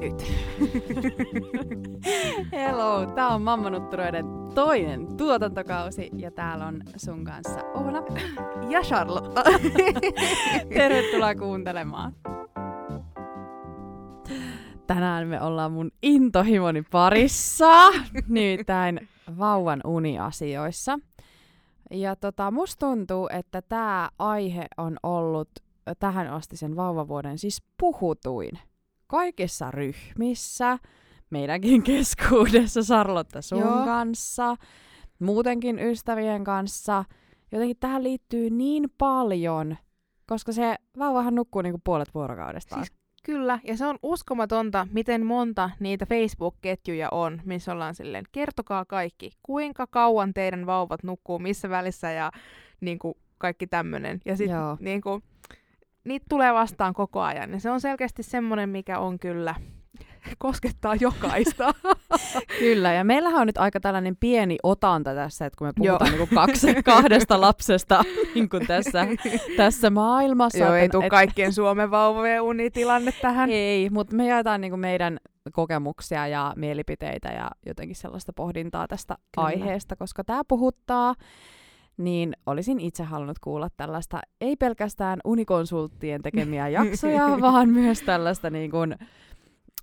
nyt. 0.00 0.22
Hello, 2.52 3.06
tää 3.06 3.28
on 3.28 3.42
Mammanutturoiden 3.42 4.26
toinen 4.54 5.16
tuotantokausi 5.16 6.10
ja 6.16 6.30
täällä 6.30 6.66
on 6.66 6.82
sun 6.96 7.24
kanssa 7.24 7.60
Oona 7.74 8.02
ja 8.68 8.82
Charlotte. 8.82 9.40
Tervetuloa 10.74 11.34
kuuntelemaan. 11.34 12.12
Tänään 14.86 15.28
me 15.28 15.42
ollaan 15.42 15.72
mun 15.72 15.90
intohimoni 16.02 16.82
parissa, 16.82 17.90
nimittäin 18.28 19.08
vauvan 19.38 19.80
uniasioissa. 19.84 20.98
Ja 21.90 22.16
tota, 22.16 22.50
musta 22.50 22.86
tuntuu, 22.86 23.28
että 23.32 23.62
tämä 23.62 24.08
aihe 24.18 24.66
on 24.76 24.96
ollut 25.02 25.48
tähän 25.98 26.28
asti 26.28 26.56
sen 26.56 26.76
vauvavuoden 26.76 27.38
siis 27.38 27.62
puhutuin 27.80 28.58
kaikissa 29.08 29.70
ryhmissä, 29.70 30.78
meidänkin 31.30 31.82
keskuudessa 31.92 32.82
Sarlotta 32.82 33.42
sun 33.42 33.58
Joo. 33.58 33.84
kanssa, 33.84 34.56
muutenkin 35.18 35.78
ystävien 35.78 36.44
kanssa. 36.44 37.04
Jotenkin 37.52 37.76
tähän 37.80 38.02
liittyy 38.02 38.50
niin 38.50 38.84
paljon, 38.98 39.76
koska 40.26 40.52
se 40.52 40.76
vauvahan 40.98 41.34
nukkuu 41.34 41.62
niinku 41.62 41.80
puolet 41.84 42.14
vuorokaudesta. 42.14 42.74
Siis 42.76 42.98
Kyllä, 43.24 43.58
ja 43.64 43.76
se 43.76 43.86
on 43.86 43.98
uskomatonta, 44.02 44.86
miten 44.92 45.26
monta 45.26 45.70
niitä 45.80 46.06
Facebook-ketjuja 46.06 47.08
on, 47.10 47.40
missä 47.44 47.72
ollaan 47.72 47.94
silleen, 47.94 48.24
kertokaa 48.32 48.84
kaikki, 48.84 49.30
kuinka 49.42 49.86
kauan 49.86 50.34
teidän 50.34 50.66
vauvat 50.66 51.02
nukkuu, 51.02 51.38
missä 51.38 51.70
välissä 51.70 52.10
ja 52.10 52.32
niin 52.80 52.98
kuin, 52.98 53.14
kaikki 53.38 53.66
tämmöinen. 53.66 54.20
Ja 54.24 54.36
sitten 54.36 54.56
niin 54.80 55.00
kuin, 55.00 55.22
niitä 56.04 56.26
tulee 56.28 56.54
vastaan 56.54 56.94
koko 56.94 57.20
ajan. 57.20 57.52
Ja 57.52 57.60
se 57.60 57.70
on 57.70 57.80
selkeästi 57.80 58.22
semmoinen, 58.22 58.68
mikä 58.68 58.98
on 58.98 59.18
kyllä 59.18 59.54
koskettaa 60.38 60.94
jokaista. 60.94 61.74
Kyllä, 62.58 62.92
ja 62.92 63.04
meillähän 63.04 63.40
on 63.40 63.46
nyt 63.46 63.58
aika 63.58 63.80
tällainen 63.80 64.16
pieni 64.16 64.56
otanta 64.62 65.14
tässä, 65.14 65.46
että 65.46 65.56
kun 65.58 65.66
me 65.66 65.72
puhutaan 65.76 66.10
niin 66.10 66.28
kuin 66.28 66.34
kaksi, 66.34 66.74
kahdesta 66.82 67.40
lapsesta 67.40 68.04
niin 68.34 68.48
kuin 68.48 68.66
tässä, 68.66 69.06
tässä 69.56 69.90
maailmassa. 69.90 70.58
Joo, 70.58 70.74
ei 70.74 70.88
tule 70.88 71.04
et... 71.04 71.10
kaikkien 71.10 71.52
Suomen 71.52 71.90
vauvojen 71.90 72.42
unitilanne 72.42 73.12
tähän. 73.22 73.50
Ei, 73.50 73.90
mutta 73.90 74.16
me 74.16 74.26
jaetaan 74.26 74.60
niin 74.60 74.72
kuin 74.72 74.80
meidän 74.80 75.18
kokemuksia 75.52 76.26
ja 76.26 76.52
mielipiteitä 76.56 77.28
ja 77.28 77.50
jotenkin 77.66 77.96
sellaista 77.96 78.32
pohdintaa 78.32 78.88
tästä 78.88 79.16
Kyllä. 79.34 79.46
aiheesta, 79.46 79.96
koska 79.96 80.24
tämä 80.24 80.42
puhuttaa 80.48 81.14
niin 81.98 82.32
olisin 82.46 82.80
itse 82.80 83.02
halunnut 83.02 83.38
kuulla 83.38 83.68
tällaista, 83.76 84.20
ei 84.40 84.56
pelkästään 84.56 85.20
unikonsulttien 85.24 86.22
tekemiä 86.22 86.68
jaksoja, 86.78 87.40
vaan 87.40 87.68
myös 87.68 88.00
tällaista 88.02 88.50
niin 88.50 88.70
kuin, 88.70 88.96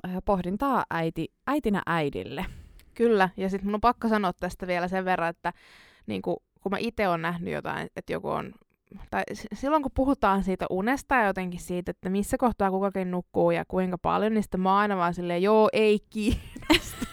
äh, 0.05 0.17
pohdintaa 0.25 0.85
äiti, 0.89 1.27
äitinä 1.47 1.81
äidille. 1.85 2.45
Kyllä, 2.93 3.29
ja 3.37 3.49
sitten 3.49 3.67
mun 3.67 3.75
on 3.75 3.81
pakko 3.81 4.09
sanoa 4.09 4.33
tästä 4.33 4.67
vielä 4.67 4.87
sen 4.87 5.05
verran, 5.05 5.29
että 5.29 5.53
niin 6.07 6.21
kuin, 6.21 6.37
kun 6.61 6.71
mä 6.71 6.77
itse 6.79 7.07
olen 7.07 7.21
nähnyt 7.21 7.53
jotain, 7.53 7.87
että 7.95 8.13
joku 8.13 8.29
on 8.29 8.51
tai 9.11 9.23
silloin 9.53 9.83
kun 9.83 9.91
puhutaan 9.95 10.43
siitä 10.43 10.65
unesta 10.69 11.15
ja 11.15 11.25
jotenkin 11.25 11.59
siitä, 11.59 11.91
että 11.91 12.09
missä 12.09 12.37
kohtaa 12.37 12.71
kukakin 12.71 13.11
nukkuu 13.11 13.51
ja 13.51 13.65
kuinka 13.67 13.97
paljon, 13.97 14.33
niin 14.33 14.43
sitten 14.43 14.61
mä 14.61 14.69
oon 14.69 14.79
aina 14.79 14.97
vaan 14.97 15.13
silleen, 15.13 15.43
joo, 15.43 15.69
ei 15.73 15.99
kiinnosta. 16.09 17.05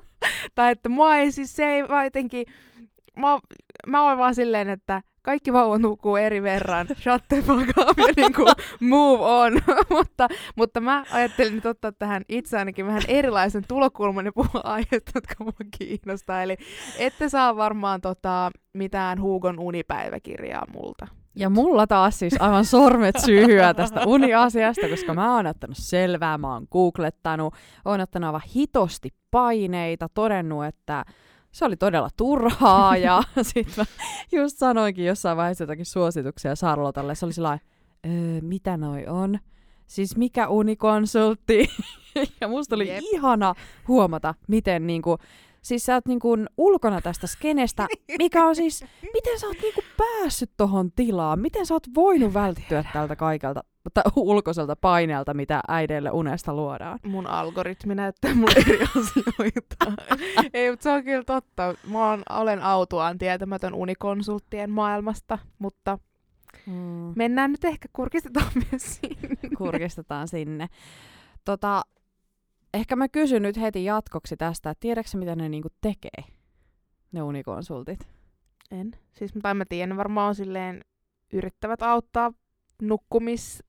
tai 0.54 0.72
että 0.72 0.88
mua 0.88 1.16
ei 1.16 1.32
siis, 1.32 1.56
se 1.56 1.64
ei 1.64 1.88
vaan 1.88 2.04
jotenkin, 2.04 2.46
mä, 3.16 3.38
mä 3.86 4.08
oon 4.08 4.18
vaan 4.18 4.34
silleen, 4.34 4.68
että 4.68 5.02
kaikki 5.22 5.52
vauvat 5.52 5.80
nukkuu 5.80 6.16
eri 6.16 6.42
verran, 6.42 6.86
shut 6.86 7.22
the 7.28 7.42
fuck 7.42 7.68
up 7.78 7.98
ja 7.98 8.12
niin 8.16 8.32
kuin 8.32 8.48
move 8.80 9.24
on. 9.24 9.52
mutta, 9.96 10.28
mutta 10.56 10.80
mä 10.80 11.04
ajattelin 11.12 11.54
nyt 11.54 11.66
ottaa 11.66 11.92
tähän 11.92 12.22
itse 12.28 12.58
ainakin 12.58 12.86
vähän 12.86 13.02
erilaisen 13.08 13.64
tulokulman 13.68 14.26
ja 14.26 14.32
puhua 14.32 14.60
aiheesta, 14.64 15.10
jotka 15.14 15.44
mua 15.44 15.52
kiinnostaa. 15.78 16.42
Eli 16.42 16.56
ette 16.98 17.28
saa 17.28 17.56
varmaan 17.56 18.00
tota, 18.00 18.50
mitään 18.72 19.20
Hugon 19.20 19.58
unipäiväkirjaa 19.58 20.64
multa. 20.72 21.06
Ja 21.34 21.50
mulla 21.50 21.86
taas 21.86 22.18
siis 22.18 22.36
aivan 22.40 22.64
sormet 22.64 23.18
syyhyä 23.18 23.74
tästä 23.74 24.00
uniasiasta, 24.06 24.88
koska 24.88 25.14
mä 25.14 25.36
oon 25.36 25.46
ottanut 25.46 25.76
selvää, 25.76 26.38
mä 26.38 26.52
oon 26.52 26.66
googlettanut, 26.70 27.54
oon 27.84 28.00
ottanut 28.00 28.26
aivan 28.26 28.40
hitosti 28.56 29.08
paineita, 29.30 30.08
todennut, 30.14 30.64
että 30.64 31.04
se 31.52 31.64
oli 31.64 31.76
todella 31.76 32.08
turhaa 32.16 32.96
ja 33.06 33.22
sitten 33.42 33.74
mä 33.76 33.84
just 34.32 34.58
sanoinkin 34.58 35.04
jossain 35.04 35.36
vaiheessa 35.36 35.64
jotakin 35.64 35.86
suosituksia 35.86 36.56
Sarlotalle. 36.56 37.14
Se 37.14 37.24
oli 37.24 37.32
sellainen, 37.32 37.66
öö, 38.06 38.40
mitä 38.40 38.76
noi 38.76 39.06
on? 39.06 39.38
Siis 39.86 40.16
mikä 40.16 40.48
unikonsultti? 40.48 41.68
ja 42.40 42.48
musta 42.48 42.74
oli 42.74 42.90
yep. 42.90 42.98
ihana 43.00 43.54
huomata, 43.88 44.34
miten 44.48 44.86
niinku, 44.86 45.18
siis 45.62 45.84
sä 45.84 45.94
oot 45.94 46.06
niinku 46.06 46.36
ulkona 46.56 47.00
tästä 47.00 47.26
skenestä, 47.26 47.86
mikä 48.18 48.44
on 48.44 48.56
siis, 48.56 48.84
miten 49.14 49.40
sä 49.40 49.46
oot 49.46 49.56
niinku 49.62 49.82
päässyt 49.96 50.50
tohon 50.56 50.92
tilaan? 50.92 51.38
Miten 51.38 51.66
sä 51.66 51.74
oot 51.74 51.86
voinut 51.94 52.34
välttyä 52.34 52.84
tältä 52.92 53.16
kaikelta? 53.16 53.64
ulkoiselta 54.16 54.76
paineelta, 54.76 55.34
mitä 55.34 55.60
äideille 55.68 56.10
unesta 56.10 56.54
luodaan. 56.54 56.98
Mun 57.06 57.26
algoritmi 57.26 57.94
näyttää 57.94 58.34
mulle 58.34 58.54
eri 58.56 58.78
asioita. 59.00 60.04
Ei, 60.54 60.70
mutta 60.70 60.82
se 60.82 60.90
on 60.90 61.04
kyllä 61.04 61.24
totta. 61.24 61.74
Mä 61.90 62.10
on, 62.10 62.22
olen 62.30 62.62
autuaan 62.62 63.18
tietämätön 63.18 63.74
unikonsulttien 63.74 64.70
maailmasta, 64.70 65.38
mutta 65.58 65.98
mm. 66.66 67.12
mennään 67.16 67.50
nyt 67.50 67.64
ehkä 67.64 67.88
kurkistetaan 67.92 68.52
myös 68.70 68.82
sinne. 68.96 69.36
Kurkistetaan 69.58 70.28
sinne. 70.28 70.68
Tota, 71.44 71.82
ehkä 72.74 72.96
mä 72.96 73.08
kysyn 73.08 73.42
nyt 73.42 73.56
heti 73.56 73.84
jatkoksi 73.84 74.36
tästä, 74.36 74.70
että 74.70 74.80
tiedätkö 74.80 75.18
mitä 75.18 75.36
ne 75.36 75.48
niinku 75.48 75.68
tekee, 75.80 76.24
ne 77.12 77.22
unikonsultit? 77.22 78.08
En. 78.70 78.90
Siis, 79.12 79.32
tai 79.42 79.54
mä 79.54 79.64
tiedän, 79.64 79.96
varmaan 79.96 80.28
on 80.28 80.34
silleen, 80.34 80.84
yrittävät 81.32 81.82
auttaa 81.82 82.32
nukkumis 82.82 83.62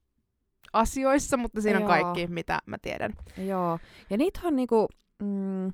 asioissa, 0.74 1.38
mutta 1.38 1.62
siinä 1.62 1.80
Joo. 1.80 1.90
on 1.90 2.02
kaikki, 2.02 2.28
mitä 2.28 2.60
mä 2.66 2.78
tiedän. 2.82 3.14
Joo, 3.38 3.80
ja 4.10 4.18
niitä 4.18 4.40
on 4.44 4.56
niinku, 4.56 4.88
mm, 5.24 5.74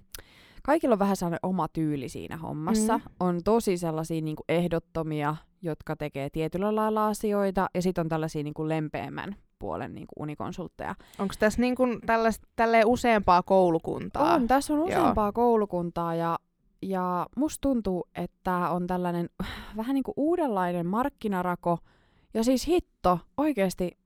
kaikilla 0.63 0.93
on 0.93 0.99
vähän 0.99 1.15
sellainen 1.15 1.39
oma 1.43 1.67
tyyli 1.67 2.09
siinä 2.09 2.37
hommassa. 2.37 2.97
Mm. 2.97 3.03
On 3.19 3.43
tosi 3.43 3.77
sellaisia 3.77 4.21
niinku 4.21 4.43
ehdottomia, 4.49 5.35
jotka 5.61 5.95
tekee 5.95 6.29
tietyllä 6.29 6.75
lailla 6.75 7.07
asioita, 7.07 7.69
ja 7.73 7.81
sitten 7.81 8.01
on 8.01 8.09
tällaisia 8.09 8.43
niinku 8.43 8.67
lempeämmän 8.67 9.35
puolen 9.59 9.95
niinku 9.95 10.13
unikonsultteja. 10.19 10.95
Onko 11.19 11.33
tässä 11.39 11.61
niinku 11.61 11.83
tälleen 12.55 12.87
useampaa 12.87 13.43
koulukuntaa? 13.43 14.33
On, 14.33 14.47
tässä 14.47 14.73
on 14.73 14.79
useampaa 14.79 15.27
Joo. 15.27 15.33
koulukuntaa, 15.33 16.15
ja 16.15 16.39
ja 16.81 17.27
musta 17.35 17.61
tuntuu, 17.61 18.07
että 18.15 18.69
on 18.69 18.87
tällainen 18.87 19.29
vähän 19.77 19.93
niin 19.93 20.03
kuin 20.03 20.13
uudenlainen 20.17 20.85
markkinarako. 20.85 21.77
Ja 22.33 22.43
siis 22.43 22.67
hitto, 22.67 23.19
oikeasti 23.37 23.97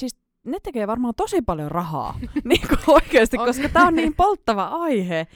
siis 0.00 0.16
ne 0.44 0.58
tekee 0.62 0.86
varmaan 0.86 1.14
tosi 1.16 1.42
paljon 1.42 1.70
rahaa 1.70 2.18
niin 2.44 2.68
kuin 2.68 2.80
oikeasti, 2.86 3.38
koska 3.38 3.68
tämä 3.68 3.86
on 3.86 3.94
niin 3.94 4.14
polttava 4.14 4.64
aihe. 4.64 5.26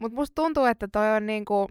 Mutta 0.00 0.16
musta 0.16 0.42
tuntuu, 0.42 0.64
että 0.64 0.88
toi 0.88 1.16
on 1.16 1.26
niinku 1.26 1.68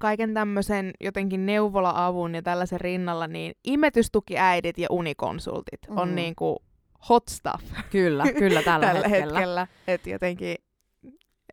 kaiken 0.00 0.34
tämmöisen 0.34 0.92
jotenkin 1.00 1.46
neuvola-avun 1.46 2.34
ja 2.34 2.42
tällaisen 2.42 2.80
rinnalla, 2.80 3.26
niin 3.26 3.54
imetystukiäidit 3.64 4.78
ja 4.78 4.86
unikonsultit 4.90 5.80
mm. 5.90 5.96
on 5.96 6.14
niinku 6.14 6.62
hot 7.08 7.28
stuff. 7.28 7.64
Kyllä, 7.90 8.24
kyllä 8.38 8.62
tällä, 8.62 8.86
tällä 8.86 9.08
hetkellä. 9.08 9.38
hetkellä. 9.38 9.66
Et 9.86 10.06
jotenkin, 10.06 10.56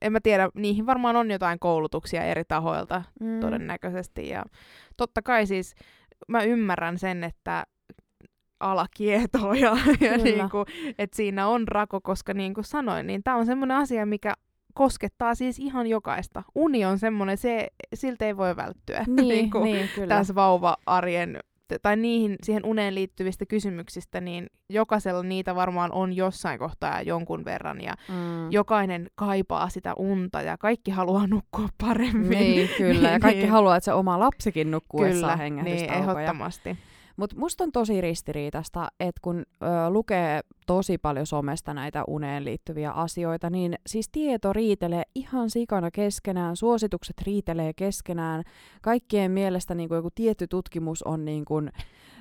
en 0.01 0.11
mä 0.11 0.19
tiedä, 0.23 0.49
niihin 0.55 0.85
varmaan 0.85 1.15
on 1.15 1.31
jotain 1.31 1.59
koulutuksia 1.59 2.23
eri 2.23 2.43
tahoilta 2.47 3.03
mm. 3.19 3.39
todennäköisesti. 3.39 4.29
Ja 4.29 4.43
totta 4.97 5.21
kai 5.21 5.45
siis 5.45 5.75
mä 6.27 6.43
ymmärrän 6.43 6.99
sen, 6.99 7.23
että 7.23 7.63
ala 8.71 8.85
kietoo 8.97 9.53
ja, 9.63 9.77
ja 9.99 10.17
niin 10.17 10.49
kuin, 10.49 10.65
että 10.97 11.15
siinä 11.15 11.47
on 11.47 11.67
rako, 11.67 12.01
koska 12.01 12.33
niin 12.33 12.53
kuin 12.53 12.65
sanoin, 12.65 13.07
niin 13.07 13.23
tämä 13.23 13.37
on 13.37 13.45
semmoinen 13.45 13.77
asia, 13.77 14.05
mikä 14.05 14.33
koskettaa 14.73 15.35
siis 15.35 15.59
ihan 15.59 15.87
jokaista. 15.87 16.43
Uni 16.55 16.85
on 16.85 16.99
semmoinen, 16.99 17.37
se, 17.37 17.67
siltä 17.93 18.25
ei 18.25 18.37
voi 18.37 18.55
välttyä 18.55 18.99
niin, 19.07 19.27
niin 19.27 19.51
kuin 19.51 19.63
niin, 19.63 19.89
kyllä. 19.95 20.07
tässä 20.07 20.35
vauva-arjen 20.35 21.39
tai 21.81 21.97
niihin 21.97 22.35
siihen 22.43 22.65
uneen 22.65 22.95
liittyvistä 22.95 23.45
kysymyksistä, 23.45 24.21
niin 24.21 24.47
jokaisella 24.69 25.23
niitä 25.23 25.55
varmaan 25.55 25.91
on 25.91 26.13
jossain 26.13 26.59
kohtaa 26.59 27.01
jonkun 27.01 27.45
verran 27.45 27.81
ja 27.81 27.93
mm. 28.09 28.51
jokainen 28.51 29.07
kaipaa 29.15 29.69
sitä 29.69 29.93
unta 29.93 30.41
ja 30.41 30.57
kaikki 30.57 30.91
haluaa 30.91 31.27
nukkua 31.27 31.67
paremmin. 31.81 32.29
Niin, 32.29 32.69
kyllä. 32.77 33.09
Ja 33.09 33.19
kaikki 33.25 33.41
niin. 33.41 33.51
haluaa, 33.51 33.75
että 33.75 33.85
se 33.85 33.93
oma 33.93 34.19
lapsikin 34.19 34.71
nukkuu 34.71 35.01
kyllä, 35.01 35.35
niin, 35.35 35.93
ehdottomasti. 35.93 36.77
Mutta 37.17 37.35
musta 37.39 37.63
on 37.63 37.71
tosi 37.71 38.01
ristiriitasta, 38.01 38.87
että 38.99 39.19
kun 39.21 39.37
ö, 39.37 39.89
lukee 39.89 40.41
tosi 40.67 40.97
paljon 40.97 41.25
somesta 41.25 41.73
näitä 41.73 42.03
uneen 42.07 42.45
liittyviä 42.45 42.91
asioita, 42.91 43.49
niin 43.49 43.75
siis 43.87 44.09
tieto 44.11 44.53
riitelee 44.53 45.03
ihan 45.15 45.49
sikana 45.49 45.91
keskenään, 45.91 46.55
suositukset 46.55 47.21
riitelee 47.21 47.73
keskenään. 47.73 48.43
Kaikkien 48.81 49.31
mielestä 49.31 49.75
niin 49.75 49.89
kuin 49.89 49.95
joku 49.95 50.09
tietty 50.15 50.47
tutkimus 50.47 51.03
on 51.03 51.25
niin 51.25 51.45
kuin 51.45 51.71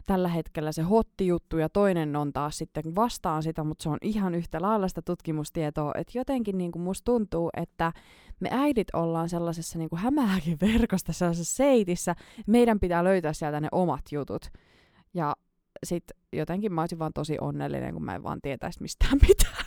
tällä 0.06 0.28
hetkellä 0.28 0.72
se 0.72 0.82
hotti 0.82 1.26
juttu 1.26 1.58
ja 1.58 1.68
toinen 1.68 2.16
on 2.16 2.32
taas 2.32 2.58
sitten 2.58 2.94
vastaan 2.94 3.42
sitä, 3.42 3.64
mutta 3.64 3.82
se 3.82 3.88
on 3.88 3.98
ihan 4.02 4.34
yhtä 4.34 4.62
lailla 4.62 4.88
sitä 4.88 5.02
tutkimustietoa, 5.02 5.92
että 5.94 6.18
jotenkin 6.18 6.58
niin 6.58 6.72
kuin 6.72 6.82
musta 6.82 7.04
tuntuu, 7.04 7.50
että 7.56 7.92
me 8.40 8.48
äidit 8.52 8.88
ollaan 8.92 9.28
sellaisessa 9.28 9.78
niin 9.78 9.90
kuin 9.90 10.00
hämääkin 10.00 10.58
verkosta, 10.60 11.12
sellaisessa 11.12 11.56
seitissä, 11.56 12.14
meidän 12.46 12.80
pitää 12.80 13.04
löytää 13.04 13.32
sieltä 13.32 13.60
ne 13.60 13.68
omat 13.72 14.04
jutut. 14.12 14.50
Ja 15.14 15.34
sit 15.84 16.04
jotenkin 16.32 16.72
mä 16.72 16.82
olisin 16.82 16.98
vaan 16.98 17.12
tosi 17.12 17.36
onnellinen, 17.40 17.94
kun 17.94 18.04
mä 18.04 18.14
en 18.14 18.22
vaan 18.22 18.40
tietäisi 18.42 18.82
mistään 18.82 19.18
mitään. 19.28 19.64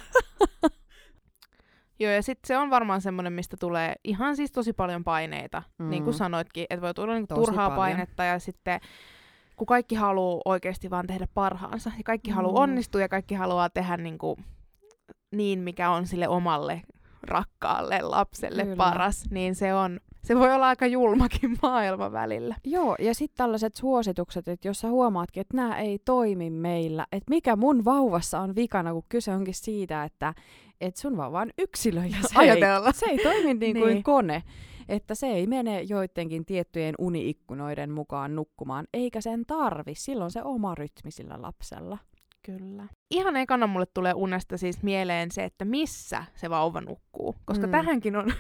Joo, 2.00 2.12
ja 2.12 2.24
sitten 2.24 2.48
se 2.48 2.58
on 2.58 2.70
varmaan 2.70 3.02
semmoinen, 3.02 3.34
mistä 3.34 3.58
tulee 3.60 3.96
ihan 4.04 4.36
siis 4.36 4.52
tosi 4.52 4.74
paljon 4.74 5.04
paineita, 5.04 5.64
mm. 5.78 5.90
niin 5.90 6.04
kuin 6.04 6.14
sanoitkin, 6.14 6.66
että 6.70 6.82
voi 6.82 6.94
tulla 6.94 7.14
niinku 7.14 7.36
turhaa 7.36 7.70
paljon. 7.70 7.78
painetta 7.78 8.24
ja 8.24 8.40
sitten 8.40 8.80
kun 9.56 9.68
kaikki 9.68 9.96
haluaa 9.96 10.42
oikeasti 10.46 10.90
vaan 10.90 11.08
tehdä 11.08 11.28
parhaansa 11.34 11.92
ja 11.98 12.04
kaikki 12.04 12.30
mm. 12.30 12.36
haluaa 12.36 12.64
onnistua 12.64 13.02
ja 13.02 13.10
kaikki 13.10 13.36
haluaa 13.36 13.70
tehdä 13.70 13.98
niin, 13.98 14.18
kuin, 14.18 14.46
niin 15.32 15.60
mikä 15.60 15.90
on 15.90 16.08
sille 16.08 16.28
omalle 16.28 16.82
rakkaalle 17.24 18.02
lapselle 18.02 18.64
Kyllä. 18.64 18.76
paras, 18.76 19.26
niin 19.32 19.56
se 19.56 19.74
on 19.74 20.00
se 20.24 20.36
voi 20.36 20.54
olla 20.54 20.68
aika 20.68 20.88
julmakin 20.88 21.58
maailma 21.62 22.12
välillä. 22.12 22.56
Joo, 22.64 22.96
ja 23.00 23.14
sitten 23.14 23.38
tällaiset 23.38 23.75
suositukset, 23.75 24.48
että 24.48 24.68
jos 24.68 24.80
sä 24.80 24.90
huomaatkin, 24.90 25.42
että 25.42 25.58
nämä 25.58 25.80
ei 25.80 26.00
toimi 26.06 26.50
meillä, 26.50 27.08
että 27.12 27.30
mikä 27.30 27.56
mun 27.56 27.86
vauvassa 27.86 28.40
on 28.40 28.56
vikana, 28.56 28.94
kun 28.94 29.04
kyse 29.10 29.31
onkin 29.31 29.54
siitä, 29.54 30.04
että 30.04 30.34
et 30.81 30.96
sun 30.96 31.18
vauva 31.18 31.40
on 31.40 31.50
yksilö 31.58 32.02
ja 32.06 32.18
se, 32.28 32.40
ei, 32.42 32.94
se 32.94 33.06
ei 33.06 33.18
toimi 33.18 33.54
niin 33.54 33.78
kuin 33.78 33.94
niin. 33.94 34.04
kone. 34.04 34.44
Että 34.90 35.16
se 35.16 35.28
ei 35.28 35.48
mene 35.48 35.81
joidenkin 35.81 36.46
tiettyjen 36.46 36.96
uniikkunoiden 37.00 37.92
mukaan 37.92 38.36
nukkumaan, 38.36 38.88
eikä 38.94 39.22
sen 39.22 39.46
tarvi. 39.46 39.96
Silloin 39.96 40.31
se 40.31 40.44
oma 40.44 40.75
rytmi 40.75 41.12
sillä 41.12 41.42
lapsella. 41.42 41.98
Kyllä. 42.44 42.88
Ihan 43.12 43.36
ekana 43.38 43.68
mulle 43.68 43.86
tulee 43.94 44.14
unesta 44.14 44.58
siis 44.58 44.84
mieleen 44.84 45.31
se, 45.31 45.44
että 45.44 45.66
missä 45.66 46.24
se 46.36 46.50
vauva 46.50 46.81
nukkuu. 46.81 47.36
Koska 47.46 47.68
mm. 47.68 47.72
tähänkin 47.72 48.16
on 48.16 48.34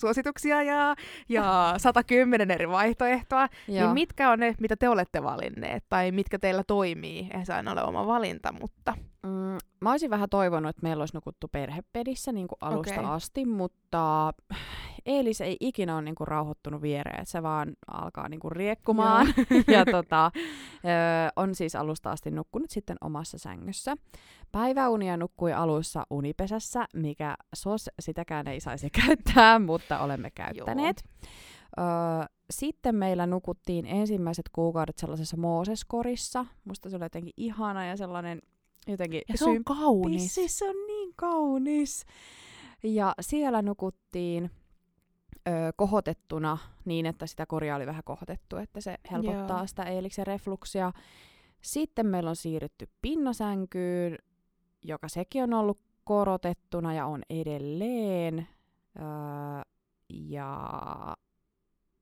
suosituksia 0.00 0.62
ja, 0.62 0.94
ja 1.28 1.74
110 1.78 2.50
eri 2.50 2.68
vaihtoehtoa. 2.68 3.48
niin 3.82 3.94
mitkä 3.94 4.30
on 4.30 4.38
ne, 4.38 4.54
mitä 4.60 4.76
te 4.76 4.88
olette 4.88 5.22
valinneet? 5.22 5.84
Tai 5.88 6.12
mitkä 6.12 6.38
teillä 6.38 6.62
toimii? 6.66 7.18
Eihän 7.30 7.46
se 7.46 7.54
aina 7.54 7.72
ole 7.72 7.82
oma 7.82 8.06
valinta, 8.06 8.52
mutta... 8.60 8.94
Mm, 9.22 9.58
mä 9.80 9.90
olisin 9.90 10.10
vähän 10.10 10.28
toivonut, 10.28 10.70
että 10.70 10.82
meillä 10.82 11.02
olisi 11.02 11.16
nukuttu 11.16 11.48
perhepedissä 11.48 12.32
niin 12.32 12.48
kuin 12.48 12.58
alusta 12.60 13.00
okay. 13.00 13.14
asti, 13.14 13.44
mutta 13.44 14.32
Eelis 15.06 15.40
ei 15.40 15.56
ikinä 15.60 15.94
ole 15.94 16.02
niinku 16.02 16.24
rauhoittunut 16.24 16.82
viereen, 16.82 17.20
että 17.20 17.32
se 17.32 17.42
vaan 17.42 17.72
alkaa 17.86 18.28
niinku 18.28 18.50
riekkumaan. 18.50 19.26
ja 19.74 19.84
tota, 19.92 20.30
ö, 20.34 20.88
on 21.36 21.54
siis 21.54 21.76
alusta 21.76 22.10
asti 22.10 22.30
nukkunut 22.30 22.70
sitten 22.70 22.96
omassa 23.00 23.38
sängyssä. 23.38 23.96
Päiväunia 24.52 25.16
nukkui 25.16 25.52
alussa 25.52 26.06
unipesässä, 26.10 26.86
mikä 26.94 27.34
sos 27.54 27.90
sitäkään 28.00 28.48
ei 28.48 28.60
saisi 28.60 28.90
käyttää, 29.06 29.58
mutta 29.58 30.00
olemme 30.00 30.30
käyttäneet. 30.30 31.04
Sitten 32.50 32.94
meillä 32.94 33.26
nukuttiin 33.26 33.86
ensimmäiset 33.86 34.48
kuukaudet 34.52 34.98
sellaisessa 34.98 35.36
Mooseskorissa. 35.36 36.46
Musta 36.64 36.90
se 36.90 36.96
oli 36.96 37.04
jotenkin 37.04 37.32
ihana 37.36 37.86
ja 37.86 37.96
sellainen 37.96 38.40
jotenkin 38.86 39.22
ja 39.28 39.38
se 39.38 39.44
on 39.44 39.64
kaunis. 39.64 40.34
Siis 40.34 40.58
se 40.58 40.68
on 40.68 40.86
niin 40.86 41.12
kaunis. 41.16 42.06
Ja 42.82 43.14
siellä 43.20 43.62
nukuttiin 43.62 44.50
ö, 45.48 45.50
kohotettuna 45.76 46.58
niin, 46.84 47.06
että 47.06 47.26
sitä 47.26 47.46
korjaa 47.46 47.76
oli 47.76 47.86
vähän 47.86 48.04
kohotettu, 48.04 48.56
että 48.56 48.80
se 48.80 48.96
helpottaa 49.10 49.58
Joo. 49.58 49.66
sitä 49.66 49.82
eeliksen 49.82 50.26
refluksia. 50.26 50.92
Sitten 51.60 52.06
meillä 52.06 52.30
on 52.30 52.36
siirrytty 52.36 52.88
pinnasänkyyn, 53.02 54.18
joka 54.84 55.08
sekin 55.08 55.42
on 55.42 55.54
ollut 55.54 55.80
korotettuna 56.04 56.94
ja 56.94 57.06
on 57.06 57.22
edelleen. 57.30 58.48
Öö, 58.98 59.04
ja 60.08 60.70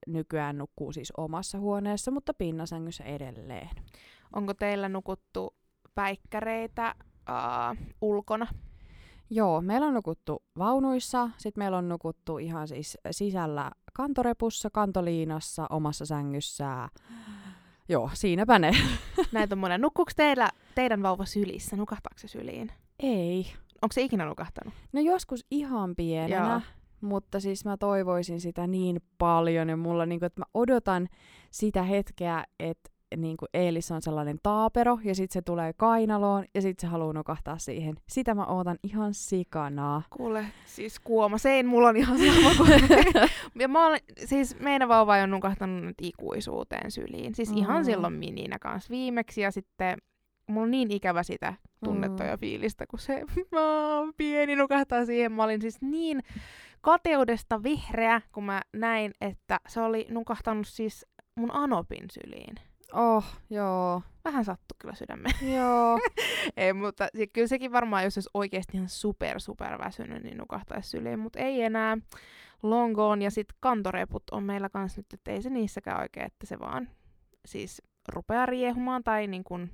nykyään 0.06 0.58
nukkuu 0.58 0.92
siis 0.92 1.12
omassa 1.16 1.58
huoneessa, 1.58 2.10
mutta 2.10 2.34
pinnasängyssä 2.34 3.04
edelleen. 3.04 3.68
Onko 4.32 4.54
teillä 4.54 4.88
nukuttu 4.88 5.54
päikkäreitä 5.98 6.94
uh, 7.00 7.76
ulkona? 8.00 8.46
Joo, 9.30 9.60
meillä 9.60 9.86
on 9.86 9.94
nukuttu 9.94 10.42
vaunuissa, 10.58 11.30
sitten 11.36 11.60
meillä 11.60 11.78
on 11.78 11.88
nukuttu 11.88 12.38
ihan 12.38 12.68
siis 12.68 12.98
sisällä 13.10 13.70
kantorepussa, 13.92 14.70
kantoliinassa, 14.70 15.66
omassa 15.70 16.06
sängyssä. 16.06 16.88
Joo, 17.88 18.10
siinäpä 18.14 18.58
ne. 18.58 18.70
Näitä 19.32 19.54
on 19.54 19.58
monen. 19.58 19.80
Nukkuuko 19.80 20.10
teillä, 20.16 20.50
teidän 20.74 21.02
vauva 21.02 21.24
sylissä? 21.24 21.76
Nukahtaako 21.76 22.18
se 22.18 22.28
syliin? 22.28 22.72
Ei. 22.98 23.46
Onko 23.82 23.92
se 23.92 24.02
ikinä 24.02 24.24
nukahtanut? 24.24 24.74
No 24.92 25.00
joskus 25.00 25.46
ihan 25.50 25.96
pienenä, 25.96 26.50
Joo. 26.50 26.60
mutta 27.00 27.40
siis 27.40 27.64
mä 27.64 27.76
toivoisin 27.76 28.40
sitä 28.40 28.66
niin 28.66 29.00
paljon 29.18 29.68
ja 29.68 29.76
mulla 29.76 30.06
niinku, 30.06 30.26
että 30.26 30.40
mä 30.40 30.46
odotan 30.54 31.08
sitä 31.50 31.82
hetkeä, 31.82 32.44
että 32.60 32.90
niin 33.16 33.36
kuin 33.36 33.48
Eelis 33.54 33.90
on 33.90 34.02
sellainen 34.02 34.38
taapero, 34.42 34.98
ja 35.04 35.14
sitten 35.14 35.34
se 35.34 35.42
tulee 35.42 35.72
kainaloon, 35.72 36.44
ja 36.54 36.62
sitten 36.62 36.88
se 36.88 36.90
haluaa 36.90 37.12
nukahtaa 37.12 37.58
siihen. 37.58 37.96
Sitä 38.08 38.34
mä 38.34 38.46
ootan 38.46 38.78
ihan 38.82 39.14
sikanaa. 39.14 40.02
Kuule, 40.10 40.44
siis 40.66 41.00
kuoma 41.00 41.38
sein, 41.38 41.66
mulla 41.66 41.88
on 41.88 41.96
ihan 41.96 42.18
sama 42.18 42.54
kuin... 42.56 42.70
ja 43.62 43.68
mä 43.68 43.86
olen, 43.86 44.00
siis 44.24 44.60
meidän 44.60 44.88
vauva 44.88 45.16
on 45.16 45.30
nukahtanut 45.30 45.84
nyt 45.84 45.96
ikuisuuteen 46.02 46.90
syliin. 46.90 47.34
Siis 47.34 47.50
mm. 47.50 47.56
ihan 47.56 47.84
silloin 47.84 48.12
mininä 48.12 48.58
kanssa 48.58 48.90
viimeksi, 48.90 49.40
ja 49.40 49.50
sitten 49.50 49.98
mulla 50.48 50.64
on 50.64 50.70
niin 50.70 50.90
ikävä 50.90 51.22
sitä 51.22 51.54
tunnetta 51.84 52.22
mm. 52.24 52.30
ja 52.30 52.38
fiilistä, 52.38 52.86
kun 52.86 52.98
se 52.98 53.22
pieni 54.16 54.56
nukahtaa 54.56 55.06
siihen. 55.06 55.32
Mä 55.32 55.44
olin 55.44 55.60
siis 55.60 55.80
niin 55.80 56.22
kateudesta 56.80 57.62
vihreä, 57.62 58.20
kun 58.32 58.44
mä 58.44 58.62
näin, 58.72 59.12
että 59.20 59.60
se 59.68 59.80
oli 59.80 60.06
nukahtanut 60.10 60.68
siis 60.68 61.06
mun 61.36 61.54
Anopin 61.54 62.04
syliin. 62.12 62.54
Oh, 62.92 63.24
joo. 63.50 64.02
Vähän 64.24 64.44
sattu 64.44 64.74
kyllä 64.78 64.94
sydämeen. 64.94 65.34
Joo. 65.56 66.00
ei, 66.56 66.72
mutta 66.72 67.08
kyllä 67.32 67.46
sekin 67.46 67.72
varmaan, 67.72 68.04
jos 68.04 68.16
olisi 68.16 68.30
oikeasti 68.34 68.76
ihan 68.76 68.88
super, 68.88 69.40
super 69.40 69.78
väsynyt, 69.78 70.22
niin 70.22 70.38
nukahtaisi 70.38 70.90
syliin, 70.90 71.18
mutta 71.18 71.38
ei 71.38 71.62
enää. 71.62 71.98
Long 72.62 72.94
gone 72.94 73.24
ja 73.24 73.30
sitten 73.30 73.56
kantoreput 73.60 74.22
on 74.30 74.42
meillä 74.42 74.68
kanssa 74.68 74.98
nyt, 75.00 75.06
että 75.12 75.30
ei 75.30 75.42
se 75.42 75.50
niissäkään 75.50 76.00
oikein, 76.00 76.26
että 76.26 76.46
se 76.46 76.58
vaan 76.58 76.88
siis 77.46 77.82
rupeaa 78.08 78.46
riehumaan 78.46 79.04
tai 79.04 79.26
niin 79.26 79.44
kuin 79.44 79.70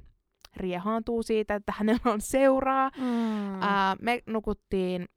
riehaantuu 0.57 1.23
siitä, 1.23 1.55
että 1.55 1.73
hänellä 1.77 2.13
on 2.13 2.21
seuraa. 2.21 2.91
Mm. 2.97 3.63
Ää, 3.63 3.97
me 4.01 4.23
nukuttiin 4.27 5.09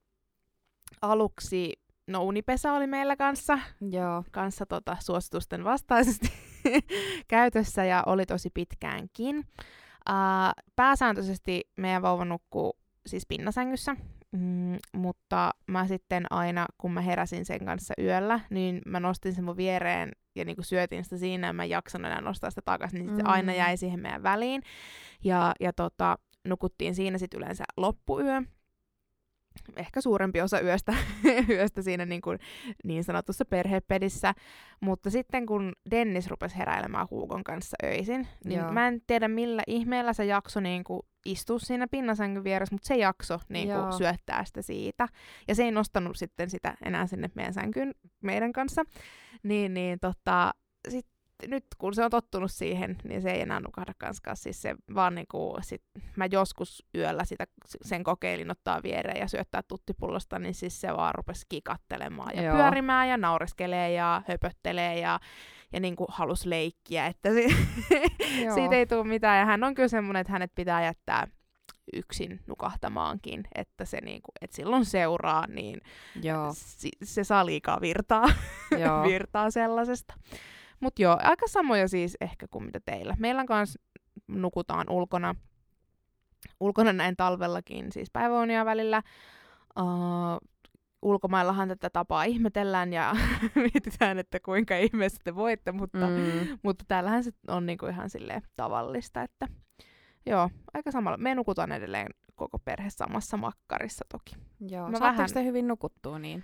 aluksi, 1.01 1.74
no 2.08 2.24
unipesa 2.24 2.74
oli 2.74 2.88
meillä 2.88 3.16
kanssa, 3.16 3.60
Joo. 3.92 4.24
kanssa 4.32 4.66
tota, 4.66 4.98
suositusten 5.00 5.63
vastaisesti 5.63 6.32
käytössä 7.28 7.86
ja 7.86 8.04
oli 8.06 8.26
tosi 8.26 8.50
pitkäänkin. 8.54 9.38
Uh, 10.10 10.64
pääsääntöisesti 10.76 11.62
meidän 11.78 12.02
vauva 12.02 12.26
nukkuu 12.26 12.78
siis 13.08 13.26
pinnasängyssä, 13.28 13.96
mm, 14.32 14.78
mutta 14.94 15.52
mä 15.68 15.88
sitten 15.88 16.26
aina, 16.30 16.66
kun 16.78 16.92
mä 16.92 17.02
heräsin 17.02 17.46
sen 17.46 17.66
kanssa 17.66 17.94
yöllä, 18.02 18.40
niin 18.50 18.82
mä 18.86 19.00
nostin 19.00 19.34
sen 19.34 19.44
mun 19.44 19.58
viereen 19.58 20.12
ja 20.36 20.46
niin 20.46 20.58
syötin 20.62 21.04
sitä 21.04 21.18
siinä 21.18 21.48
ja 21.48 21.54
mä 21.54 21.64
en 21.64 21.70
jaksanut 21.70 22.06
enää 22.06 22.22
nostaa 22.22 22.50
sitä 22.50 22.62
takaisin, 22.66 23.00
niin 23.00 23.12
mm. 23.12 23.16
se 23.16 23.22
aina 23.26 23.54
jäi 23.54 23.78
siihen 23.78 24.00
meidän 24.00 24.24
väliin. 24.24 24.62
Ja, 25.24 25.54
ja 25.60 25.74
tota, 25.74 26.18
nukuttiin 26.48 26.96
siinä 26.96 27.18
sitten 27.18 27.38
yleensä 27.38 27.64
loppuyö 27.78 28.42
ehkä 29.76 30.02
suurempi 30.02 30.42
osa 30.42 30.62
yöstä, 30.62 30.94
yöstä 31.50 31.82
siinä 31.82 32.06
niin, 32.06 32.22
kuin, 32.22 32.40
niin 32.84 33.04
sanotussa 33.04 33.46
perhepedissä. 33.46 34.34
Mutta 34.80 35.10
sitten 35.10 35.46
kun 35.46 35.74
Dennis 35.92 36.28
rupesi 36.28 36.58
heräilemään 36.58 37.08
Huukon 37.12 37.44
kanssa 37.44 37.78
öisin, 37.84 38.28
niin 38.46 38.60
Joo. 38.60 38.72
mä 38.72 38.88
en 38.88 39.02
tiedä 39.08 39.28
millä 39.28 39.64
ihmeellä 39.68 40.14
se 40.14 40.26
jakso 40.26 40.60
niin 40.60 40.84
kuin, 40.84 41.02
istua 41.26 41.60
siinä 41.60 41.88
pinnasängyn 41.92 42.44
vieressä, 42.44 42.76
mutta 42.76 42.88
se 42.88 42.96
jakso 42.96 43.40
niin 43.50 43.68
kuin, 43.68 43.94
syöttää 43.94 44.46
sitä 44.46 44.62
siitä. 44.62 45.08
Ja 45.48 45.56
se 45.56 45.64
ei 45.64 45.72
nostanut 45.72 46.18
sitten 46.18 46.50
sitä 46.50 46.78
enää 46.86 47.08
sinne 47.08 47.30
meidän 47.36 47.54
sänkyyn 47.54 47.94
meidän 48.24 48.54
kanssa. 48.54 48.84
Niin, 49.44 49.74
niin 49.74 50.00
tota, 50.00 50.54
sit 50.90 51.06
nyt 51.48 51.65
kun 51.77 51.96
se 51.96 52.03
on 52.06 52.12
tottunut 52.12 52.51
siihen, 52.51 52.96
niin 53.03 53.22
se 53.22 53.32
ei 53.32 53.41
enää 53.41 53.60
nukahda 53.60 53.94
kanskaan. 53.98 54.38
Siis 54.38 54.62
se 54.62 54.75
vaan 54.96 55.15
niinku, 55.15 55.58
sit, 55.62 55.82
mä 56.15 56.25
joskus 56.32 56.86
yöllä 56.96 57.25
sitä, 57.25 57.46
sen 57.82 58.03
kokeilin 58.03 58.51
ottaa 58.51 58.84
viereen 58.84 59.20
ja 59.20 59.27
syöttää 59.27 59.62
tuttipullosta, 59.67 60.39
niin 60.39 60.53
siis 60.53 60.82
se 60.82 60.94
vaan 60.94 61.15
rupesi 61.15 61.46
kikattelemaan 61.50 62.36
ja 62.36 62.41
Joo. 62.41 62.56
pyörimään 62.58 63.10
ja 63.10 63.17
naureskelee 63.17 63.91
ja 63.91 64.22
höpöttelee 64.27 65.00
ja, 65.00 65.20
ja 65.74 65.79
niinku 65.79 66.06
halus 66.10 66.46
leikkiä, 66.46 67.06
että 67.08 67.29
si- 67.34 67.56
siitä 68.56 68.75
ei 68.75 68.86
tule 68.86 69.03
mitään. 69.03 69.39
Ja 69.39 69.46
hän 69.46 69.63
on 69.63 69.75
kyllä 69.75 69.88
semmoinen, 69.88 70.22
että 70.22 70.34
hänet 70.34 70.51
pitää 70.56 70.84
jättää 70.86 71.27
yksin 71.94 72.39
nukahtamaankin, 72.48 73.44
että 73.56 73.86
se 73.86 74.01
niinku, 74.01 74.32
et 74.41 74.51
silloin 74.51 74.86
seuraa, 74.86 75.48
niin 75.48 75.82
Joo. 76.24 76.50
si- 76.53 76.91
se 77.03 77.24
saa 77.24 77.46
liikaa 77.46 77.82
virtaa, 77.82 78.25
Joo. 78.86 79.03
virtaa 79.03 79.51
sellaisesta. 79.51 80.13
Mutta 80.79 81.01
joo, 81.01 81.17
aika 81.22 81.48
samoja 81.48 81.88
siis 81.88 82.17
ehkä 82.22 82.48
kuin 82.51 82.63
mitä 82.65 82.79
teillä. 82.86 83.15
Meillä 83.19 83.46
kanssa 83.46 83.79
nukutaan 84.27 84.89
ulkona, 84.89 85.36
ulkona 86.60 86.93
näin 86.93 87.15
talvellakin, 87.15 87.91
siis 87.91 88.10
päiväunia 88.13 88.65
välillä. 88.65 89.01
Uh, 89.79 89.86
ulkomaillahan 91.01 91.67
tätä 91.67 91.89
tapaa 91.89 92.24
ihmetellään 92.24 92.93
ja 92.93 93.15
mietitään, 93.74 94.19
että 94.19 94.39
kuinka 94.39 94.77
ihmeessä 94.77 95.22
te 95.24 95.36
voitte, 95.36 95.72
mutta, 95.72 96.07
Mm. 96.07 96.57
mutta 96.63 96.86
täällähän 96.88 97.24
se 97.24 97.31
on 97.48 97.65
niinku 97.65 97.86
ihan 97.86 98.10
silleen 98.10 98.41
tavallista, 98.55 99.22
että 99.22 99.48
joo, 100.25 100.50
aika 100.74 100.91
samalla. 100.91 101.17
Me 101.17 101.36
nukutaan 101.36 101.72
edelleen 101.72 102.07
koko 102.36 102.60
perhe 102.60 102.89
samassa 102.89 103.38
makkarissa 103.38 104.05
toki. 104.12 104.36
Joo. 104.69 104.89
Mä 104.91 105.00
vähän... 105.00 105.29
te 105.34 105.43
hyvin 105.43 105.67
nukuttua 105.67 106.19
niin? 106.19 106.43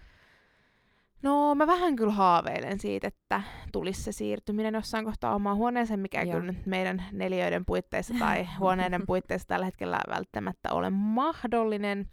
No 1.24 1.56
mä 1.56 1.68
vähän 1.68 1.96
kyllä 1.96 2.14
haaveilen 2.14 2.80
siitä, 2.80 3.08
että 3.08 3.42
tulisi 3.72 4.04
se 4.04 4.12
siirtyminen 4.12 4.74
jossain 4.74 5.06
kohtaa 5.06 5.36
omaan 5.36 5.58
huoneeseen, 5.58 6.00
mikä 6.00 6.22
ei 6.22 6.28
kyllä 6.28 6.52
nyt 6.52 6.66
meidän 6.66 7.04
neliöiden 7.12 7.66
puitteissa 7.66 8.14
tai 8.20 8.48
huoneiden 8.60 9.06
puitteissa 9.06 9.48
tällä 9.48 9.66
hetkellä 9.66 10.00
välttämättä 10.10 10.72
ole 10.72 10.90
mahdollinen. 10.90 12.10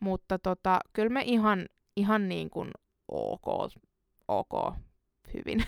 Mutta 0.00 0.38
tota, 0.38 0.80
kyllä 0.92 1.08
me 1.08 1.22
ihan, 1.24 1.66
ihan 1.96 2.28
niin 2.28 2.50
kuin 2.50 2.70
ok, 3.08 3.72
ok 4.28 4.74
hyvin. 5.34 5.64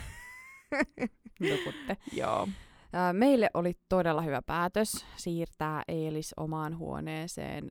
Nukutte. 1.50 1.96
Joo. 2.12 2.48
Meille 3.12 3.50
oli 3.54 3.72
todella 3.88 4.22
hyvä 4.22 4.42
päätös 4.42 5.06
siirtää 5.16 5.82
Eelis 5.88 6.34
omaan 6.36 6.78
huoneeseen. 6.78 7.68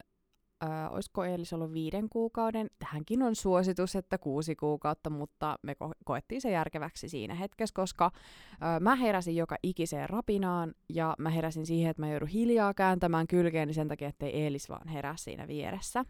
Ää, 0.70 0.90
olisiko 0.90 1.26
Eelis 1.26 1.54
ollut 1.54 1.74
viiden 1.74 2.10
kuukauden? 2.10 2.68
Tähänkin 2.80 3.24
on 3.24 3.36
suositus, 3.36 3.96
että 3.96 4.18
kuusi 4.18 4.56
kuukautta, 4.56 5.10
mutta 5.10 5.60
me 5.62 5.76
ko- 5.84 5.94
koettiin 6.06 6.42
se 6.42 6.52
järkeväksi 6.52 7.10
siinä 7.10 7.36
hetkessä, 7.36 7.74
koska 7.76 8.12
ää, 8.62 8.80
mä 8.80 8.96
heräsin 8.96 9.36
joka 9.36 9.56
ikiseen 9.64 10.10
rapinaan 10.10 10.74
ja 10.90 11.16
mä 11.20 11.30
heräsin 11.30 11.66
siihen, 11.66 11.90
että 11.90 12.02
mä 12.02 12.10
joudun 12.12 12.28
hiljaa 12.28 12.74
kääntämään 12.74 13.28
kylkeeni 13.28 13.74
sen 13.74 13.88
takia, 13.88 14.08
ettei 14.08 14.42
Eelis 14.42 14.70
vaan 14.70 14.88
herää 14.88 15.16
siinä 15.18 15.48
vieressä. 15.48 16.06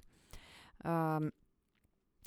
Ähm, 0.85 1.27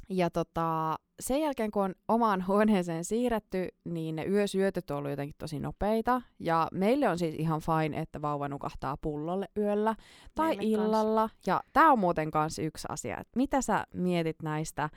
ja 0.08 0.30
tota, 0.30 0.96
sen 1.20 1.40
jälkeen, 1.40 1.70
kun 1.70 1.82
on 1.82 1.94
omaan 2.08 2.44
huoneeseen 2.48 3.04
siirretty, 3.04 3.68
niin 3.84 4.16
ne 4.16 4.24
yösyötöt 4.24 4.90
on 4.90 4.96
ollut 4.96 5.10
jotenkin 5.10 5.34
tosi 5.38 5.60
nopeita. 5.60 6.22
Ja 6.38 6.68
meille 6.72 7.08
on 7.08 7.18
siis 7.18 7.34
ihan 7.34 7.60
fine, 7.60 8.00
että 8.00 8.22
vauva 8.22 8.48
nukahtaa 8.48 8.96
pullolle 9.00 9.48
yöllä 9.58 9.94
tai 10.34 10.56
Meille 10.56 10.76
kans. 10.76 10.86
illalla. 10.88 11.28
Ja 11.46 11.60
tämä 11.72 11.92
on 11.92 11.98
muuten 11.98 12.30
kanssa 12.30 12.62
yksi 12.62 12.86
asia. 12.90 13.18
että 13.20 13.32
mitä 13.36 13.62
sä 13.62 13.84
mietit 13.94 14.42
näistä, 14.42 14.90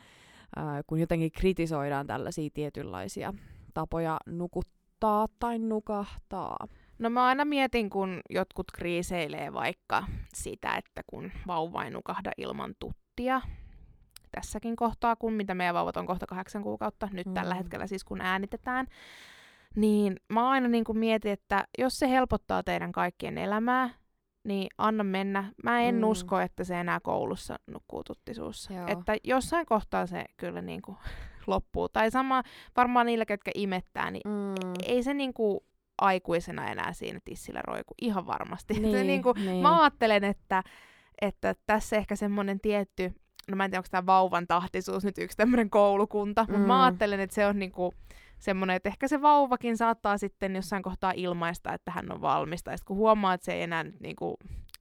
ää, 0.55 0.81
kun 0.87 0.99
jotenkin 0.99 1.31
kritisoidaan 1.31 2.07
tällaisia 2.07 2.49
tietynlaisia 2.53 3.33
tapoja 3.73 4.17
nukuttaa 4.25 5.27
tai 5.39 5.59
nukahtaa? 5.59 6.57
No 6.99 7.09
mä 7.09 7.25
aina 7.25 7.45
mietin, 7.45 7.89
kun 7.89 8.21
jotkut 8.29 8.71
kriiseilee 8.73 9.53
vaikka 9.53 10.03
sitä, 10.33 10.75
että 10.75 11.01
kun 11.07 11.31
vauva 11.47 11.83
ei 11.83 11.91
nukahda 11.91 12.31
ilman 12.37 12.73
tuttia, 12.79 13.41
tässäkin 14.31 14.75
kohtaa, 14.75 15.15
kun 15.15 15.33
mitä 15.33 15.53
meidän 15.55 15.75
vauvat 15.75 15.98
on 15.98 16.05
kohta 16.05 16.25
kahdeksan 16.25 16.63
kuukautta, 16.63 17.09
nyt 17.12 17.27
mm. 17.27 17.33
tällä 17.33 17.55
hetkellä 17.55 17.88
siis 17.88 18.03
kun 18.03 18.21
äänitetään, 18.21 18.88
niin 19.75 20.15
mä 20.29 20.50
aina 20.50 20.67
niin 20.67 20.83
kuin 20.83 20.98
mietin, 20.98 21.31
että 21.31 21.63
jos 21.77 22.00
se 22.00 22.09
helpottaa 22.09 22.63
teidän 22.63 22.91
kaikkien 22.91 23.38
elämää, 23.38 23.89
niin 24.43 24.67
anna 24.77 25.03
mennä. 25.03 25.51
Mä 25.63 25.81
en 25.81 25.95
Mm. 25.95 26.03
usko, 26.03 26.39
että 26.39 26.63
se 26.63 26.79
enää 26.79 27.00
koulussa 27.00 27.59
nukkuu 27.67 28.03
tuttisuussa. 28.03 28.74
Joo. 28.74 28.88
Että 28.88 29.15
jossain 29.24 29.65
kohtaa 29.65 30.05
se 30.05 30.25
kyllä 30.38 30.62
niin 30.62 30.81
kuin 30.81 30.98
loppuu. 31.48 31.89
Tai 31.89 32.12
sama 32.12 32.43
varmaan 32.77 33.05
niillä, 33.05 33.25
ketkä 33.25 33.51
imettää, 33.55 34.12
niin 34.12 34.21
Mm. 34.25 34.71
ei 34.88 35.03
se 35.03 35.13
niinku 35.13 35.63
aikuisena 36.01 36.67
enää 36.71 36.93
siinä 36.93 37.19
tissillä 37.25 37.62
roiku, 37.62 37.93
ihan 38.01 38.25
varmasti. 38.27 38.74
se 38.74 38.79
Niin, 38.79 39.07
niinku, 39.07 39.33
niin. 39.33 39.62
Mä 39.62 39.81
ajattelen, 39.81 40.24
että, 40.24 40.63
että 41.21 41.55
tässä 41.65 41.95
ehkä 41.95 42.15
semmoinen 42.15 42.59
tietty, 42.59 43.13
no 43.49 43.55
mä 43.55 43.65
en 43.65 43.71
tiedä, 43.71 43.79
onko 43.79 43.87
tämä 43.91 44.05
vauvan 44.05 44.47
tahtisuus 44.47 45.03
nyt 45.03 45.17
yksi 45.17 45.37
tämmöinen 45.37 45.69
koulukunta, 45.69 46.43
mm. 46.43 46.47
mutta 46.47 46.61
Mm. 46.61 46.67
mä 46.67 46.83
ajattelen, 46.83 47.19
että 47.19 47.35
se 47.35 47.45
on 47.45 47.59
niinku 47.59 47.93
semmoinen, 48.39 48.75
että 48.75 48.89
ehkä 48.89 49.07
se 49.07 49.21
vauvakin 49.21 49.77
saattaa 49.77 50.17
sitten 50.17 50.55
jossain 50.55 50.83
kohtaa 50.83 51.13
ilmaista, 51.15 51.73
että 51.73 51.91
hän 51.91 52.11
on 52.11 52.21
valmis, 52.21 52.63
tai 52.63 52.77
sitten 52.77 52.87
kun 52.87 52.97
huomaa, 52.97 53.33
että 53.33 53.45
se 53.45 53.53
ei 53.53 53.61
enää 53.61 53.83
nyt 53.83 53.99
niinku 53.99 54.37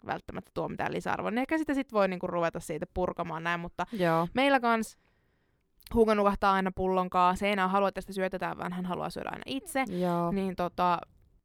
välttämättä 0.07 0.51
tuo 0.55 0.69
mitään 0.69 0.93
lisäarvoa, 0.93 1.31
niin 1.31 1.39
ehkä 1.39 1.59
sitä 1.59 1.75
sitten 1.75 1.97
voi 1.97 2.09
niinku 2.09 2.27
ruveta 2.27 2.61
siitä 2.61 2.87
purkamaan 2.95 3.45
näin, 3.45 3.61
mutta 3.61 3.87
Joo. 3.93 4.29
Meillä 4.35 4.61
kans 4.61 4.99
Hugo 5.95 6.15
nukahtaa 6.15 6.53
aina 6.53 6.71
pullonkaa. 6.75 7.37
Se 7.37 7.47
ei 7.47 7.53
enää 7.53 7.69
halua, 7.69 7.89
että 7.89 8.01
sitä 8.01 8.13
syötetään, 8.13 8.59
vaan 8.59 8.73
hän 8.73 8.87
haluaa 8.87 9.11
syödä 9.11 9.29
aina 9.33 9.43
itse. 9.47 9.85
Joo. 9.89 10.33
Niin 10.33 10.57
tota, 10.57 10.99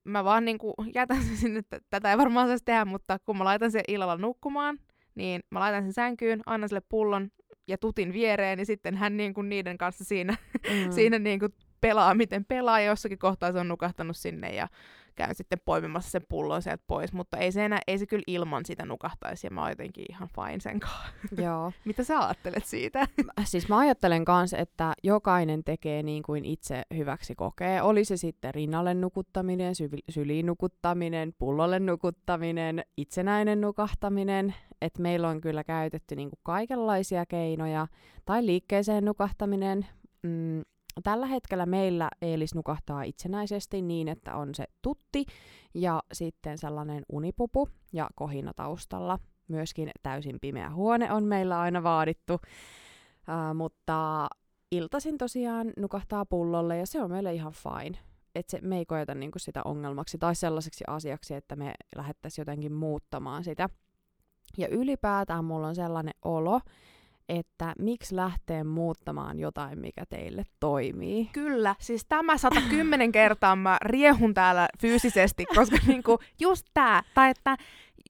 mä 0.04 0.24
vaan 0.24 0.46
niinku 0.46 0.74
jätän 0.96 1.24
sen 1.24 1.38
sinne, 1.38 1.60
että 1.60 1.80
tätä 1.90 2.12
ei 2.12 2.18
varmaan 2.18 2.48
saisi 2.48 2.66
tehdä, 2.66 2.86
mutta 2.86 3.18
kun 3.26 3.38
mä 3.38 3.44
laitan 3.44 3.72
sen 3.72 3.84
illalla 3.88 4.18
nukkumaan, 4.18 4.80
niin 5.16 5.42
mä 5.50 5.60
laitan 5.60 5.84
sen 5.84 5.94
sänkyyn, 5.94 6.42
annan 6.46 6.70
sille 6.70 6.82
pullon 6.90 7.30
ja 7.68 7.78
tutin 7.78 8.14
viereen, 8.14 8.58
niin 8.58 8.66
sitten 8.66 8.96
hän 8.96 9.18
niinku 9.18 9.42
niiden 9.42 9.78
kanssa 9.78 10.04
siinä, 10.04 10.38
Mm. 10.86 10.92
siinä 10.92 11.20
niinku 11.20 11.48
pelaa, 11.84 12.14
miten 12.14 12.46
pelaa, 12.46 12.80
ja 12.80 12.86
jossakin 12.86 13.20
kohtaa 13.20 13.52
se 13.52 13.60
on 13.60 13.68
nukahtanut 13.68 14.18
sinne 14.18 14.56
ja 14.56 14.68
käyn 15.16 15.36
sitten 15.36 15.60
poimimassa 15.66 16.12
sen 16.12 16.22
pullon 16.30 16.62
sieltä 16.62 16.84
pois, 16.88 17.14
mutta 17.14 17.38
ei 17.38 17.52
se, 17.52 17.66
enää, 17.66 17.80
ei 17.88 17.98
se 17.98 18.06
kyllä 18.06 18.24
ilman 18.28 18.66
sitä 18.66 18.86
nukahtaisi, 18.86 19.48
ja 19.48 19.52
mä 19.52 19.62
oon 19.62 19.72
jotenkin 19.72 20.06
ihan 20.10 20.30
fine 20.36 20.60
sen 20.60 20.80
kanssa. 20.80 21.42
Joo. 21.42 21.72
Mitä 21.86 22.04
sä 22.04 22.20
ajattelet 22.20 22.66
siitä? 22.66 23.08
Siis 23.44 23.70
mä 23.70 23.78
ajattelen 23.78 24.26
kans, 24.26 24.54
että 24.54 24.94
jokainen 25.04 25.64
tekee 25.64 26.04
niin 26.04 26.24
kuin 26.24 26.46
itse 26.46 26.82
hyväksi 26.96 27.36
kokee. 27.36 27.82
Oli 27.82 28.06
se 28.06 28.18
sitten 28.18 28.54
rinnalle 28.54 28.94
nukuttaminen, 28.94 29.76
syvi- 29.76 30.04
syliin 30.10 30.46
nukuttaminen, 30.46 31.34
pullolle 31.40 31.80
nukuttaminen, 31.80 32.86
itsenäinen 32.98 33.62
nukahtaminen. 33.62 34.56
Että 34.82 35.02
meillä 35.02 35.30
on 35.30 35.42
kyllä 35.42 35.64
käytetty 35.64 36.16
niin 36.16 36.30
kuin 36.30 36.40
kaikenlaisia 36.44 37.26
keinoja. 37.26 37.88
Tai 38.26 38.46
liikkeeseen 38.46 39.06
nukahtaminen. 39.06 39.86
Mm, 40.24 40.62
tällä 41.04 41.26
hetkellä 41.26 41.66
meillä 41.66 42.10
Eelis 42.22 42.56
nukahtaa 42.56 43.04
itsenäisesti 43.04 43.82
niin, 43.82 44.08
että 44.08 44.36
on 44.36 44.56
se 44.56 44.66
tutti 44.82 45.26
ja 45.74 46.04
sitten 46.14 46.58
sellainen 46.58 47.04
unipupu 47.10 47.70
ja 47.94 48.10
kohina 48.16 48.54
taustalla. 48.56 49.20
Myöskin 49.48 49.92
täysin 50.04 50.38
pimeä 50.42 50.70
huone 50.70 51.12
on 51.12 51.24
meillä 51.24 51.60
aina 51.60 51.84
vaadittu. 51.84 52.34
Uh, 52.34 53.56
mutta 53.56 54.28
iltaisin 54.72 55.18
tosiaan 55.18 55.74
nukahtaa 55.78 56.26
pullolle 56.26 56.78
ja 56.78 56.86
se 56.86 57.02
on 57.02 57.12
meille 57.12 57.34
ihan 57.34 57.54
fine. 57.54 57.98
Et 58.36 58.50
se, 58.50 58.60
me 58.62 58.78
ei 58.78 58.86
koeta 58.86 59.16
niinku 59.16 59.40
sitä 59.40 59.62
ongelmaksi 59.66 60.18
tai 60.18 60.36
sellaiseksi 60.36 60.84
asiaksi, 60.88 61.34
että 61.34 61.56
me 61.56 61.74
lähdettäisiin 61.96 62.42
jotenkin 62.42 62.74
muuttamaan 62.74 63.44
sitä. 63.44 63.70
Ja 64.58 64.68
ylipäätään 64.68 65.46
mulla 65.46 65.68
on 65.68 65.76
sellainen 65.76 66.14
olo, 66.22 66.60
että 67.30 67.74
miksi 67.80 68.16
lähtee 68.16 68.64
muuttamaan 68.64 69.40
jotain, 69.40 69.80
mikä 69.80 70.04
teille 70.10 70.44
toimii. 70.60 71.30
Kyllä, 71.34 71.76
siis 71.80 72.06
tämä 72.10 72.38
110 72.38 73.12
kertaa 73.22 73.56
mä 73.56 73.78
riehun 73.86 74.34
täällä 74.34 74.68
fyysisesti, 74.82 75.46
koska 75.46 75.78
niinku 75.88 76.20
just 76.40 76.66
tää, 76.74 77.04
tai 77.14 77.30
että 77.30 77.58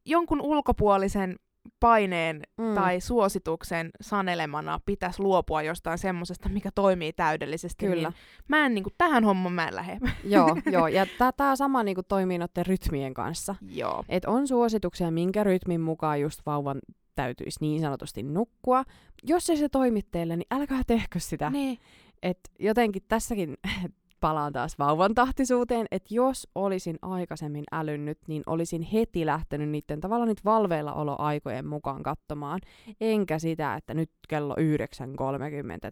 jonkun 0.05 0.41
ulkopuolisen 0.41 1.35
paineen 1.79 2.41
mm. 2.57 2.75
tai 2.75 3.01
suosituksen 3.01 3.89
sanelemana 4.01 4.79
pitäisi 4.85 5.21
luopua 5.21 5.61
jostain 5.61 5.97
semmosesta, 5.97 6.49
mikä 6.49 6.69
toimii 6.75 7.13
täydellisesti. 7.13 7.85
Kyllä. 7.85 8.09
Niin 8.09 8.19
mä 8.47 8.65
en 8.65 8.73
niinku, 8.73 8.89
tähän 8.97 9.23
hommaan 9.23 9.53
mä 9.53 9.67
en 9.67 9.75
lähde. 9.75 9.99
joo, 10.23 10.57
joo, 10.71 10.87
ja 10.87 11.05
tämä 11.37 11.55
sama 11.55 11.83
niinku 11.83 12.03
toimii 12.03 12.37
noiden 12.37 12.65
rytmien 12.65 13.13
kanssa. 13.13 13.55
Joo. 13.69 14.03
Et 14.09 14.25
on 14.25 14.47
suosituksia, 14.47 15.11
minkä 15.11 15.43
rytmin 15.43 15.81
mukaan 15.81 16.21
just 16.21 16.41
vauvan 16.45 16.79
täytyisi 17.15 17.57
niin 17.61 17.81
sanotusti 17.81 18.23
nukkua. 18.23 18.83
Jos 19.23 19.49
ei 19.49 19.57
se 19.57 19.69
toimi 19.69 20.01
teille, 20.11 20.35
niin 20.35 20.47
älkää 20.51 20.81
tehkö 20.87 21.19
sitä. 21.19 21.49
Niin. 21.49 21.77
Et 22.23 22.39
jotenkin 22.59 23.03
tässäkin 23.07 23.57
palaan 24.23 24.53
taas 24.53 24.79
vauvan 24.79 25.13
tahtisuuteen, 25.13 25.85
että 25.91 26.13
jos 26.13 26.47
olisin 26.55 26.97
aikaisemmin 27.01 27.63
älynnyt, 27.71 28.17
niin 28.27 28.43
olisin 28.45 28.81
heti 28.81 29.25
lähtenyt 29.25 29.69
niiden 29.69 30.01
tavallaan 30.01 30.27
nyt 30.27 30.45
valveillaoloaikojen 30.45 31.67
mukaan 31.67 32.03
katsomaan. 32.03 32.59
Enkä 33.01 33.39
sitä, 33.39 33.75
että 33.75 33.93
nyt 33.93 34.11
kello 34.29 34.55
9.30 34.55 34.61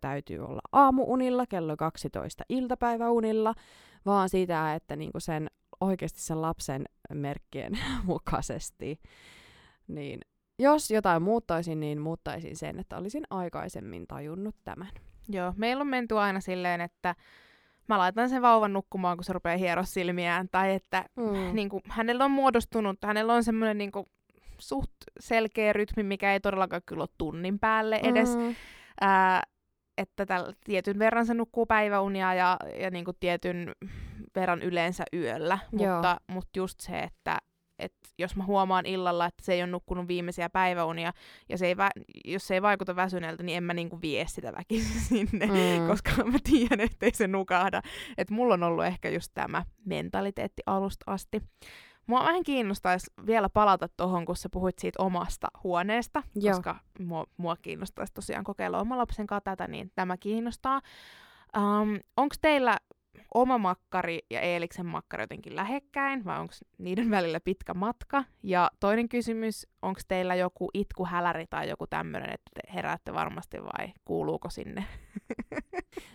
täytyy 0.02 0.40
olla 0.40 0.62
aamuunilla, 0.72 1.46
kello 1.46 1.78
12 1.78 2.44
iltapäiväunilla, 2.50 3.54
vaan 4.06 4.30
sitä, 4.30 4.76
että 4.76 4.96
niinku 4.96 5.20
sen 5.20 5.48
oikeasti 5.82 6.22
sen 6.22 6.42
lapsen 6.42 6.86
merkkien 7.14 7.80
mukaisesti. 8.04 9.00
Niin 9.88 10.20
jos 10.62 10.92
jotain 10.92 11.22
muuttaisin, 11.22 11.80
niin 11.80 12.02
muuttaisin 12.02 12.56
sen, 12.56 12.80
että 12.80 12.98
olisin 12.98 13.24
aikaisemmin 13.30 14.08
tajunnut 14.08 14.56
tämän. 14.64 14.90
Joo, 15.30 15.54
meillä 15.58 15.82
on 15.82 15.88
menty 15.88 16.18
aina 16.20 16.40
silleen, 16.40 16.82
että 16.82 17.16
mä 17.88 17.98
laitan 17.98 18.30
sen 18.30 18.42
vauvan 18.42 18.74
nukkumaan, 18.74 19.18
kun 19.18 19.24
se 19.24 19.34
rupeaa 19.34 19.58
hieroa 19.58 19.84
silmiään, 19.84 20.48
tai 20.52 20.74
että 20.74 21.06
Mm. 21.16 21.56
niin 21.56 21.70
kuin, 21.70 21.82
hänellä 21.90 22.26
on 22.26 22.32
muodostunut, 22.32 22.98
hänellä 23.04 23.34
on 23.34 23.44
semmoinen 23.44 23.78
niin 23.78 23.92
kuin, 23.92 24.06
suht 24.58 24.92
selkeä 25.20 25.74
rytmi, 25.74 26.04
mikä 26.04 26.34
ei 26.34 26.40
todellakaan 26.40 26.82
kyllä 26.86 27.02
ole 27.02 27.10
tunnin 27.18 27.60
päälle 27.60 28.00
edes. 28.04 28.38
Mm. 28.38 28.56
Ää, 29.02 29.42
että 29.98 30.26
tällä 30.26 30.54
tietyn 30.64 31.00
verran 31.00 31.26
se 31.26 31.34
nukkuu 31.34 31.66
päiväunia 31.66 32.34
ja, 32.34 32.58
ja 32.80 32.92
niin 32.92 33.06
kuin 33.06 33.18
tietyn 33.20 33.72
verran 34.36 34.62
yleensä 34.62 35.04
yöllä. 35.14 35.60
Joo. 35.72 35.94
Mutta, 35.94 36.18
mutta 36.28 36.50
just 36.60 36.80
se, 36.80 37.00
että 37.00 37.38
et 37.82 37.94
jos 38.18 38.36
mä 38.36 38.44
huomaan 38.44 38.86
illalla, 38.86 39.26
että 39.26 39.46
se 39.46 39.54
ei 39.54 39.62
ole 39.62 39.72
nukkunut 39.72 40.08
viimeisiä 40.08 40.50
päiväunia, 40.50 41.14
ja 41.50 41.58
se 41.58 41.68
ei 41.68 41.74
vä- 41.74 42.04
jos 42.26 42.48
se 42.48 42.54
ei 42.54 42.62
vaikuta 42.62 42.96
väsyneeltä, 42.96 43.44
niin 43.44 43.58
en 43.58 43.64
mä 43.64 43.74
niinku 43.74 44.02
vie 44.02 44.26
sitä 44.28 44.54
väkisin 44.58 45.02
sinne, 45.10 45.46
Mm. 45.46 45.88
koska 45.88 46.12
mä 46.26 46.38
tiedän, 46.44 46.80
ettei 46.80 47.14
se 47.14 47.28
nukahda. 47.28 47.82
Et 48.18 48.30
mulla 48.30 48.54
on 48.54 48.64
ollut 48.64 48.86
ehkä 48.86 49.10
just 49.10 49.32
tämä 49.34 49.66
mentaliteetti 49.86 50.64
alusta 50.66 51.04
asti. 51.12 51.42
Mua 52.08 52.20
vähän 52.24 52.44
kiinnostaisi 52.44 53.12
vielä 53.26 53.50
palata 53.50 53.88
tuohon, 53.98 54.26
kun 54.26 54.36
sä 54.36 54.50
puhuit 54.52 54.80
siitä 54.80 55.04
omasta 55.04 55.48
huoneesta, 55.64 56.24
Joo. 56.36 56.54
koska 56.56 56.76
mua, 57.00 57.26
mua 57.38 57.56
kiinnostaisi 57.62 58.14
tosiaan 58.14 58.44
kokeilla 58.44 58.80
oman 58.80 58.98
lapsen 58.98 59.28
kanssa 59.28 59.44
tätä, 59.44 59.68
niin 59.68 59.92
tämä 59.96 60.18
kiinnostaa. 60.18 60.82
Um, 61.58 62.00
onko 62.18 62.36
teillä 62.42 62.78
oma 63.34 63.58
makkari 63.58 64.20
ja 64.30 64.42
Eeliksen 64.42 64.86
makkari 64.86 65.24
jotenkin 65.24 65.56
lähekkäin, 65.56 66.26
vai 66.26 66.40
onko 66.40 66.54
niiden 66.78 67.10
välillä 67.10 67.40
pitkä 67.40 67.74
matka? 67.74 68.24
Ja 68.44 68.72
toinen 68.80 69.10
kysymys, 69.10 69.68
onko 69.82 70.00
teillä 70.08 70.36
joku 70.36 70.70
itkuhäläri 70.74 71.46
tai 71.50 71.70
joku 71.70 71.88
tämmöinen, 71.88 72.30
että 72.34 72.52
te 72.54 72.74
heräätte 72.74 73.14
varmasti 73.14 73.58
vai 73.64 73.94
kuuluuko 74.06 74.50
sinne? 74.50 74.86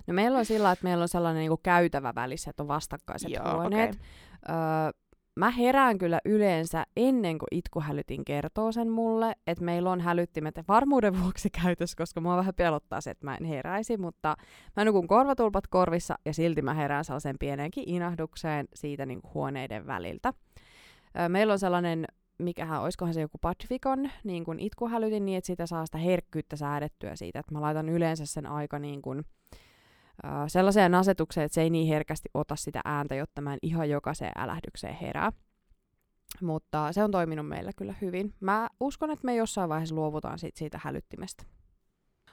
No 0.06 0.14
meillä 0.14 0.38
on 0.38 0.44
sillä, 0.44 0.72
että 0.72 0.84
meillä 0.84 1.02
on 1.02 1.08
sellainen 1.08 1.40
niinku 1.40 1.60
käytävä 1.62 2.14
välissä, 2.14 2.50
että 2.50 2.62
on 2.62 2.68
vastakkaiset 2.68 3.30
Joo, 3.30 3.52
huoneet. 3.52 3.90
okei. 3.90 4.02
Öö, 4.48 4.90
mä 5.36 5.50
herään 5.50 5.98
kyllä 5.98 6.20
yleensä 6.24 6.84
ennen 6.96 7.38
kuin 7.38 7.48
itkuhälytin 7.50 8.24
kertoo 8.24 8.72
sen 8.72 8.90
mulle, 8.90 9.34
että 9.46 9.64
meillä 9.64 9.90
on 9.90 10.00
hälyttimet 10.00 10.54
varmuuden 10.68 11.22
vuoksi 11.22 11.50
käytössä, 11.62 11.96
koska 11.96 12.20
mua 12.20 12.36
vähän 12.36 12.54
pelottaa 12.54 13.00
se, 13.00 13.10
että 13.10 13.24
mä 13.24 13.36
en 13.36 13.44
heräisi, 13.44 13.96
mutta 13.96 14.36
mä 14.76 14.84
nukun 14.84 15.08
korvatulpat 15.08 15.66
korvissa 15.66 16.18
ja 16.24 16.34
silti 16.34 16.62
mä 16.62 16.74
herään 16.74 17.04
sellaisen 17.04 17.36
pienenkin 17.40 17.84
inahdukseen 17.86 18.68
siitä 18.74 19.06
niin 19.06 19.22
kuin 19.22 19.34
huoneiden 19.34 19.86
väliltä. 19.86 20.32
Meillä 21.28 21.52
on 21.52 21.58
sellainen 21.58 22.06
mikähän, 22.38 22.82
olisikohan 22.82 23.14
se 23.14 23.20
joku 23.20 23.38
Pacificon 23.40 24.10
niin 24.24 24.44
kuin 24.44 24.60
itkuhälytin, 24.60 25.26
niin 25.26 25.38
että 25.38 25.46
sitä 25.46 25.66
saa 25.66 25.86
sitä 25.86 25.98
herkkyyttä 25.98 26.56
säädettyä 26.56 27.16
siitä, 27.16 27.38
että 27.38 27.52
mä 27.54 27.60
laitan 27.60 27.88
yleensä 27.88 28.26
sen 28.26 28.46
aika 28.46 28.78
niin 28.78 29.02
kuin, 29.02 29.24
sellaiseen 30.48 30.94
asetukseen, 30.94 31.44
että 31.44 31.54
se 31.54 31.62
ei 31.62 31.70
niin 31.70 31.88
herkästi 31.88 32.28
ota 32.34 32.56
sitä 32.56 32.80
ääntä, 32.84 33.14
jotta 33.14 33.40
mä 33.40 33.52
en 33.52 33.58
ihan 33.62 33.90
jokaiseen 33.90 34.32
älähdykseen 34.36 34.94
herää. 34.94 35.32
Mutta 36.42 36.92
se 36.92 37.04
on 37.04 37.10
toiminut 37.10 37.48
meillä 37.48 37.72
kyllä 37.76 37.94
hyvin. 38.00 38.34
Mä 38.40 38.68
uskon, 38.80 39.10
että 39.10 39.24
me 39.24 39.34
jossain 39.34 39.68
vaiheessa 39.68 39.94
luovutaan 39.94 40.38
siitä, 40.38 40.58
siitä 40.58 40.80
hälyttimestä. 40.82 41.44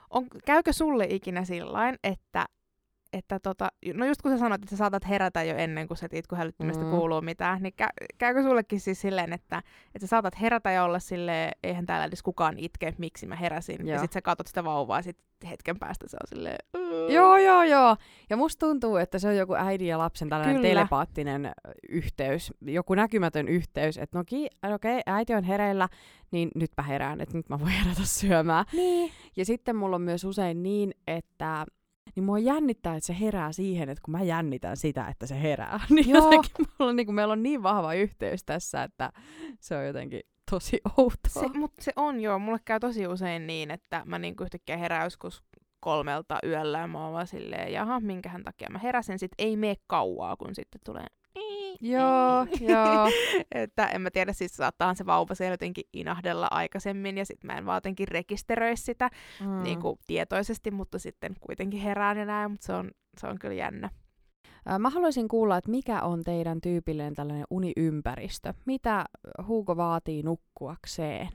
On, 0.09 0.27
käykö 0.45 0.73
sulle 0.73 1.05
ikinä 1.09 1.45
sillain, 1.45 1.95
että, 2.03 2.45
että 3.13 3.39
tota, 3.39 3.69
no 3.93 4.05
just 4.05 4.21
kun 4.21 4.31
sä 4.31 4.37
sanoit, 4.37 4.63
että 4.63 4.75
sä 4.75 4.77
saatat 4.77 5.09
herätä 5.09 5.43
jo 5.43 5.55
ennen 5.57 5.87
kuin 5.87 5.97
se 5.97 6.07
itkuhälyttimestä 6.13 6.83
Mm. 6.83 6.89
kuuluu 6.91 7.21
mitään, 7.21 7.63
niin 7.63 7.73
kä- 7.81 8.07
käykö 8.17 8.43
sullekin 8.43 8.79
siis 8.79 9.01
silleen, 9.01 9.33
että, 9.33 9.57
että 9.95 9.99
sä 9.99 10.07
saatat 10.07 10.41
herätä 10.41 10.71
ja 10.71 10.83
olla 10.83 10.99
silleen, 10.99 11.51
eihän 11.63 11.85
täällä 11.85 12.05
edes 12.05 12.23
kukaan 12.23 12.59
itke, 12.59 12.93
miksi 12.97 13.25
mä 13.27 13.35
heräsin. 13.35 13.77
Joo. 13.87 13.93
Ja 13.95 13.99
sit 13.99 14.11
sä 14.11 14.21
katot 14.21 14.47
sitä 14.47 14.63
vauvaa 14.63 14.99
ja 14.99 15.03
sit 15.03 15.17
hetken 15.49 15.79
päästä 15.79 16.05
se 16.07 16.17
on 16.23 16.27
silleen, 16.27 16.55
"Uu." 16.77 17.07
Joo, 17.09 17.37
joo, 17.37 17.63
joo. 17.63 17.95
Ja 18.29 18.37
musta 18.37 18.65
tuntuu, 18.67 18.95
että 18.97 19.19
se 19.19 19.27
on 19.27 19.37
joku 19.37 19.53
äidin 19.55 19.87
ja 19.87 19.97
lapsen 19.97 20.29
tällainen 20.29 20.55
Kyllä. 20.55 20.67
telepaattinen 20.69 21.51
yhteys, 21.89 22.53
joku 22.61 22.95
näkymätön 22.95 23.47
yhteys, 23.47 23.97
että 23.97 24.17
no 24.17 24.23
ki- 24.27 24.47
okei, 24.73 25.01
äiti 25.05 25.33
on 25.33 25.43
hereillä, 25.43 25.89
niin 26.31 26.49
nyt 26.55 26.71
mä 26.77 26.83
herään, 26.83 27.21
että 27.21 27.37
nyt 27.37 27.49
mä 27.49 27.59
voin 27.59 27.71
herätä 27.71 28.01
syömään. 28.03 28.65
Niin. 28.73 29.11
Ja 29.35 29.45
sitten 29.45 29.75
mulla 29.75 29.95
on 29.95 30.01
myös 30.01 30.23
usein 30.23 30.63
niin, 30.63 30.91
että 31.07 31.65
niin 32.15 32.23
mua 32.23 32.39
jännittää, 32.39 32.95
että 32.95 33.07
se 33.07 33.19
herää 33.19 33.51
siihen, 33.51 33.89
että 33.89 34.01
kun 34.05 34.11
mä 34.11 34.23
jännitän 34.23 34.77
sitä, 34.77 35.07
että 35.07 35.27
se 35.27 35.41
herää. 35.41 35.79
Niin 35.89 36.09
Joo. 36.09 36.23
jotenkin 36.23 36.51
mulla 36.79 36.89
on, 36.89 36.95
niin 36.95 37.05
kuin, 37.05 37.15
meillä 37.15 37.31
on 37.31 37.43
niin 37.43 37.63
vahva 37.63 37.93
yhteys 37.93 38.43
tässä, 38.43 38.83
että 38.83 39.11
se 39.59 39.77
on 39.77 39.85
jotenkin 39.85 40.21
tosi 40.51 40.81
outoa. 40.97 41.43
Se, 41.43 41.47
mutta 41.47 41.83
se 41.83 41.91
on 41.95 42.19
joo, 42.19 42.39
mulle 42.39 42.59
käy 42.65 42.79
tosi 42.79 43.07
usein 43.07 43.47
niin, 43.47 43.71
että 43.71 44.03
mä 44.05 44.19
niinku 44.19 44.43
yhtäkkiä 44.43 44.77
herään 44.77 45.03
joskus 45.03 45.43
kolmelta 45.79 46.39
yöllä 46.43 46.79
ja 46.79 46.87
mä 46.87 47.03
oon 47.03 47.13
vaan 47.13 47.27
silleen, 47.27 47.73
jaha, 47.73 47.99
minkähän 47.99 48.43
takia 48.43 48.69
mä 48.69 48.79
heräsin, 48.79 49.19
sit 49.19 49.31
ei 49.37 49.57
mene 49.57 49.75
kauaa, 49.87 50.35
kun 50.35 50.55
sitten 50.55 50.81
tulee 50.85 51.07
Joo, 51.81 52.45
joo. 52.59 53.09
että 53.51 53.87
en 53.87 54.01
mä 54.01 54.11
tiedä, 54.11 54.33
siis 54.33 54.55
saattaahan 54.55 54.95
se 54.95 55.05
vauva 55.05 55.35
siellä 55.35 55.53
jotenkin 55.53 55.83
inahdella 55.93 56.47
aikaisemmin 56.51 57.17
ja 57.17 57.25
sitten 57.25 57.47
mä 57.51 57.57
en 57.57 57.65
vaan 57.65 57.77
jotenkin 57.77 58.07
rekisteröi 58.07 58.77
sitä 58.77 59.09
Mm. 59.41 59.63
niin 59.63 59.79
kuin 59.79 59.99
tietoisesti, 60.07 60.71
mutta 60.71 60.99
sitten 60.99 61.35
kuitenkin 61.41 61.81
herään 61.81 62.17
ja 62.17 62.25
näin, 62.25 62.51
mutta 62.51 62.65
se 62.65 62.73
on, 62.73 62.91
se 63.17 63.27
on 63.27 63.39
kyllä 63.39 63.55
jännä. 63.55 63.89
Mä 64.79 64.89
haluaisin 64.89 65.27
kuulla, 65.27 65.57
että 65.57 65.71
mikä 65.71 66.01
on 66.01 66.23
teidän 66.23 66.61
tyypillinen 66.61 67.15
tällainen 67.15 67.45
uniympäristö? 67.49 68.53
Mitä 68.65 69.05
Huuko 69.47 69.77
vaatii 69.77 70.23
nukkuakseen? 70.23 71.29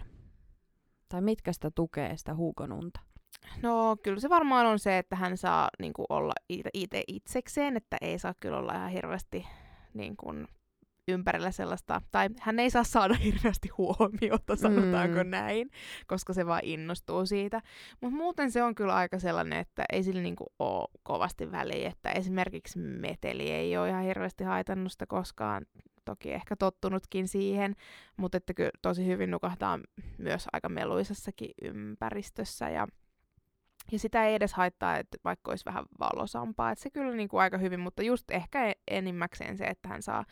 Tai 1.08 1.20
mitkä 1.20 1.52
sitä 1.52 1.70
tukee 1.74 2.16
sitä 2.16 2.34
Huukonunta? 2.34 3.00
No 3.62 3.96
kyllä 4.02 4.20
se 4.20 4.28
varmaan 4.28 4.66
on 4.66 4.78
se, 4.78 4.98
että 4.98 5.16
hän 5.16 5.36
saa 5.36 5.68
niin 5.78 5.92
kuin, 5.92 6.06
olla 6.08 6.32
itse 6.74 7.02
itsekseen, 7.08 7.76
että 7.76 7.96
ei 8.00 8.18
saa 8.18 8.34
kyllä 8.40 8.58
olla 8.58 8.74
ihan 8.74 8.90
hirveästi 8.90 9.46
niin 9.94 10.16
kuin, 10.16 10.46
ympärillä 11.08 11.50
sellaista, 11.50 12.02
tai 12.12 12.28
hän 12.40 12.58
ei 12.58 12.70
saa 12.70 12.84
saada 12.84 13.14
hirveästi 13.24 13.68
huomiota, 13.68 14.56
sanotaanko 14.56 15.24
Mm. 15.24 15.30
näin, 15.30 15.70
koska 16.06 16.32
se 16.32 16.46
vaan 16.46 16.64
innostuu 16.64 17.26
siitä. 17.26 17.62
Mutta 18.00 18.16
muuten 18.16 18.50
se 18.50 18.62
on 18.62 18.74
kyllä 18.74 18.94
aika 18.94 19.18
sellainen, 19.18 19.58
että 19.58 19.84
ei 19.92 20.02
sillä 20.02 20.22
niinku 20.22 20.46
ole 20.58 20.88
kovasti 21.02 21.52
väliä, 21.52 21.88
että 21.88 22.10
esimerkiksi 22.10 22.78
meteli 22.78 23.50
ei 23.50 23.76
ole 23.76 23.88
ihan 23.88 24.04
hirveästi 24.04 24.44
haitannut 24.44 24.92
sitä 24.92 25.06
koskaan, 25.06 25.66
toki 26.04 26.32
ehkä 26.32 26.56
tottunutkin 26.56 27.28
siihen, 27.28 27.74
mutta 28.16 28.36
että 28.36 28.54
kyllä 28.54 28.70
tosi 28.82 29.06
hyvin 29.06 29.30
nukahtaa 29.30 29.78
myös 30.18 30.46
aika 30.52 30.68
meluisassakin 30.68 31.50
ympäristössä 31.62 32.70
ja 32.70 32.86
ja 33.92 33.98
sitä 33.98 34.26
ei 34.26 34.34
edes 34.34 34.52
haittaa, 34.54 34.96
että 34.96 35.18
vaikka 35.24 35.50
olisi 35.50 35.64
vähän 35.64 35.84
valosampaa. 36.00 36.70
Että 36.70 36.82
se 36.82 36.90
kyllä 36.90 37.14
niin 37.14 37.28
kuin 37.28 37.40
aika 37.40 37.58
hyvin, 37.58 37.80
mutta 37.80 38.02
just 38.02 38.30
ehkä 38.30 38.68
e- 38.68 38.80
enimmäkseen 38.88 39.56
se, 39.56 39.64
että 39.64 39.88
hän 39.88 40.02
saa 40.02 40.24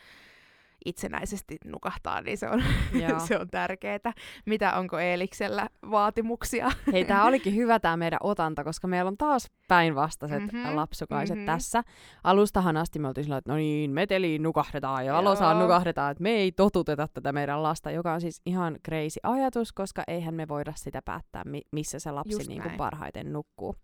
itsenäisesti 0.85 1.57
nukahtaa, 1.65 2.21
niin 2.21 2.37
se 2.37 2.49
on, 2.49 2.63
se 3.27 3.37
on 3.37 3.47
tärkeää. 3.47 4.13
Mitä 4.45 4.77
onko 4.77 4.99
Eeliksellä 4.99 5.67
vaatimuksia? 5.91 6.71
Hei, 6.93 7.05
tämä 7.05 7.25
olikin 7.27 7.55
hyvä 7.55 7.79
tämä 7.79 7.97
meidän 7.97 8.19
otanta, 8.23 8.63
koska 8.63 8.87
meillä 8.87 9.07
on 9.09 9.17
taas 9.17 9.47
päinvastaiset 9.67 10.43
Mhm, 10.43 10.55
mm-hmm, 10.57 10.75
lapsukaiset 10.75 11.35
mhm. 11.35 11.39
mm-hmm. 11.39 11.53
tässä. 11.53 11.83
Alustahan 12.23 12.77
asti 12.77 12.99
me 12.99 13.07
oltiin 13.07 13.23
sillä, 13.23 13.37
että 13.37 13.51
no 13.51 13.57
niin, 13.57 13.91
meteliin 13.91 14.43
nukahdetaan 14.43 15.05
ja 15.05 15.13
valosaan 15.13 15.59
nukahdetaan, 15.59 16.11
että 16.11 16.23
me 16.23 16.29
ei 16.29 16.51
totuteta 16.51 17.07
tätä 17.13 17.31
meidän 17.31 17.63
lasta, 17.63 17.91
joka 17.91 18.13
on 18.13 18.21
siis 18.21 18.41
ihan 18.45 18.77
crazy 18.85 19.19
ajatus, 19.23 19.73
koska 19.73 20.03
eihän 20.07 20.33
me 20.33 20.47
voida 20.47 20.73
sitä 20.75 21.01
päättää, 21.05 21.43
mi- 21.45 21.67
missä 21.71 21.99
se 21.99 22.11
lapsi 22.11 22.33
Just 22.33 22.47
niin 22.47 22.61
kuin 22.61 22.67
näin. 22.67 22.77
parhaiten 22.77 23.33
nukkuu. 23.33 23.75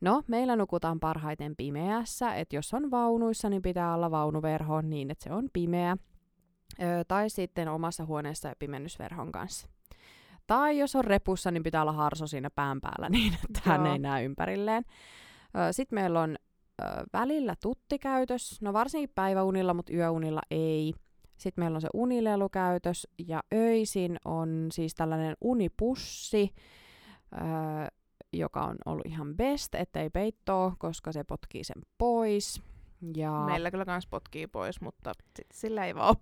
No, 0.00 0.22
meillä 0.26 0.56
nukutaan 0.56 1.00
parhaiten 1.00 1.56
pimeässä, 1.56 2.34
että 2.34 2.56
jos 2.56 2.74
on 2.74 2.90
vaunuissa, 2.90 3.48
niin 3.48 3.62
pitää 3.62 3.94
olla 3.94 4.10
vaunuverho 4.10 4.80
niin, 4.80 5.10
että 5.10 5.24
se 5.24 5.32
on 5.32 5.48
pimeä. 5.52 5.96
Tai 7.08 7.30
sitten 7.30 7.68
omassa 7.68 8.04
huoneessa 8.04 8.48
ja 8.48 8.54
pimennysverhon 8.58 9.32
kanssa. 9.32 9.68
Tai 10.46 10.78
jos 10.78 10.96
on 10.96 11.04
repussa, 11.04 11.50
niin 11.50 11.62
pitää 11.62 11.82
olla 11.82 11.92
harso 11.92 12.26
siinä 12.26 12.50
pään 12.50 12.80
päällä 12.80 13.08
niin, 13.18 13.34
että 13.34 13.60
hän 13.64 13.86
ei 13.86 13.98
näe 13.98 14.24
ympärilleen. 14.24 14.84
Sitten 15.70 15.96
meillä 15.96 16.20
on 16.20 16.36
ö, 16.82 16.84
välillä 17.12 17.54
tuttikäytös, 17.62 18.62
no 18.62 18.72
varsinkin 18.72 19.12
päiväunilla, 19.14 19.74
mutta 19.74 19.92
yöunilla 19.92 20.40
ei. 20.50 20.94
Sitten 21.36 21.64
meillä 21.64 21.76
on 21.76 21.80
se 21.80 21.88
unilelukäytös 21.94 23.08
ja 23.28 23.42
öisin 23.54 24.18
on 24.24 24.66
siis 24.72 24.94
tällainen 24.94 25.34
unipussi, 25.40 26.54
joka 28.32 28.64
on 28.64 28.76
ollut 28.86 29.06
ihan 29.06 29.36
best, 29.36 29.74
ettei 29.74 30.10
peittoa, 30.10 30.72
koska 30.78 31.12
se 31.12 31.24
potkii 31.24 31.64
sen 31.64 31.82
pois. 31.98 32.62
Ja... 33.16 33.44
Meillä 33.46 33.70
kyllä 33.70 33.84
kans 33.84 34.06
potkii 34.06 34.46
pois, 34.46 34.80
mutta 34.80 35.12
sit 35.36 35.46
sillä 35.54 35.86
ei 35.86 35.94
vaan 35.94 36.08
ole 36.08 36.16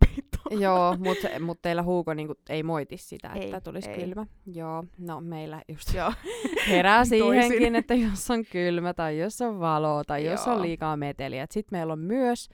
Joo, 0.51 0.97
mutta 0.99 1.29
mut 1.41 1.63
teillä 1.63 1.83
huuko 1.83 2.15
niinku 2.15 2.35
ei 2.49 2.63
moiti 2.63 2.97
sitä, 2.97 3.33
Ei, 3.33 3.45
että 3.45 3.61
tulisi 3.61 3.91
ei. 3.91 4.01
kylmä. 4.05 4.27
Joo, 4.47 4.85
no 4.99 5.21
meillä 5.21 5.63
just 5.69 5.95
Joo. 5.95 6.13
herää 6.71 7.05
siihenkin, 7.05 7.77
että 7.77 7.95
jos 7.95 8.31
on 8.31 8.45
kylmä 8.45 8.95
tai 8.95 9.19
jos 9.19 9.41
on 9.41 9.61
valoa 9.61 10.05
tai 10.05 10.25
jos 10.25 10.47
on 10.49 10.55
Joo. 10.55 10.63
liikaa 10.63 10.97
meteliä. 10.97 11.47
Sitten 11.51 11.79
meillä 11.79 11.93
on 11.93 11.99
myös 11.99 12.49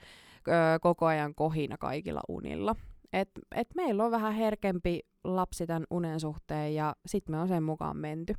ö, 0.47 0.51
koko 0.81 1.05
ajan 1.05 1.35
kohina 1.35 1.77
kaikilla 1.77 2.21
unilla. 2.27 2.75
Et, 3.13 3.29
et 3.55 3.67
meillä 3.75 4.05
on 4.05 4.11
vähän 4.11 4.33
herkempi 4.33 4.99
lapsi 5.23 5.67
tämän 5.67 5.83
unen 5.89 6.19
suhteen 6.19 6.75
ja 6.75 6.95
sitten 7.05 7.35
me 7.35 7.41
on 7.41 7.47
sen 7.47 7.63
mukaan 7.63 7.97
menty. 7.97 8.33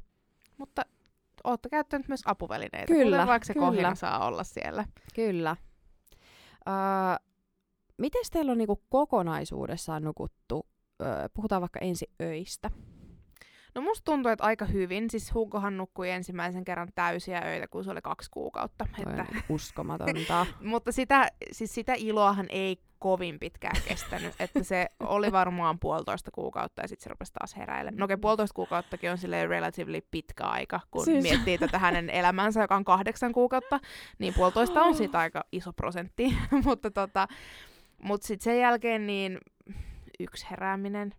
Mutta 0.59 0.83
ootte 1.45 1.69
käyttänyt 1.69 2.09
myös 2.09 2.23
apuvälineitä, 2.25 2.87
Kyllä, 2.87 3.17
kuten 3.17 3.27
vaikka 3.27 3.47
se 3.47 3.55
kyllä. 3.55 3.67
kohina 3.67 3.95
saa 3.95 4.27
olla 4.27 4.45
siellä. 4.45 4.85
Kyllä. 5.15 5.57
Öö, 6.69 7.28
miten 7.99 8.23
teillä 8.33 8.53
on 8.53 8.59
niinku 8.59 8.83
kokonaisuudessaan 8.89 10.03
nukuttu 10.03 10.67
ö, 11.03 11.05
puhutaan 11.35 11.61
vaikka 11.61 11.81
ensi 11.81 12.11
öistä. 12.23 12.71
No 13.75 13.83
musta 13.83 14.05
tuntuu, 14.05 14.33
että 14.33 14.45
aika 14.45 14.65
hyvin. 14.65 15.11
Siis 15.11 15.35
Hugohan 15.35 15.77
nukkui 15.77 16.11
ensimmäisen 16.11 16.65
kerran 16.65 16.89
täysiä 16.95 17.43
öitä, 17.47 17.69
kun 17.69 17.85
se 17.85 17.91
oli 17.91 18.03
kaksi 18.03 18.31
kuukautta. 18.31 18.87
Toi 18.97 19.05
Että, 19.13 19.27
on 19.33 19.43
uskomatonta. 19.49 20.47
mutta 20.61 20.93
sitä, 20.93 21.29
siis 21.53 21.75
sitä 21.75 21.95
iloahan 21.97 22.47
ei 22.49 22.79
kovin 22.99 23.39
pitkään 23.39 23.83
kestänyt. 23.89 24.35
että 24.41 24.63
se 24.63 24.87
oli 25.01 25.33
varmaan 25.33 25.79
puolitoista 25.79 26.31
kuukautta 26.31 26.83
ja 26.83 26.89
sitten 26.89 27.05
se 27.05 27.11
rupesi 27.11 27.33
taas 27.33 27.57
heräilemään. 27.57 27.97
No 27.97 28.05
okei, 28.05 28.17
puolitoista 28.17 28.55
kuukauttakin 28.55 29.11
on 29.11 29.19
silleen 29.19 29.49
relatively 29.49 30.01
pitkä 30.11 30.45
aika, 30.45 30.81
kun 30.91 31.05
siis... 31.05 31.23
miettii 31.23 31.59
tätä 31.59 31.79
hänen 31.79 32.11
elämänsä, 32.11 32.61
joka 32.61 32.77
on 32.77 32.85
kahdeksan 32.85 33.33
kuukautta, 33.33 33.81
niin 34.19 34.35
puolitoista 34.35 34.83
on 34.83 34.95
siitä 34.95 35.19
aika 35.19 35.45
iso 35.53 35.73
prosentti. 35.73 36.37
mutta 36.65 36.91
tota, 36.91 37.29
mut 38.03 38.23
sitten 38.23 38.45
sen 38.45 38.61
jälkeen 38.61 39.07
niin 39.07 39.39
yksi 40.21 40.47
herääminen, 40.51 41.15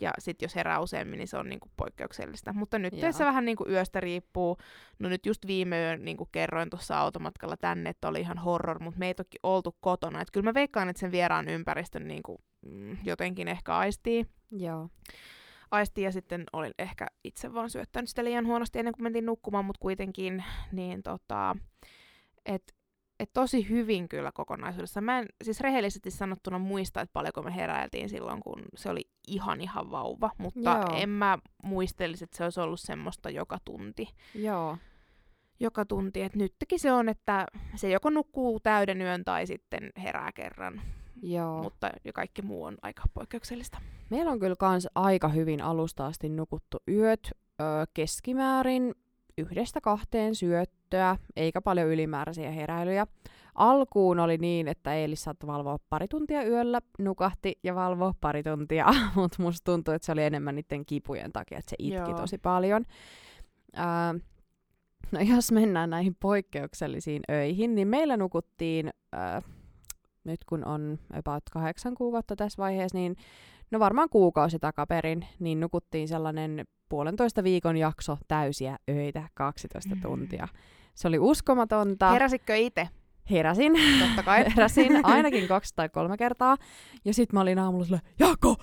ja 0.00 0.10
sitten 0.18 0.46
jos 0.46 0.54
herää 0.54 0.80
useammin, 0.80 1.18
niin 1.18 1.28
se 1.28 1.36
on 1.36 1.48
niinku 1.48 1.70
poikkeuksellista. 1.76 2.52
Mutta 2.52 2.78
nyt 2.78 2.94
Joo. 2.96 3.12
se 3.12 3.24
vähän 3.24 3.44
niinku 3.44 3.66
yöstä 3.68 4.00
riippuu. 4.00 4.56
No 4.98 5.08
nyt 5.08 5.26
just 5.26 5.46
viime 5.46 5.80
yön 5.80 6.04
niinku 6.04 6.28
kerroin 6.32 6.70
tuossa 6.70 6.98
automatkalla 6.98 7.56
tänne, 7.56 7.90
että 7.90 8.08
oli 8.08 8.20
ihan 8.20 8.38
horror, 8.38 8.82
mutta 8.82 8.98
me 8.98 9.06
ei 9.06 9.14
toki 9.14 9.38
oltu 9.42 9.76
kotona. 9.80 10.20
Et 10.20 10.30
kyllä 10.30 10.44
mä 10.44 10.54
veikkaan, 10.54 10.88
että 10.88 11.00
sen 11.00 11.12
vieraan 11.12 11.48
ympäristön 11.48 12.08
niinku, 12.08 12.40
mm, 12.66 12.96
jotenkin 13.04 13.48
ehkä 13.48 13.76
aistii. 13.76 14.26
Joo. 14.50 14.88
aistii 15.70 16.04
ja 16.04 16.12
sitten 16.12 16.44
olin 16.52 16.74
ehkä 16.78 17.06
itse 17.24 17.54
vaan 17.54 17.70
syöttänyt 17.70 18.08
sitä 18.08 18.24
liian 18.24 18.46
huonosti 18.46 18.78
ennen 18.78 18.94
kuin 18.94 19.02
mentiin 19.02 19.26
nukkumaan, 19.26 19.64
mutta 19.64 19.80
kuitenkin 19.80 20.44
niin 20.72 21.02
tota, 21.02 21.56
et, 22.46 22.75
et 23.20 23.30
tosi 23.32 23.68
hyvin 23.68 24.08
kyllä 24.08 24.32
kokonaisuudessa. 24.32 25.00
Mä 25.00 25.18
en 25.18 25.26
siis 25.44 25.60
rehellisesti 25.60 26.10
sanottuna 26.10 26.58
muista, 26.58 27.00
että 27.00 27.12
paljonko 27.12 27.42
me 27.42 27.56
heräiltiin 27.56 28.08
silloin, 28.08 28.40
kun 28.42 28.62
se 28.74 28.90
oli 28.90 29.10
ihan 29.28 29.60
ihan 29.60 29.90
vauva, 29.90 30.30
mutta 30.38 30.70
Joo. 30.70 30.96
En 30.96 31.08
mä 31.08 31.38
muistelisi, 31.62 32.24
että 32.24 32.36
se 32.36 32.44
olisi 32.44 32.60
ollut 32.60 32.80
semmoista 32.80 33.30
joka 33.30 33.58
tunti. 33.64 34.08
Joo. 34.34 34.78
Joka 35.60 35.84
tunti, 35.84 36.22
että 36.22 36.38
nytkin 36.38 36.78
se 36.78 36.92
on, 36.92 37.08
että 37.08 37.46
se 37.74 37.90
joko 37.90 38.10
nukkuu 38.10 38.60
täyden 38.60 39.02
yön 39.02 39.24
tai 39.24 39.46
sitten 39.46 39.90
herää 40.02 40.32
kerran, 40.32 40.82
Joo. 41.22 41.62
mutta 41.62 41.90
kaikki 42.14 42.42
muu 42.42 42.64
on 42.64 42.76
aika 42.82 43.02
poikkeuksellista. 43.14 43.78
Meillä 44.10 44.30
on 44.30 44.40
kyllä 44.40 44.56
kans 44.58 44.88
aika 44.94 45.28
hyvin 45.28 45.62
alusta 45.62 46.06
asti 46.06 46.28
nukuttu 46.28 46.78
yöt 46.88 47.30
ö, 47.60 47.64
keskimäärin 47.94 48.94
yhdestä 49.38 49.80
kahteen 49.80 50.34
syöttöä, 50.34 51.16
eikä 51.36 51.60
paljon 51.60 51.88
ylimääräisiä 51.88 52.50
heräilyjä. 52.50 53.06
Alkuun 53.54 54.20
oli 54.20 54.38
niin, 54.38 54.68
että 54.68 54.94
Eelis 54.94 55.24
saattoi 55.24 55.46
valvoa 55.46 55.78
pari 55.88 56.08
tuntia 56.08 56.48
yöllä, 56.48 56.80
nukahti 56.98 57.58
ja 57.62 57.74
valvoa 57.74 58.14
pari 58.20 58.42
tuntia, 58.42 58.86
mutta 59.14 59.42
musta 59.42 59.72
tuntuu, 59.72 59.94
että 59.94 60.06
se 60.06 60.12
oli 60.12 60.22
enemmän 60.22 60.54
niiden 60.54 60.86
kipujen 60.86 61.32
takia, 61.32 61.58
että 61.58 61.70
se 61.70 61.76
itki 61.78 62.10
Joo. 62.10 62.20
tosi 62.20 62.38
paljon. 62.38 62.84
Ää, 63.72 64.14
no 65.12 65.20
jos 65.20 65.52
mennään 65.52 65.90
näihin 65.90 66.16
poikkeuksellisiin 66.20 67.22
öihin, 67.30 67.74
niin 67.74 67.88
meillä 67.88 68.16
nukuttiin, 68.16 68.90
ää, 69.12 69.42
nyt 70.24 70.44
kun 70.44 70.64
on 70.64 70.98
about 71.12 71.42
kahdeksan 71.52 71.94
kuukautta 71.94 72.36
tässä 72.36 72.62
vaiheessa, 72.62 72.98
niin 72.98 73.16
no 73.70 73.78
varmaan 73.78 74.08
kuukausi 74.08 74.58
takaperin, 74.58 75.26
niin 75.38 75.60
nukuttiin 75.60 76.08
sellainen 76.08 76.64
puolentoista 76.88 77.44
viikon 77.44 77.76
jakso 77.76 78.18
täysiä 78.28 78.76
öitä, 78.90 79.28
12 79.34 79.94
Mm. 79.94 80.00
tuntia. 80.00 80.48
Se 80.94 81.08
oli 81.08 81.18
uskomatonta. 81.18 82.10
Heräsitkö 82.10 82.56
itse? 82.56 82.88
Heräsin. 83.30 83.72
Totta 84.00 84.22
kai. 84.22 84.44
Heräsin 84.56 85.04
ainakin 85.06 85.48
kaksi 85.48 85.72
tai 85.76 85.88
kolme 85.88 86.16
kertaa. 86.16 86.56
Ja 87.04 87.14
sit 87.14 87.32
mä 87.32 87.40
olin 87.40 87.58
aamulla 87.58 87.84
silleen, 87.84 88.02
Jako, 88.18 88.56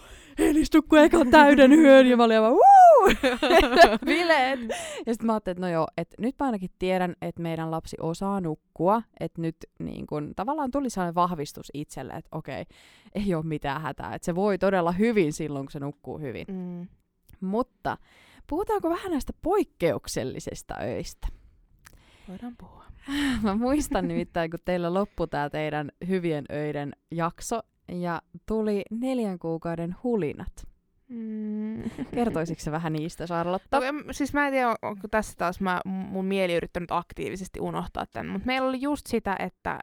nukkui 0.73 0.99
ekan 1.03 1.29
täyden 1.29 1.73
yön. 1.73 2.07
Ja 2.07 2.17
mä 2.17 2.23
olin 2.23 2.37
aivan! 2.37 2.51
Bileet! 4.05 4.59
Ja 5.05 5.13
sit 5.13 5.23
mä 5.23 5.33
ajattelin, 5.33 5.57
että 5.57 5.67
no 5.67 5.73
joo, 5.73 5.87
että 5.97 6.15
nyt 6.19 6.35
mä 6.39 6.45
ainakin 6.45 6.69
tiedän, 6.79 7.15
että 7.21 7.41
meidän 7.41 7.71
lapsi 7.71 7.97
osaa 7.99 8.41
nukkua. 8.41 9.01
Että 9.19 9.41
nyt 9.41 9.55
niin 9.79 10.07
kun, 10.07 10.33
tavallaan 10.35 10.71
tuli 10.71 10.89
sellainen 10.89 11.15
vahvistus 11.15 11.71
itselle, 11.73 12.13
että 12.13 12.29
okei, 12.37 12.65
ei 13.15 13.35
ole 13.35 13.45
mitään 13.45 13.81
hätää. 13.81 14.15
Että 14.15 14.25
se 14.25 14.35
voi 14.35 14.57
todella 14.57 14.91
hyvin 14.91 15.33
silloin, 15.33 15.65
kun 15.65 15.71
se 15.71 15.79
nukkuu 15.79 16.19
hyvin. 16.19 16.45
Mm. 16.49 16.87
Mutta 17.41 17.97
puhutaanko 18.47 18.89
vähän 18.89 19.11
näistä 19.11 19.33
poikkeuksellisista 19.41 20.75
öistä? 20.81 21.27
Voidaan 22.29 22.55
puhua. 22.57 22.83
Mä 23.41 23.55
muistan 23.55 24.07
nimittäin, 24.07 24.51
kun 24.51 24.59
teillä 24.65 24.93
loppui 24.93 25.27
tämä 25.27 25.49
teidän 25.49 25.91
hyvien 26.07 26.45
öiden 26.51 26.93
jakso 27.11 27.59
ja 27.91 28.21
tuli 28.45 28.83
neljän 28.91 29.39
kuukauden 29.39 29.95
hulinat. 30.03 30.72
Mm. 31.13 31.83
Kertoisitko 32.15 32.71
vähän 32.71 32.93
niistä, 32.93 33.25
Charlotte? 33.25 33.67
No, 33.71 33.79
em- 33.79 34.05
siis 34.11 34.33
mä 34.33 34.47
en 34.47 34.53
tiedä, 34.53 34.75
onko 34.81 35.07
tässä 35.07 35.33
taas 35.37 35.61
mä, 35.61 35.81
mun 35.85 36.25
mieli 36.25 36.53
yrittänyt 36.55 36.91
aktiivisesti 36.91 37.59
unohtaa 37.59 38.05
tämän, 38.13 38.31
mutta 38.31 38.45
meillä 38.45 38.69
oli 38.69 38.81
just 38.81 39.07
sitä, 39.07 39.35
että, 39.39 39.79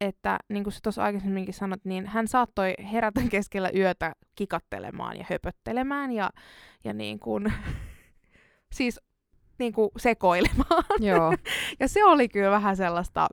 että 0.00 0.38
niin 0.48 0.64
kuin 0.64 0.72
sä 0.72 0.80
tuossa 0.82 1.02
aikaisemminkin 1.04 1.54
sanot, 1.54 1.84
niin 1.84 2.06
hän 2.06 2.28
saattoi 2.28 2.74
herätä 2.92 3.20
keskellä 3.30 3.70
yötä 3.76 4.12
kikattelemaan 4.34 5.18
ja 5.18 5.26
höpöttelemään 5.30 6.12
ja, 6.12 6.30
ja 6.84 6.92
niin 6.92 7.18
kuin, 7.18 7.52
siis 8.76 9.00
niin 9.58 9.72
kuin 9.72 9.90
sekoilemaan. 9.96 10.84
Joo, 11.00 11.34
Ja 11.80 11.88
se 11.88 12.04
oli 12.04 12.28
kyllä 12.28 12.50
vähän 12.50 12.76
sellaista, 12.76 13.28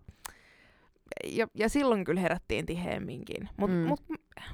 ja, 1.27 1.47
ja 1.53 1.69
silloin 1.69 2.03
kyllä 2.03 2.21
herättiin 2.21 2.65
tiheemminkin. 2.65 3.49
Mutta 3.57 3.75
Mm. 3.75 3.81
mut, 3.87 4.03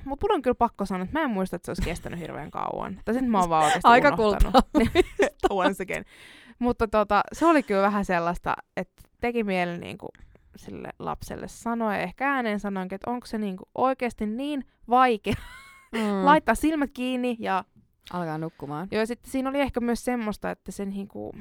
mut 0.06 0.22
mun 0.22 0.32
on 0.32 0.42
kyllä 0.42 0.56
pakko 0.56 0.86
sanoa, 0.86 1.04
että 1.04 1.20
mä 1.20 1.24
en 1.24 1.30
muista, 1.30 1.56
että 1.56 1.66
se 1.66 1.72
olisi 1.72 1.82
kestänyt 1.82 2.20
hirveän 2.20 2.52
kauan. 2.52 3.00
Tai 3.06 3.14
sitten 3.14 3.32
mä 3.32 3.40
oon 3.40 3.50
vaan 3.50 3.72
Aika 3.84 4.16
unohtanut. 4.20 4.56
Once 5.50 5.84
again. 5.84 6.06
Mutta 6.60 6.88
tota, 6.88 7.22
se 7.34 7.46
oli 7.46 7.64
kyllä 7.64 7.82
vähän 7.82 8.06
sellaista, 8.06 8.56
että 8.78 9.04
teki 9.22 9.44
mieli 9.44 9.78
niinku 9.78 10.08
sille 10.56 10.90
lapselle 11.00 11.48
sanoa, 11.48 11.94
ja 11.94 12.00
ehkä 12.02 12.34
ääneen 12.34 12.60
sanoinkin, 12.60 12.96
että 12.96 13.12
onko 13.12 13.26
se 13.26 13.38
niinku 13.38 13.70
oikeasti 13.76 14.26
niin 14.26 14.66
vaikea 14.90 15.34
mm. 15.92 16.26
laittaa 16.26 16.56
silmät 16.56 16.90
kiinni 16.94 17.38
ja 17.40 17.64
alkaa 18.14 18.38
nukkumaan. 18.38 18.88
Joo, 18.92 19.00
ja 19.00 19.06
sitten 19.08 19.32
siinä 19.32 19.50
oli 19.50 19.60
ehkä 19.62 19.80
myös 19.80 20.06
semmoista, 20.06 20.52
että 20.52 20.72
se 20.72 20.86
niinku 20.86 21.32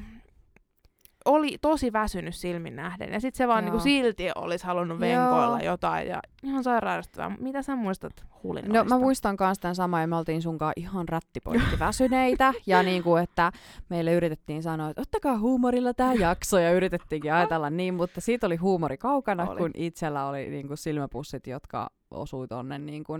oli 1.24 1.58
tosi 1.60 1.92
väsynyt 1.92 2.34
silmin 2.34 2.76
nähden. 2.76 3.12
Ja 3.12 3.20
sitten 3.20 3.38
se 3.38 3.48
vaan 3.48 3.64
Joo. 3.64 3.70
niinku 3.70 3.82
silti 3.82 4.30
olisi 4.34 4.66
halunnut 4.66 5.00
Joo. 5.00 5.08
venkoilla 5.08 5.60
jotain. 5.60 6.08
Ja 6.08 6.20
ihan 6.42 6.64
sairaudesta. 6.64 7.32
Mitä 7.38 7.62
sä 7.62 7.76
muistat 7.76 8.24
hulinoista? 8.42 8.78
No 8.78 8.84
mä 8.84 8.98
muistan 8.98 9.36
kans 9.36 9.58
tämän 9.58 9.74
saman, 9.74 10.00
ja 10.00 10.06
me 10.06 10.16
oltiin 10.16 10.42
sunkaan 10.42 10.72
ihan 10.76 11.08
rättipoikki 11.08 11.78
väsyneitä, 11.86 12.52
ja 12.66 12.82
niinku, 12.82 13.16
että 13.16 13.52
meille 13.88 14.12
yritettiin 14.12 14.62
sanoa, 14.62 14.90
että 14.90 15.02
ottakaa 15.02 15.38
huumorilla 15.38 15.94
tämä 15.94 16.14
jakso, 16.28 16.58
ja 16.58 16.72
yritettiinkin 16.72 17.32
ajatella 17.32 17.70
niin, 17.70 17.94
mutta 17.94 18.20
siitä 18.20 18.46
oli 18.46 18.56
huumori 18.56 18.96
kaukana, 18.98 19.50
Oli. 19.50 19.58
kun 19.58 19.70
itsellä 19.74 20.26
oli 20.26 20.50
niinku 20.50 20.76
silmäpussit, 20.76 21.46
jotka 21.46 21.90
osui 22.14 22.48
tonne 22.48 22.78
niinku 22.78 23.12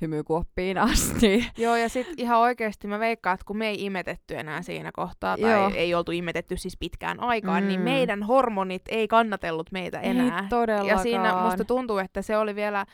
hymykuoppiin 0.00 0.78
asti. 0.88 1.46
Joo, 1.58 1.76
ja 1.76 1.88
sitten 1.88 2.14
ihan 2.18 2.38
oikeasti 2.38 2.88
mä 2.88 2.98
veikkaan, 2.98 3.34
että 3.34 3.46
kun 3.46 3.56
me 3.58 3.68
ei 3.68 3.84
imetetty 3.84 4.36
enää 4.36 4.62
siinä 4.62 4.90
kohtaa, 4.92 5.36
tai 5.38 5.50
Joo. 5.52 5.70
ei 5.74 5.94
oltu 5.94 6.12
imetetty 6.12 6.56
siis 6.56 6.76
pitkään 6.76 7.20
aikaan, 7.20 7.62
Mm. 7.62 7.68
niin 7.68 7.80
meidän 7.80 8.22
hormonit 8.22 8.82
ei 8.88 9.08
kannatellut 9.08 9.72
meitä 9.72 10.00
enää. 10.00 10.40
Ei 10.42 10.48
todellakaan. 10.48 10.88
Ja 10.88 10.98
siinä 10.98 11.34
musta 11.44 11.64
tuntuu, 11.64 11.98
että 11.98 12.22
se 12.22 12.36
oli 12.36 12.54
vielä 12.54 12.86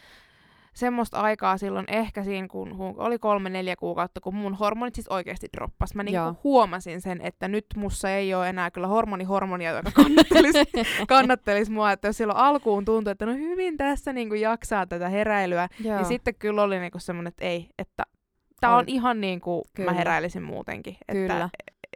semmoista 0.75 1.21
aikaa 1.21 1.59
silloin 1.59 1.85
ehkä 1.89 2.25
siinä, 2.25 2.49
kun 2.49 2.75
oli 2.97 3.19
kolme, 3.19 3.51
neljä 3.51 3.77
kuukautta, 3.77 4.21
kun 4.21 4.35
mun 4.35 4.55
hormonit 4.55 4.95
siis 4.95 5.09
oikeasti 5.09 5.47
droppas. 5.57 5.95
Mä 5.95 6.03
niinku 6.03 6.39
huomasin 6.45 7.01
sen, 7.01 7.21
että 7.23 7.49
nyt 7.49 7.67
mussa 7.77 8.11
ei 8.11 8.35
ole 8.35 8.49
enää 8.49 8.71
kyllä 8.71 8.87
hormoni 8.87 9.25
hormonia, 9.25 9.73
joka 9.73 9.91
kannattelisi, 9.91 10.59
kannattelisi 11.09 11.71
mua. 11.73 11.93
Että 11.93 12.09
jos 12.09 12.17
silloin 12.17 12.39
alkuun 12.39 12.85
tuntui, 12.85 13.11
että 13.11 13.27
no 13.27 13.35
hyvin 13.35 13.77
tässä 13.77 14.13
niinku 14.13 14.35
jaksaa 14.35 14.87
tätä 14.87 15.09
heräilyä, 15.09 15.69
Joo. 15.85 15.97
niin 15.97 16.07
sitten 16.07 16.35
kyllä 16.35 16.63
oli 16.63 16.79
niinku 16.79 16.99
semmoinen, 16.99 17.29
että 17.29 17.45
ei, 17.45 17.69
että 17.79 18.03
tää 18.61 18.71
on 18.73 18.79
On. 18.79 18.85
ihan 18.87 19.21
niin 19.21 19.41
kuin 19.41 19.63
Kyllä. 19.77 19.91
mä 19.91 19.97
heräilisin 19.99 20.43
muutenkin. 20.43 20.97
Kyllä. 21.13 21.35
Että, 21.35 21.49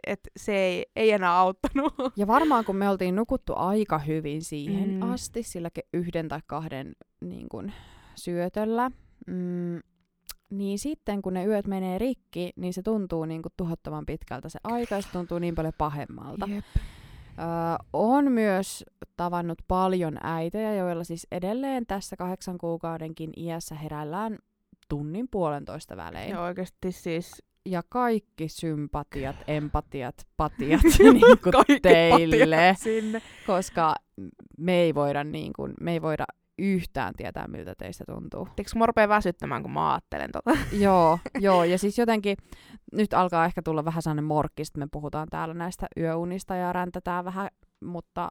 et 0.07 0.19
se 0.37 0.55
ei, 0.57 0.85
ei 0.95 1.11
enää 1.11 1.37
auttanut. 1.37 1.93
Ja 2.15 2.27
varmaan 2.27 2.65
kun 2.65 2.75
me 2.75 2.89
oltiin 2.89 3.15
nukuttu 3.15 3.53
aika 3.55 3.99
hyvin 3.99 4.41
siihen 4.43 4.89
Mm. 4.89 5.11
asti, 5.13 5.43
sillä 5.43 5.69
ke- 5.79 5.87
yhden 5.93 6.27
tai 6.27 6.39
kahden 6.47 6.91
niin 7.21 7.49
kun, 7.49 7.71
syötöllä, 8.19 8.91
mm, 9.27 9.79
niin 10.49 10.79
sitten 10.79 11.21
kun 11.21 11.33
ne 11.33 11.45
yöt 11.45 11.67
menee 11.67 11.97
rikki, 11.97 12.51
niin 12.55 12.73
se 12.73 12.81
tuntuu 12.81 13.25
niin 13.25 13.41
kuin 13.41 13.53
tuhottoman 13.57 14.05
pitkältä 14.05 14.49
se 14.49 14.59
aika 14.63 14.95
ja 14.95 15.01
se 15.01 15.09
tuntuu 15.11 15.39
niin 15.39 15.55
paljon 15.55 15.73
pahemmalta. 15.77 16.47
Jep. 16.49 16.65
Öö, 17.39 17.45
on 17.93 18.31
myös 18.31 18.85
tavannut 19.17 19.61
paljon 19.67 20.17
äitejä, 20.23 20.75
joilla 20.75 21.03
siis 21.03 21.27
edelleen 21.31 21.85
tässä 21.85 22.15
kahdeksan 22.15 22.57
kuukaudenkin 22.57 23.29
iässä 23.37 23.75
heräillään 23.75 24.37
tunnin 24.89 25.27
puolentoista 25.31 25.97
välein. 25.97 26.29
Ja 26.29 26.41
oikeasti 26.41 26.91
siis 26.91 27.43
Ja 27.65 27.83
kaikki 27.89 28.49
sympatiat, 28.49 29.35
empatiat, 29.47 30.27
patiat 30.37 30.81
niin 30.99 31.39
kuin 31.43 31.81
teille 31.81 32.55
patiat 32.55 32.77
sinne. 32.77 33.21
koska 33.47 33.95
me 34.57 34.73
ei 34.81 34.95
voida, 34.95 35.23
niin 35.23 35.53
kuin, 35.53 35.73
me 35.81 35.91
ei 35.91 36.01
voida 36.01 36.25
yhtään 36.59 37.13
tietää, 37.17 37.47
miltä 37.47 37.75
teistä 37.75 38.03
tuntuu. 38.07 38.45
Tiedätkö, 38.55 38.79
mä 38.79 38.85
rupean 38.85 39.09
väsyttämään, 39.09 39.61
kun 39.61 39.71
mä 39.71 39.91
ajattelen 39.91 40.31
tota. 40.31 40.51
joo, 40.85 41.19
joo, 41.39 41.63
ja 41.63 41.77
siis 41.77 41.97
jotenkin 41.97 42.37
nyt 42.93 43.13
alkaa 43.13 43.45
ehkä 43.45 43.61
tulla 43.61 43.85
vähän 43.85 44.01
sellainen 44.01 44.23
morkki, 44.23 44.63
me 44.77 44.87
puhutaan 44.91 45.27
täällä 45.31 45.53
näistä 45.53 45.87
yöunista 45.97 46.55
ja 46.55 46.73
räntätään 46.73 47.25
vähän, 47.25 47.49
mutta... 47.83 48.29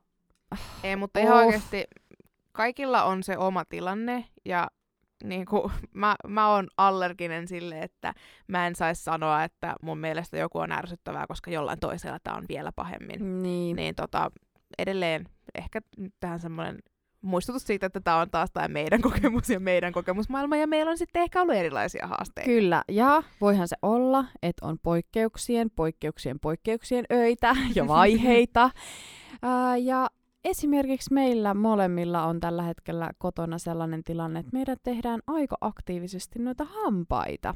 Ei, 0.85 0.97
mutta 0.97 1.21
ihan 1.21 1.39
oh. 1.39 1.47
oikeasti 1.47 1.85
kaikilla 2.53 3.05
on 3.05 3.23
se 3.23 3.39
oma 3.39 3.65
tilanne 3.65 4.25
ja 4.45 4.69
niin 5.25 5.47
kuin, 5.47 5.73
mä, 5.93 6.17
mä 6.27 6.49
oon 6.49 6.69
allerginen 6.77 7.49
sille, 7.49 7.81
että 7.81 8.15
mä 8.49 8.67
en 8.67 8.75
saisi 8.75 9.05
sanoa, 9.05 9.45
että 9.45 9.75
mun 9.83 9.99
mielestä 9.99 10.39
joku 10.39 10.59
on 10.59 10.73
ärsyttävää, 10.73 11.27
koska 11.27 11.51
jollain 11.51 11.81
toisella 11.81 12.19
tämä 12.25 12.37
on 12.37 12.45
vielä 12.49 12.73
pahemmin. 12.73 13.43
Niin. 13.43 13.77
Niin 13.77 13.95
tota, 13.95 14.31
edelleen 14.79 15.25
ehkä 15.55 15.81
tähän 16.21 16.41
semmoinen 16.41 16.79
muistutus 17.23 17.63
siitä, 17.63 17.87
että 17.87 18.01
tämä 18.01 18.21
on 18.21 18.31
taas 18.31 18.51
tämä 18.51 18.69
meidän 18.69 19.01
kokemus 19.03 19.51
ja 19.51 19.61
meidän 19.61 19.93
kokemusmaailma, 19.93 20.57
ja 20.57 20.67
meillä 20.67 20.91
on 20.91 20.99
sitten 20.99 21.23
ehkä 21.23 21.43
ollut 21.43 21.57
erilaisia 21.57 22.07
haasteita. 22.07 22.51
Kyllä, 22.51 22.85
ja 22.89 23.23
voihan 23.41 23.69
se 23.69 23.77
olla, 23.83 24.25
että 24.43 24.67
on 24.67 24.79
poikkeuksien, 24.83 25.71
poikkeuksien, 25.71 26.41
poikkeuksien 26.41 27.05
öitä 27.13 27.57
ja 27.75 27.89
vaiheita. 27.99 28.71
Ää, 29.43 29.77
ja 29.77 30.11
esimerkiksi 30.45 31.15
meillä 31.15 31.55
molemmilla 31.55 32.25
on 32.25 32.41
tällä 32.41 32.63
hetkellä 32.63 33.11
kotona 33.19 33.59
sellainen 33.59 34.05
tilanne, 34.05 34.41
että 34.41 34.53
meidän 34.53 34.77
tehdään 34.83 35.21
aika 35.27 35.57
aktiivisesti 35.61 36.39
noita 36.39 36.65
hampaita. 36.65 37.55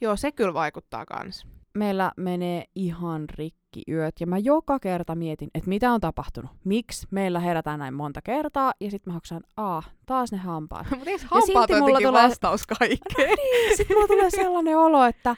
Joo, 0.00 0.16
se 0.16 0.32
kyllä 0.32 0.54
vaikuttaa 0.54 1.06
kans. 1.06 1.46
Meillä 1.74 2.12
menee 2.16 2.64
ihan 2.74 3.24
rikki 3.30 3.82
yöt 3.88 4.14
ja 4.20 4.26
mä 4.26 4.38
joka 4.38 4.78
kerta 4.78 5.14
mietin, 5.14 5.50
että 5.54 5.68
mitä 5.68 5.92
on 5.92 6.00
tapahtunut. 6.00 6.50
Miksi 6.64 7.06
meillä 7.10 7.40
herätään 7.40 7.78
näin 7.78 7.94
monta 7.94 8.22
kertaa 8.22 8.72
ja 8.80 8.90
sitten 8.90 9.10
mä 9.10 9.14
haksaan, 9.14 9.42
aa, 9.56 9.82
taas 10.06 10.32
ne 10.32 10.38
hampaat. 10.38 10.86
Mutta 10.90 11.10
eikö 11.10 11.24
hampaat 11.30 11.70
on 11.70 11.78
mulla 11.78 11.98
tulee... 11.98 12.22
vastaus 12.22 12.66
kaikkeen? 12.66 13.28
No 13.30 13.34
niin, 13.34 13.76
sitten 13.76 13.96
mulla 13.96 14.08
tulee 14.08 14.30
sellainen 14.40 14.78
olo, 14.78 15.04
että 15.04 15.36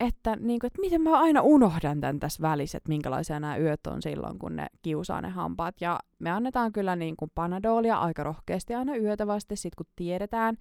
että, 0.00 0.36
niin 0.36 0.60
kuin, 0.60 0.66
että 0.66 0.80
miten 0.80 1.02
mä 1.02 1.20
aina 1.20 1.40
unohdan 1.40 2.00
tämän 2.00 2.20
tässä 2.20 2.42
välissä, 2.42 2.78
että 2.78 2.88
minkälaisia 2.88 3.40
nämä 3.40 3.56
yöt 3.56 3.86
on 3.86 4.02
silloin, 4.02 4.38
kun 4.38 4.56
ne 4.56 4.66
kiusaa 4.82 5.20
ne 5.20 5.28
hampaat. 5.28 5.74
Ja 5.80 5.98
me 6.18 6.30
annetaan 6.30 6.72
kyllä 6.72 6.96
niin 6.96 7.16
kuin 7.16 7.30
panadolia 7.34 7.96
aika 7.96 8.22
rohkeasti 8.22 8.74
aina 8.74 8.96
yötä 8.96 9.26
vasta, 9.26 9.56
sit 9.56 9.74
kun 9.74 9.86
tiedetään. 9.96 10.56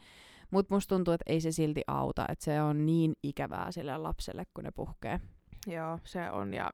Mutta 0.52 0.76
musta 0.76 0.96
tuntuu, 0.96 1.14
että 1.14 1.24
ei 1.28 1.42
se 1.42 1.52
silti 1.52 1.82
auta, 1.88 2.26
että 2.30 2.46
se 2.46 2.62
on 2.62 2.86
niin 2.86 3.14
ikävää 3.24 3.72
sille 3.72 3.98
lapselle, 3.98 4.44
kun 4.54 4.64
ne 4.64 4.72
puhkee. 4.72 5.20
Joo, 5.68 6.00
se 6.04 6.32
on. 6.32 6.54
Ja 6.54 6.72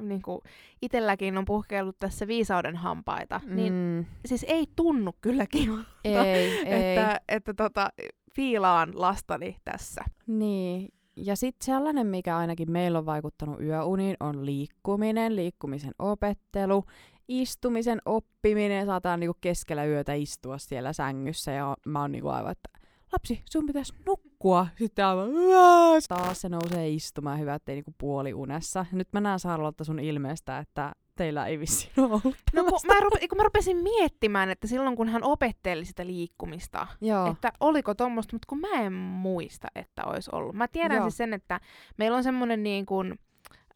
niin 0.00 0.22
kuin 0.22 0.40
itselläkin 0.82 1.38
on 1.38 1.44
puhkeillut 1.44 1.98
tässä 1.98 2.26
viisauden 2.26 2.76
hampaita, 2.76 3.40
niin 3.46 3.72
mm. 3.72 3.78
niin 3.78 4.06
siis 4.26 4.44
ei 4.48 4.66
tunnu 4.76 5.12
kyllä 5.20 5.46
kivalta, 5.46 5.88
ei, 6.04 6.58
että, 6.58 7.12
ei. 7.12 7.36
että 7.36 7.54
tota, 7.54 7.88
fiilaan 8.34 8.90
lastani 8.94 9.56
tässä. 9.64 10.04
Niin, 10.26 10.88
ja 11.16 11.36
sitten 11.36 11.66
sellainen, 11.66 12.06
mikä 12.06 12.36
ainakin 12.36 12.72
meillä 12.72 12.98
on 12.98 13.06
vaikuttanut 13.06 13.60
yöuniin, 13.60 14.16
on 14.20 14.46
liikkuminen, 14.46 15.36
liikkumisen 15.36 15.94
opettelu, 15.98 16.84
istumisen 17.28 17.98
oppiminen. 18.04 18.86
Saataan 18.86 19.20
niinku 19.20 19.36
keskellä 19.40 19.84
yötä 19.84 20.14
istua 20.14 20.58
siellä 20.58 20.92
sängyssä 20.92 21.52
ja 21.52 21.76
mä 21.86 22.00
oon 22.00 22.12
niinku 22.12 22.28
aivan, 22.28 22.52
että 22.52 22.85
lapsi, 23.12 23.42
sun 23.50 23.66
pitäisi 23.66 23.94
nukkua. 24.06 24.66
Sitten 24.78 25.06
aivan, 25.06 25.28
taas 26.08 26.40
se 26.40 26.48
nousee 26.48 26.88
istumaan, 26.88 27.38
hyvä, 27.38 27.54
ettei 27.54 27.74
niinku 27.74 27.94
puoli 27.98 28.34
unessa. 28.34 28.86
Nyt 28.92 29.08
mä 29.12 29.20
näen 29.20 29.38
Sarlotta 29.38 29.84
sun 29.84 29.98
ilmeestä, 29.98 30.58
että 30.58 30.92
teillä 31.16 31.46
ei 31.46 31.58
vissiin 31.58 31.92
ollut. 31.96 32.36
No 32.54 32.64
kun 32.64 32.80
mä, 32.86 33.00
rupe, 33.00 33.28
kun 33.28 33.38
mä 33.38 33.44
rupesin 33.44 33.76
miettimään, 33.76 34.50
että 34.50 34.66
silloin 34.66 34.96
kun 34.96 35.08
hän 35.08 35.24
opetteli 35.24 35.84
sitä 35.84 36.06
liikkumista, 36.06 36.86
Joo. 37.00 37.30
että 37.30 37.52
oliko 37.60 37.94
tuommoista, 37.94 38.34
mutta 38.34 38.46
kun 38.48 38.60
mä 38.60 38.72
en 38.72 38.92
muista, 38.92 39.68
että 39.74 40.04
olisi 40.04 40.30
ollut. 40.32 40.54
Mä 40.54 40.68
tiedän 40.68 40.96
Joo. 40.96 41.04
siis 41.04 41.16
sen, 41.16 41.34
että 41.34 41.60
meillä 41.96 42.16
on 42.16 42.24
semmoinen 42.24 42.62
niin 42.62 42.86
kuin, 42.86 43.18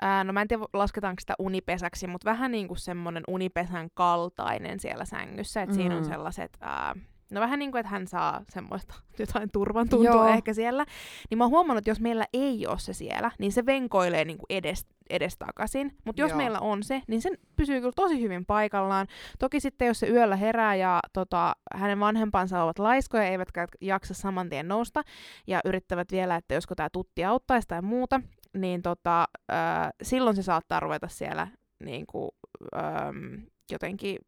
ää, 0.02 0.24
no 0.24 0.32
mä 0.32 0.42
en 0.42 0.48
tiedä 0.48 0.64
lasketaanko 0.72 1.20
sitä 1.20 1.34
unipesäksi, 1.38 2.06
mutta 2.06 2.30
vähän 2.30 2.50
niin 2.50 2.68
kuin 2.68 2.78
semmoinen 2.78 3.22
unipesän 3.28 3.88
kaltainen 3.94 4.80
siellä 4.80 5.04
sängyssä, 5.04 5.62
että 5.62 5.74
mm. 5.74 5.76
siinä 5.76 5.96
on 5.96 6.02
mm. 6.02 6.08
sellaiset... 6.08 6.58
Ää, 6.60 6.94
No 7.30 7.40
vähän 7.40 7.58
niin 7.58 7.70
kuin, 7.70 7.80
että 7.80 7.90
hän 7.90 8.06
saa 8.06 8.44
semmoista 8.48 8.94
jotain 9.18 9.50
turvan 9.52 9.88
tuntua 9.88 10.14
Joo. 10.14 10.26
ehkä 10.26 10.54
siellä. 10.54 10.86
Niin 11.30 11.38
mä 11.38 11.44
oon 11.44 11.50
huomannut, 11.50 11.78
että 11.78 11.90
jos 11.90 12.00
meillä 12.00 12.24
ei 12.32 12.66
ole 12.66 12.78
se 12.78 12.92
siellä, 12.92 13.30
niin 13.38 13.52
se 13.52 13.66
venkoilee 13.66 14.24
niin 14.24 14.38
kuin 14.38 14.46
edes, 14.50 14.86
edestakaisin. 15.10 15.96
Mutta 16.04 16.22
jos 16.22 16.30
Joo. 16.30 16.36
meillä 16.36 16.60
on 16.60 16.82
se, 16.82 17.02
niin 17.06 17.22
se 17.22 17.30
pysyy 17.56 17.80
kyllä 17.80 17.92
tosi 17.96 18.22
hyvin 18.22 18.46
paikallaan. 18.46 19.06
Toki 19.38 19.60
sitten, 19.60 19.88
jos 19.88 20.00
se 20.00 20.08
yöllä 20.08 20.36
herää 20.36 20.74
ja 20.74 21.00
tota, 21.12 21.52
hänen 21.74 22.00
vanhempansa 22.00 22.62
ovat 22.62 22.78
laiskoja, 22.78 23.24
eivätkä 23.24 23.66
jaksa 23.80 24.14
saman 24.14 24.48
tien 24.48 24.68
nousta, 24.68 25.02
ja 25.46 25.60
yrittävät 25.64 26.12
vielä, 26.12 26.36
että 26.36 26.54
josko 26.54 26.74
tämä 26.74 26.88
tutti 26.92 27.24
auttaisi 27.24 27.68
tai 27.68 27.82
muuta, 27.82 28.20
niin 28.54 28.82
tota, 28.82 29.24
äh, 29.52 29.88
silloin 30.02 30.36
se 30.36 30.42
saattaa 30.42 30.80
ruveta 30.80 31.08
siellä 31.08 31.48
niin 31.84 32.06
kuin, 32.06 32.30
ähm, 32.76 33.34
jotenkin 33.72 34.18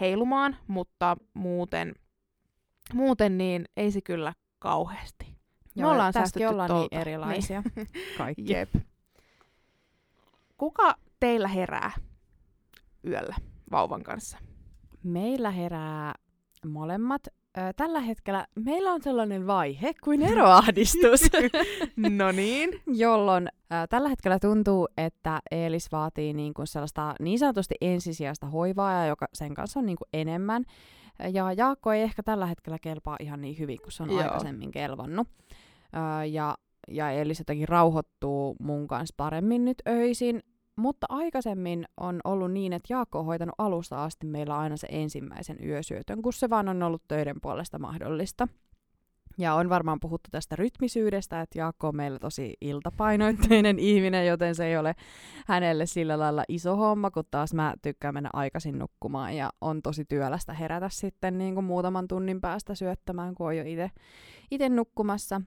heilumaan, 0.00 0.56
mutta 0.66 1.16
muuten– 1.34 1.94
muuten 2.94 3.38
niin 3.38 3.64
ei 3.76 3.90
se 3.90 4.00
kyllä 4.00 4.32
kauheasti. 4.58 5.26
Joo, 5.76 5.88
Me 5.88 5.92
ollaan 5.92 6.12
säästetty 6.12 6.46
ollaan 6.46 6.70
niin 6.70 6.88
erilaisia 6.90 7.62
niin. 7.76 7.88
kaikki. 8.18 8.52
Jep. 8.52 8.74
Kuka 10.58 10.94
teillä 11.20 11.48
herää 11.48 11.90
yöllä 13.06 13.36
vauvan 13.70 14.02
kanssa? 14.02 14.38
Meillä 15.02 15.50
herää 15.50 16.14
molemmat. 16.66 17.22
Tällä 17.76 18.00
hetkellä 18.00 18.46
meillä 18.54 18.92
on 18.92 19.02
sellainen 19.02 19.46
vaihe 19.46 19.92
kuin 20.04 20.22
eroahdistus. 20.22 21.20
no 22.18 22.32
niin. 22.32 22.70
Jolloin 22.86 23.48
tällä 23.90 24.08
hetkellä 24.08 24.38
tuntuu, 24.38 24.88
että 24.96 25.40
Eelis 25.50 25.92
vaatii 25.92 26.32
niin 26.32 26.54
kuin 26.54 26.66
sellaista 26.66 27.14
niin 27.20 27.38
sanotusti 27.38 27.74
ensisijaista 27.80 28.46
hoivaa, 28.46 29.06
joka 29.06 29.26
sen 29.32 29.54
kanssa 29.54 29.80
on 29.80 29.86
niin 29.86 29.98
kuin 29.98 30.08
enemmän. 30.12 30.64
Ja 31.32 31.52
Jaakko 31.52 31.92
ei 31.92 32.02
ehkä 32.02 32.22
tällä 32.22 32.46
hetkellä 32.46 32.78
kelpaa 32.78 33.16
ihan 33.20 33.40
niin 33.40 33.58
hyvin 33.58 33.78
kuin 33.82 33.92
se 33.92 34.02
on 34.02 34.10
Joo. 34.10 34.20
aikaisemmin 34.20 34.70
kelvannut. 34.70 35.28
Öö, 35.96 36.24
ja, 36.24 36.54
ja 36.88 37.10
Elis 37.10 37.38
jotenkin 37.38 37.68
rauhoittuu 37.68 38.56
mun 38.60 38.88
kanssa 38.88 39.14
paremmin 39.16 39.64
nyt 39.64 39.82
öisin. 39.88 40.42
Mutta 40.76 41.06
aikaisemmin 41.08 41.84
on 41.96 42.20
ollut 42.24 42.52
niin, 42.52 42.72
että 42.72 42.92
Jaakko 42.92 43.18
on 43.18 43.24
hoitanut 43.24 43.54
alusta 43.58 44.04
asti 44.04 44.26
meillä 44.26 44.58
aina 44.58 44.76
se 44.76 44.86
ensimmäisen 44.90 45.56
yösyötön, 45.64 46.22
kun 46.22 46.32
se 46.32 46.50
vaan 46.50 46.68
on 46.68 46.82
ollut 46.82 47.02
töiden 47.08 47.36
puolesta 47.42 47.78
mahdollista. 47.78 48.48
Ja 49.40 49.54
on 49.54 49.68
varmaan 49.68 50.00
puhuttu 50.00 50.28
tästä 50.30 50.56
rytmisyydestä, 50.56 51.40
että 51.40 51.58
Jaakko 51.58 51.88
on 51.88 51.96
meillä 51.96 52.18
tosi 52.18 52.54
iltapainoitteinen 52.60 53.78
ihminen, 53.90 54.26
joten 54.26 54.54
se 54.54 54.66
ei 54.66 54.76
ole 54.76 54.94
hänelle 55.46 55.86
sillä 55.86 56.18
lailla 56.18 56.44
iso 56.48 56.76
homma, 56.76 57.10
kun 57.10 57.24
taas 57.30 57.54
mä 57.54 57.74
tykkään 57.82 58.14
mennä 58.14 58.30
aikaisin 58.32 58.78
nukkumaan 58.78 59.36
ja 59.36 59.50
on 59.60 59.82
tosi 59.82 60.04
työlästä 60.04 60.52
herätä 60.52 60.88
sitten 60.88 61.38
niin 61.38 61.54
kuin 61.54 61.64
muutaman 61.64 62.08
tunnin 62.08 62.40
päästä 62.40 62.74
syöttämään, 62.74 63.34
kun 63.34 63.46
on 63.46 63.56
jo 63.56 63.64
itse 64.50 64.68
nukkumassa. 64.68 65.40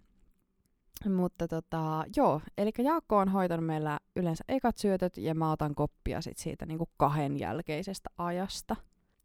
Mutta 1.10 1.48
tota, 1.48 2.06
joo, 2.16 2.42
eli 2.58 2.72
Jaakko 2.78 3.18
on 3.18 3.30
hoitanut 3.30 3.66
meillä 3.66 4.00
yleensä 4.16 4.44
ekat 4.48 4.78
syötöt 4.78 5.18
ja 5.18 5.36
mä 5.36 5.52
otan 5.52 5.76
koppia 5.76 6.22
sit 6.22 6.38
siitä 6.38 6.66
niin 6.66 6.78
kuin 6.78 6.90
kahden 6.98 7.40
jälkeisestä 7.40 8.10
ajasta. 8.18 8.76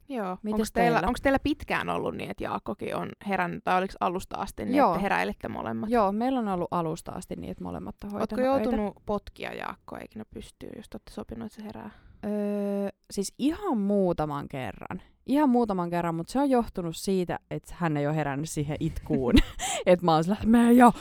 Joo. 0.09 0.31
Onko 0.31 0.65
teillä, 0.73 0.99
onko 0.99 1.19
teillä 1.23 1.39
pitkään 1.39 1.89
ollut 1.89 2.15
niin, 2.15 2.31
että 2.31 2.45
Jaakkokin 2.45 2.97
on 2.97 3.09
herännyt, 3.29 3.65
tai 3.65 3.79
oliko 3.79 3.95
alusta 4.01 4.37
asti 4.37 4.65
niin, 4.65 4.75
Joo. 4.75 4.91
että 4.91 5.03
heräilette 5.03 5.49
molemmat? 5.49 5.91
Joo, 5.91 6.13
meillä 6.13 6.39
on 6.39 6.49
ollut 6.49 6.69
alusta 6.71 7.13
asti 7.13 7.37
niin, 7.37 7.51
että 7.51 7.65
molemmat 7.65 7.95
on 8.05 8.11
hoitanut 8.11 8.33
Oletko 8.33 8.57
joutunut 8.57 8.87
öitä? 8.97 9.01
potkia 9.07 9.55
Jaakkoa, 9.55 9.99
eikä 9.99 10.19
ne 10.19 10.25
pystyy, 10.35 10.71
jos 10.77 10.87
olette 10.95 11.13
sopinut, 11.13 11.47
että 11.47 11.57
se 11.57 11.65
herää? 11.65 11.91
Öö, 12.25 12.89
siis 13.11 13.35
ihan 13.39 13.79
muutaman 13.79 14.49
kerran. 14.49 15.03
Ihan 15.27 15.49
muutaman 15.49 15.91
kerran, 15.91 16.15
mutta 16.15 16.33
se 16.33 16.39
on 16.39 16.51
johtunut 16.51 16.97
siitä, 16.97 17.39
että 17.51 17.75
hän 17.79 17.97
ei 17.97 18.07
ole 18.07 18.17
herännyt 18.17 18.51
siihen 18.51 18.77
itkuun. 18.81 19.35
että 19.87 20.05
mä 20.07 20.15
oon 20.15 20.25
sillä, 20.25 20.37
mä 20.47 20.71
jo, 20.71 20.93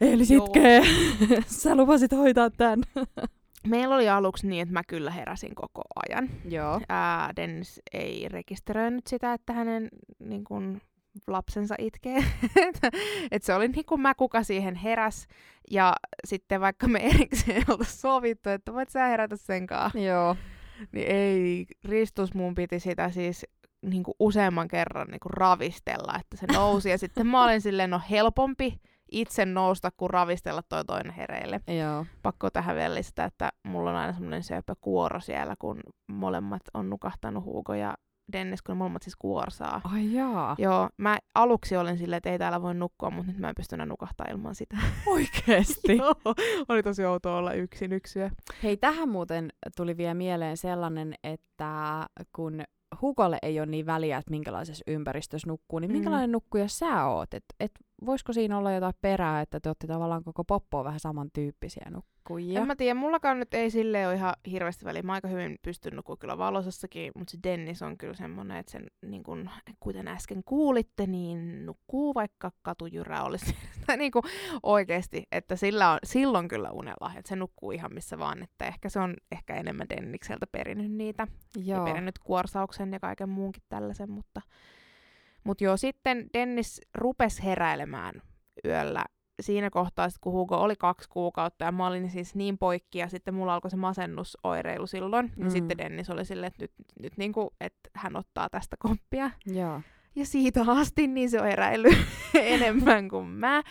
eli 0.00 0.24
sitkee, 0.24 0.82
sä 1.46 1.76
lupasit 1.76 2.12
hoitaa 2.12 2.50
tämän. 2.50 2.78
Meillä 3.68 3.94
oli 3.94 4.08
aluksi 4.08 4.46
niin, 4.46 4.62
että 4.62 4.72
mä 4.72 4.82
kyllä 4.88 5.10
heräsin 5.10 5.54
koko 5.54 5.82
ajan. 6.08 6.30
Joo. 6.48 6.80
Ää, 6.88 7.32
Dennis 7.36 7.80
ei 7.92 8.28
rekisteröinyt 8.28 9.06
sitä, 9.06 9.32
että 9.32 9.52
hänen 9.52 9.88
niin 10.18 10.44
kun, 10.44 10.80
lapsensa 11.26 11.74
itkee. 11.78 12.24
et 13.30 13.42
se 13.42 13.54
oli 13.54 13.68
niin 13.68 13.84
kuin 13.84 14.00
mä, 14.00 14.14
kuka 14.14 14.42
siihen 14.42 14.74
heräs. 14.74 15.26
Ja 15.70 15.94
sitten 16.24 16.60
vaikka 16.60 16.88
me 16.88 16.98
erikseen 17.10 17.64
olta 17.68 17.84
sovittu, 17.84 18.50
että 18.50 18.72
voit 18.72 18.88
sä 18.88 19.06
herätä 19.06 19.36
sen 19.36 19.66
kanssa. 19.66 19.98
Joo. 19.98 20.36
Niin 20.92 21.06
ei, 21.06 21.66
Ristus 21.84 22.34
mun 22.34 22.54
piti 22.54 22.80
sitä 22.80 23.10
siis 23.10 23.46
niin 23.82 24.02
kuin 24.02 24.14
useamman 24.18 24.68
kerran 24.68 25.08
niin 25.08 25.20
kuin 25.20 25.34
ravistella, 25.34 26.18
että 26.20 26.36
se 26.36 26.46
nousi. 26.52 26.90
ja 26.90 26.98
sitten 26.98 27.26
mä 27.26 27.44
olin 27.44 27.60
silleen, 27.60 27.90
no 27.90 28.00
helpompi 28.10 28.80
itse 29.20 29.46
nousta 29.46 29.90
kuin 29.96 30.10
ravistella 30.10 30.62
toi 30.68 30.84
toinen 30.84 31.12
hereille. 31.12 31.60
Joo. 31.78 32.06
Pakko 32.22 32.50
tähän 32.50 32.76
vielä 32.76 32.94
lisätä, 32.94 33.24
että 33.24 33.52
mulla 33.66 33.90
on 33.90 33.96
aina 33.96 34.12
semmoinen 34.12 34.42
söpö 34.42 34.74
kuoro 34.80 35.20
siellä, 35.20 35.54
kun 35.58 35.80
molemmat 36.08 36.62
on 36.74 36.90
nukahtanut 36.90 37.44
Hugo 37.44 37.74
ja 37.74 37.94
Dennis, 38.32 38.62
kun 38.62 38.72
ne 38.74 38.78
molemmat 38.78 39.02
siis 39.02 39.16
kuorsaa. 39.16 39.80
Ai 39.92 40.12
jaa. 40.14 40.54
Joo, 40.58 40.88
mä 40.96 41.18
aluksi 41.34 41.76
olin 41.76 41.98
silleen, 41.98 42.16
että 42.16 42.30
ei 42.30 42.38
täällä 42.38 42.62
voi 42.62 42.74
nukkua, 42.74 43.10
mutta 43.10 43.32
nyt 43.32 43.40
mä 43.40 43.48
en 43.48 43.54
pysty 43.54 43.74
enää 43.74 43.86
nukahtaa 43.86 44.26
ilman 44.30 44.54
sitä. 44.54 44.76
Oikeesti. 45.06 45.96
Joo, 45.96 46.14
oli 46.68 46.82
tosi 46.82 47.04
outoa 47.04 47.36
olla 47.36 47.52
yksin 47.52 47.92
yksyä. 47.92 48.30
Hei, 48.62 48.76
tähän 48.76 49.08
muuten 49.08 49.48
tuli 49.76 49.96
vielä 49.96 50.14
mieleen 50.14 50.56
sellainen, 50.56 51.14
että 51.24 52.06
kun 52.36 52.62
Hugolle 53.02 53.38
ei 53.42 53.60
ole 53.60 53.66
niin 53.66 53.86
väliä, 53.86 54.18
että 54.18 54.30
minkälaisessa 54.30 54.84
ympäristössä 54.86 55.48
nukkuu, 55.48 55.78
niin 55.78 55.90
Mm. 55.90 55.92
minkälainen 55.92 56.32
nukkuja 56.32 56.68
sä 56.68 57.04
oot? 57.06 57.34
Et, 57.34 57.44
et 57.60 57.72
voisiko 58.06 58.32
siinä 58.32 58.58
olla 58.58 58.72
jotain 58.72 58.94
perää, 59.00 59.40
että 59.40 59.60
te 59.60 59.68
olette 59.68 59.86
tavallaan 59.86 60.24
koko 60.24 60.44
poppoa 60.44 60.84
vähän 60.84 61.00
samantyyppisiä 61.00 61.90
nukkujia? 61.90 62.60
En 62.60 62.66
mä 62.66 62.76
tiedä, 62.76 62.94
mullakaan 62.94 63.38
nyt 63.38 63.54
ei 63.54 63.70
sille 63.70 64.06
ole 64.06 64.14
ihan 64.14 64.34
hirveästi 64.50 64.84
väliä. 64.84 65.02
Mä 65.02 65.12
aika 65.12 65.28
hyvin 65.28 65.58
pystyn 65.62 65.96
nukkua 65.96 66.16
kyllä 66.16 66.38
valosassakin, 66.38 67.12
mutta 67.16 67.30
se 67.30 67.38
Dennis 67.42 67.82
on 67.82 67.98
kyllä 67.98 68.14
semmoinen, 68.14 68.56
että 68.56 68.72
sen, 68.72 68.86
niin 69.06 69.22
kun, 69.22 69.50
kuten 69.80 70.08
äsken 70.08 70.44
kuulitte, 70.44 71.06
niin 71.06 71.66
nukkuu 71.66 72.14
vaikka 72.14 72.50
katujyrä 72.62 73.22
olisi. 73.22 73.56
tai 73.86 73.96
niin 73.96 74.12
kuin 74.12 74.22
oikeasti, 74.62 75.26
että 75.32 75.56
sillä 75.56 75.90
on, 75.90 75.98
silloin 76.04 76.48
kyllä 76.48 76.70
unella, 76.70 77.12
että 77.16 77.28
se 77.28 77.36
nukkuu 77.36 77.70
ihan 77.70 77.94
missä 77.94 78.18
vaan, 78.18 78.42
että 78.42 78.66
ehkä 78.66 78.88
se 78.88 79.00
on 79.00 79.14
ehkä 79.32 79.54
enemmän 79.54 79.88
Dennikseltä 79.88 80.46
perinyt 80.52 80.92
niitä. 80.92 81.26
Ja 81.56 81.76
Joo. 81.76 81.84
perinyt 81.84 82.18
kuorsauksen 82.18 82.92
ja 82.92 83.00
kaiken 83.00 83.28
muunkin 83.28 83.62
tällaisen, 83.68 84.10
mutta, 84.10 84.40
mutta 85.44 85.64
joo, 85.64 85.76
sitten 85.76 86.26
Dennis 86.34 86.80
rupesi 86.94 87.44
heräilemään 87.44 88.22
yöllä 88.64 89.04
siinä 89.42 89.70
kohtaa, 89.70 90.08
sit 90.10 90.18
kun 90.20 90.32
Hugo 90.32 90.56
oli 90.56 90.76
kaksi 90.76 91.08
kuukautta 91.08 91.64
ja 91.64 91.72
mä 91.72 91.86
olin 91.86 92.10
siis 92.10 92.34
niin 92.34 92.58
poikki 92.58 92.98
ja 92.98 93.08
sitten 93.08 93.34
mulla 93.34 93.54
alkoi 93.54 93.70
se 93.70 93.76
masennusoireilu 93.76 94.86
silloin, 94.86 95.32
niin 95.36 95.46
Mm. 95.46 95.50
sitten 95.50 95.78
Dennis 95.78 96.10
oli 96.10 96.24
silleen, 96.24 96.48
että 96.48 96.62
nyt, 96.64 96.72
nyt 97.00 97.12
niinku, 97.16 97.54
että 97.60 97.90
hän 97.94 98.16
ottaa 98.16 98.50
tästä 98.50 98.76
koppia. 98.78 99.30
Joo. 99.46 99.80
Ja 100.16 100.26
siitä 100.26 100.64
asti 100.68 101.06
niin 101.06 101.30
se 101.30 101.40
on 101.40 101.46
heräillyt 101.46 101.98
enemmän 102.34 103.08
kuin 103.08 103.26
mä. 103.26 103.62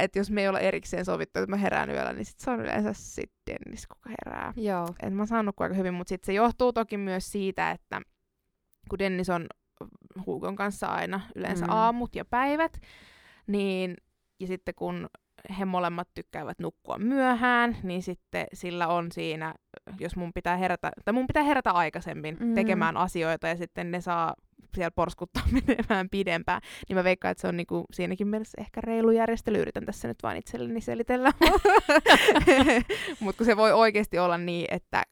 Että 0.00 0.18
jos 0.18 0.30
me 0.30 0.40
ei 0.40 0.48
ole 0.48 0.58
erikseen 0.58 1.04
sovittu, 1.04 1.38
että 1.38 1.50
mä 1.50 1.56
herään 1.56 1.90
yöllä, 1.90 2.12
niin 2.12 2.24
sit 2.24 2.38
se 2.38 2.50
on 2.50 2.60
yleensä 2.60 2.92
sitten 2.92 3.36
Dennis, 3.50 3.86
kuka 3.86 4.10
herää 4.10 4.52
Joo. 4.56 4.86
et 5.02 5.14
mä 5.14 5.26
saan 5.26 5.44
nukkua 5.46 5.64
aika 5.64 5.76
hyvin, 5.76 5.94
mutta 5.94 6.08
sitten 6.08 6.26
se 6.26 6.32
johtuu 6.32 6.72
toki 6.72 6.96
myös 6.96 7.32
siitä, 7.32 7.70
että 7.70 8.00
kun 8.90 8.98
Dennis 8.98 9.30
on 9.30 9.46
Hugon 10.26 10.56
kanssa 10.56 10.86
aina 10.86 11.20
yleensä 11.34 11.64
Mm. 11.66 11.72
aamut 11.72 12.14
ja 12.14 12.24
päivät, 12.24 12.80
niin 13.46 13.96
ja 14.40 14.46
sitten 14.46 14.74
kun 14.74 15.08
he 15.58 15.64
molemmat 15.64 16.08
tykkäävät 16.14 16.58
nukkua 16.58 16.98
myöhään, 16.98 17.76
niin 17.82 18.02
sitten 18.02 18.46
sillä 18.52 18.88
on 18.88 19.12
siinä, 19.12 19.54
jos 20.00 20.16
mun 20.16 20.32
pitää 20.34 20.56
herätä, 20.56 20.90
tai 21.04 21.12
mun 21.14 21.26
pitää 21.26 21.42
herätä 21.42 21.70
aikaisemmin 21.70 22.36
Mm. 22.40 22.54
tekemään 22.54 22.96
asioita 22.96 23.48
ja 23.48 23.56
sitten 23.56 23.90
ne 23.90 24.00
saa 24.00 24.34
siellä 24.74 24.90
porskuttaa 24.90 25.42
menemään 25.66 26.08
pidempään, 26.10 26.60
niin 26.88 26.96
mä 26.96 27.04
veikkaan, 27.04 27.30
että 27.32 27.40
se 27.42 27.48
on 27.48 27.56
niinku 27.56 27.84
siinäkin 27.92 28.28
mielessä 28.28 28.60
ehkä 28.60 28.80
reilu 28.80 29.10
järjestely. 29.10 29.58
Yritän 29.58 29.86
tässä 29.86 30.08
nyt 30.08 30.18
vain 30.22 30.38
itselleni 30.38 30.80
selitellä. 30.80 31.32
Mutta 33.20 33.44
se 33.44 33.56
voi 33.56 33.72
oikeasti 33.72 34.18
olla 34.18 34.38
niin, 34.38 34.66
että 34.70 35.02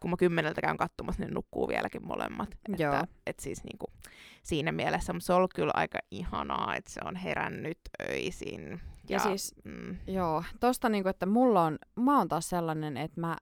kun 0.00 0.10
mä 0.10 0.16
kymmeneltä 0.16 0.60
käyn 0.60 0.76
katsomassa, 0.76 1.22
niin 1.22 1.34
nukkuu 1.34 1.68
vieläkin 1.68 2.06
molemmat. 2.06 2.48
Joo. 2.78 2.94
Että, 2.94 3.06
et 3.26 3.38
siis 3.40 3.64
niinku, 3.64 3.86
siinä 4.42 4.72
mielessä, 4.72 5.12
mutta 5.12 5.26
se 5.26 5.32
on 5.32 5.36
ollut 5.36 5.54
kyllä 5.54 5.72
aika 5.74 5.98
ihanaa, 6.10 6.76
että 6.76 6.90
se 6.92 7.00
on 7.04 7.16
herännyt 7.16 7.78
öisin. 8.10 8.80
Ja 9.08 9.18
siis- 9.18 9.54
mm, 9.64 9.96
Joo, 10.06 10.44
tosta 10.60 10.88
niinku, 10.88 11.08
että 11.08 11.26
mulla 11.26 11.62
on, 11.62 11.78
mä 12.00 12.18
oon 12.18 12.28
taas 12.28 12.48
sellainen, 12.48 12.96
että 12.96 13.20
mä 13.20 13.36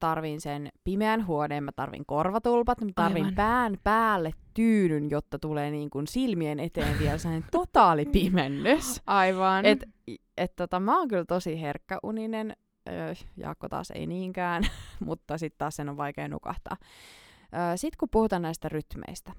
tarvin 0.00 0.40
sen 0.40 0.68
pimeän 0.84 1.26
huoneen, 1.26 1.64
mä 1.64 1.72
tarvin 1.72 2.06
korvatulpat, 2.06 2.80
mä 2.80 2.90
tarvin 2.94 3.24
Aivan. 3.24 3.34
pään 3.34 3.78
päälle 3.84 4.30
tyynyn, 4.54 5.10
jotta 5.10 5.38
tulee 5.38 5.70
niin 5.70 5.90
kuin 5.90 6.06
silmien 6.06 6.60
eteen 6.60 6.98
vielä 6.98 7.18
sellainen 7.18 7.48
totaali 7.50 8.04
pimennys. 8.06 9.02
aivan. 9.06 9.64
Et, 9.64 9.84
et 10.36 10.56
tota, 10.56 10.80
mä 10.80 10.98
oon 10.98 11.08
kyllä 11.08 11.24
tosi 11.24 11.60
herkkäuninen, 11.60 12.56
Jaakko 13.36 13.68
taas 13.68 13.90
ei 13.90 14.06
niinkään, 14.06 14.62
mutta 15.06 15.38
sitten 15.38 15.58
taas 15.58 15.76
sen 15.76 15.88
on 15.88 15.96
vaikea 15.96 16.28
nukahtaa. 16.28 16.76
Sitten 17.76 17.98
kun 17.98 18.08
puhutaan 18.10 18.42
näistä 18.42 18.68
rytmeistä, 18.68 19.32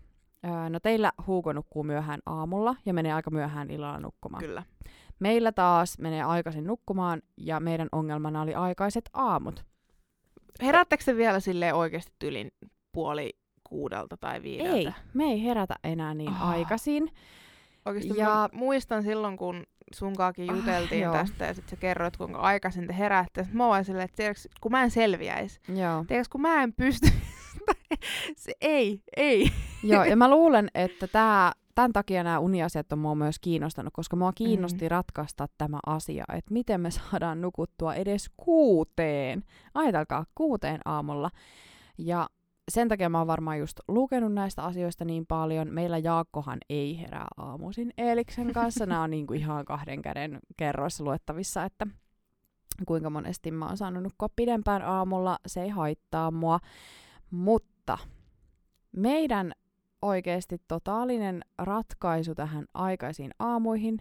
no 0.69 0.79
teillä 0.79 1.11
Hugo 1.27 1.53
nukkuu 1.53 1.83
myöhään 1.83 2.19
aamulla 2.25 2.75
ja 2.85 2.93
menee 2.93 3.13
aika 3.13 3.31
myöhään 3.31 3.71
illalla 3.71 3.99
nukkumaan. 3.99 4.43
Kyllä. 4.43 4.63
Meillä 5.19 5.51
taas 5.51 5.99
menee 5.99 6.23
aikaisin 6.23 6.67
nukkumaan 6.67 7.21
ja 7.37 7.59
meidän 7.59 7.87
ongelmana 7.91 8.41
oli 8.41 8.53
aikaiset 8.55 9.09
aamut. 9.13 9.65
Herättekö 10.61 11.03
te 11.03 11.15
vielä 11.15 11.39
sille 11.39 11.73
oikeasti 11.73 12.11
tylin 12.19 12.51
puoli 12.91 13.33
kuudelta 13.63 14.17
tai 14.17 14.41
viideltä? 14.41 14.71
Ei, 14.77 14.93
me 15.13 15.23
ei 15.23 15.43
herätä 15.43 15.75
enää 15.83 16.13
niin 16.13 16.31
Ah. 16.31 16.49
aikaisin. 16.49 17.11
Oikeasti 17.85 18.19
Ja- 18.19 18.49
muistan 18.53 19.03
silloin, 19.03 19.37
kun 19.37 19.63
sunkaakin 19.93 20.49
Ah, 20.49 20.55
juteltiin 20.55 21.01
joo. 21.01 21.13
tästä 21.13 21.45
ja 21.45 21.53
sitten 21.53 21.69
sä 21.69 21.75
kerroit, 21.75 22.17
kuinka 22.17 22.39
aikaisin 22.39 22.87
te 22.87 22.97
heräätte. 22.97 23.43
Sitten 23.43 23.57
mä 23.57 23.67
oon 23.67 23.85
silleen, 23.85 24.05
että 24.05 24.15
tiedätkö, 24.15 24.41
kun 24.61 24.71
mä 24.71 24.83
en 24.83 24.91
selviäisi. 24.91 25.59
Joo. 25.75 26.05
Tiedätkö, 26.07 26.31
kun 26.31 26.41
mä 26.41 26.63
en 26.63 26.73
pysty. 26.73 27.07
se 28.37 28.53
ei, 28.61 29.01
ei. 29.17 29.51
Joo, 29.83 30.03
ja 30.03 30.15
mä 30.15 30.29
luulen, 30.29 30.67
että 30.75 31.07
tää, 31.07 31.51
tämän 31.75 31.93
takia 31.93 32.23
nämä 32.23 32.39
uniasiat 32.39 32.91
on 32.91 32.99
mua 32.99 33.15
myös 33.15 33.39
kiinnostanut, 33.39 33.93
koska 33.93 34.15
mua 34.15 34.33
kiinnosti 34.33 34.85
mm. 34.85 34.91
ratkaista 34.91 35.47
tämä 35.57 35.79
asia, 35.85 36.25
että 36.33 36.53
miten 36.53 36.81
me 36.81 36.91
saadaan 36.91 37.41
nukuttua 37.41 37.93
edes 37.93 38.29
kuuteen. 38.37 39.43
Ajatelkaa, 39.73 40.25
kuuteen 40.35 40.81
aamulla. 40.85 41.29
Ja 41.97 42.29
sen 42.71 42.87
takia 42.87 43.09
mä 43.09 43.17
oon 43.17 43.27
varmaan 43.27 43.59
just 43.59 43.79
lukenut 43.87 44.33
näistä 44.33 44.63
asioista 44.63 45.05
niin 45.05 45.25
paljon. 45.25 45.73
Meillä 45.73 45.97
Jaakkohan 45.97 46.59
ei 46.69 46.99
herää 46.99 47.27
aamuisin 47.37 47.93
Eeliksen 47.97 48.53
kanssa. 48.53 48.85
Nämä 48.85 49.03
on 49.03 49.11
niinku 49.11 49.33
ihan 49.33 49.65
kahden 49.65 50.01
käden 50.01 50.39
kerroissa 50.57 51.03
luettavissa, 51.03 51.63
että 51.63 51.87
kuinka 52.87 53.09
monesti 53.09 53.51
mä 53.51 53.67
oon 53.67 53.77
saanut 53.77 54.03
nukkua 54.03 54.29
pidempään 54.35 54.81
aamulla. 54.81 55.39
Se 55.47 55.61
ei 55.61 55.69
haittaa 55.69 56.31
mua. 56.31 56.59
Mutta 57.31 57.97
meidän 58.91 59.51
oikeasti 60.01 60.57
totaalinen 60.67 61.41
ratkaisu 61.57 62.35
tähän 62.35 62.65
aikaisiin 62.73 63.31
aamuihin 63.39 63.97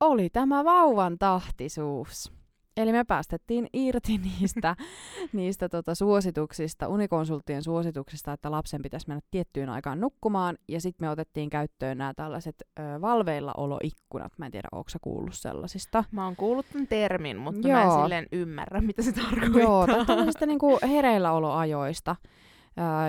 oli 0.00 0.30
tämä 0.30 0.64
vauvan 0.64 1.18
tahtisuus. 1.18 2.37
Eli 2.78 2.92
me 2.92 3.04
päästettiin 3.04 3.66
irti 3.72 4.18
niistä, 4.18 4.76
niistä 5.32 5.68
tota 5.68 5.94
suosituksista, 5.94 6.88
unikonsulttien 6.88 7.62
suosituksista, 7.62 8.32
että 8.32 8.50
lapsen 8.50 8.82
pitäisi 8.82 9.08
mennä 9.08 9.20
tiettyyn 9.30 9.68
aikaan 9.68 10.00
nukkumaan. 10.00 10.58
Ja 10.68 10.80
sitten 10.80 11.06
me 11.06 11.10
otettiin 11.10 11.50
käyttöön 11.50 11.98
nämä 11.98 12.14
tällaiset 12.14 12.56
ö, 12.62 12.82
valveillaoloikkunat. 13.00 14.32
Mä 14.38 14.46
en 14.46 14.52
tiedä, 14.52 14.68
onko 14.72 14.88
sä 14.88 14.98
kuullut 15.02 15.34
sellaisista. 15.34 16.04
Mä 16.10 16.24
oon 16.24 16.36
kuullut 16.36 16.66
tämän 16.72 16.86
termin, 16.86 17.36
mutta 17.36 17.68
mä 17.68 17.82
en 17.82 17.86
Joo. 17.88 18.02
silleen 18.02 18.26
ymmärrä, 18.32 18.80
mitä 18.80 19.02
se 19.02 19.12
tarkoittaa. 19.12 19.62
Joo, 19.62 19.86
tai 19.86 20.06
tällaisista 20.06 20.46
niinku 20.58 20.78
hereilläoloajoista, 20.88 22.16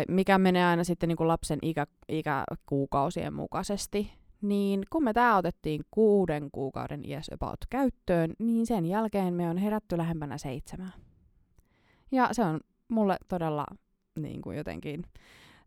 mikä 0.08 0.38
menee 0.38 0.66
aina 0.66 0.84
sitten 0.84 1.10
niinku 1.10 1.28
lapsen 1.28 1.60
ikä, 1.62 1.88
ikäkuukausien 2.08 3.34
mukaisesti. 3.34 4.19
Niin 4.42 4.84
kun 4.90 5.04
me 5.04 5.14
tämä 5.14 5.38
otettiin 5.38 5.82
kuuden 5.92 6.50
kuukauden 6.52 7.06
iäs 7.06 7.30
about 7.34 7.58
käyttöön, 7.70 8.34
niin 8.40 8.66
sen 8.66 8.86
jälkeen 8.86 9.34
me 9.34 9.50
on 9.50 9.58
herätty 9.58 9.98
lähempänä 9.98 10.38
seitsemää. 10.38 10.92
Ja 12.12 12.30
se 12.32 12.44
on 12.44 12.60
mulle 12.88 13.18
todella 13.28 13.66
niin 14.20 14.42
kuin 14.42 14.58
jotenkin 14.58 15.04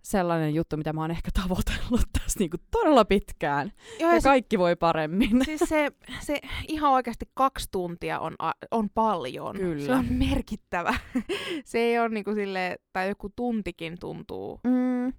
sellainen 0.03 0.55
juttu, 0.55 0.77
mitä 0.77 0.93
mä 0.93 1.01
oon 1.01 1.11
ehkä 1.11 1.31
tavoitellut 1.43 2.09
tässä 2.23 2.39
niin 2.39 2.51
kuin 2.51 2.61
todella 2.71 3.05
pitkään. 3.05 3.73
Joo, 4.01 4.11
Ja 4.11 4.15
ja 4.15 4.21
se, 4.21 4.29
kaikki 4.29 4.59
voi 4.59 4.77
paremmin. 4.77 5.45
siis 5.45 5.61
se, 5.65 5.93
se 6.21 6.41
ihan 6.69 6.93
oikeasti 6.93 7.25
kaksi 7.35 7.69
tuntia 7.71 8.21
on, 8.21 8.35
on 8.71 8.91
paljon. 8.91 9.57
Kyllä. 9.57 9.87
Se 9.87 9.93
on 9.93 10.05
merkittävä. 10.13 10.95
se 11.65 11.79
ei 11.79 11.99
ole 11.99 12.09
niinku 12.09 12.35
sille 12.35 12.77
tai 12.93 13.09
joku 13.09 13.29
tuntikin 13.37 13.97
tuntuu 14.01 14.61
Mm, 14.65 15.13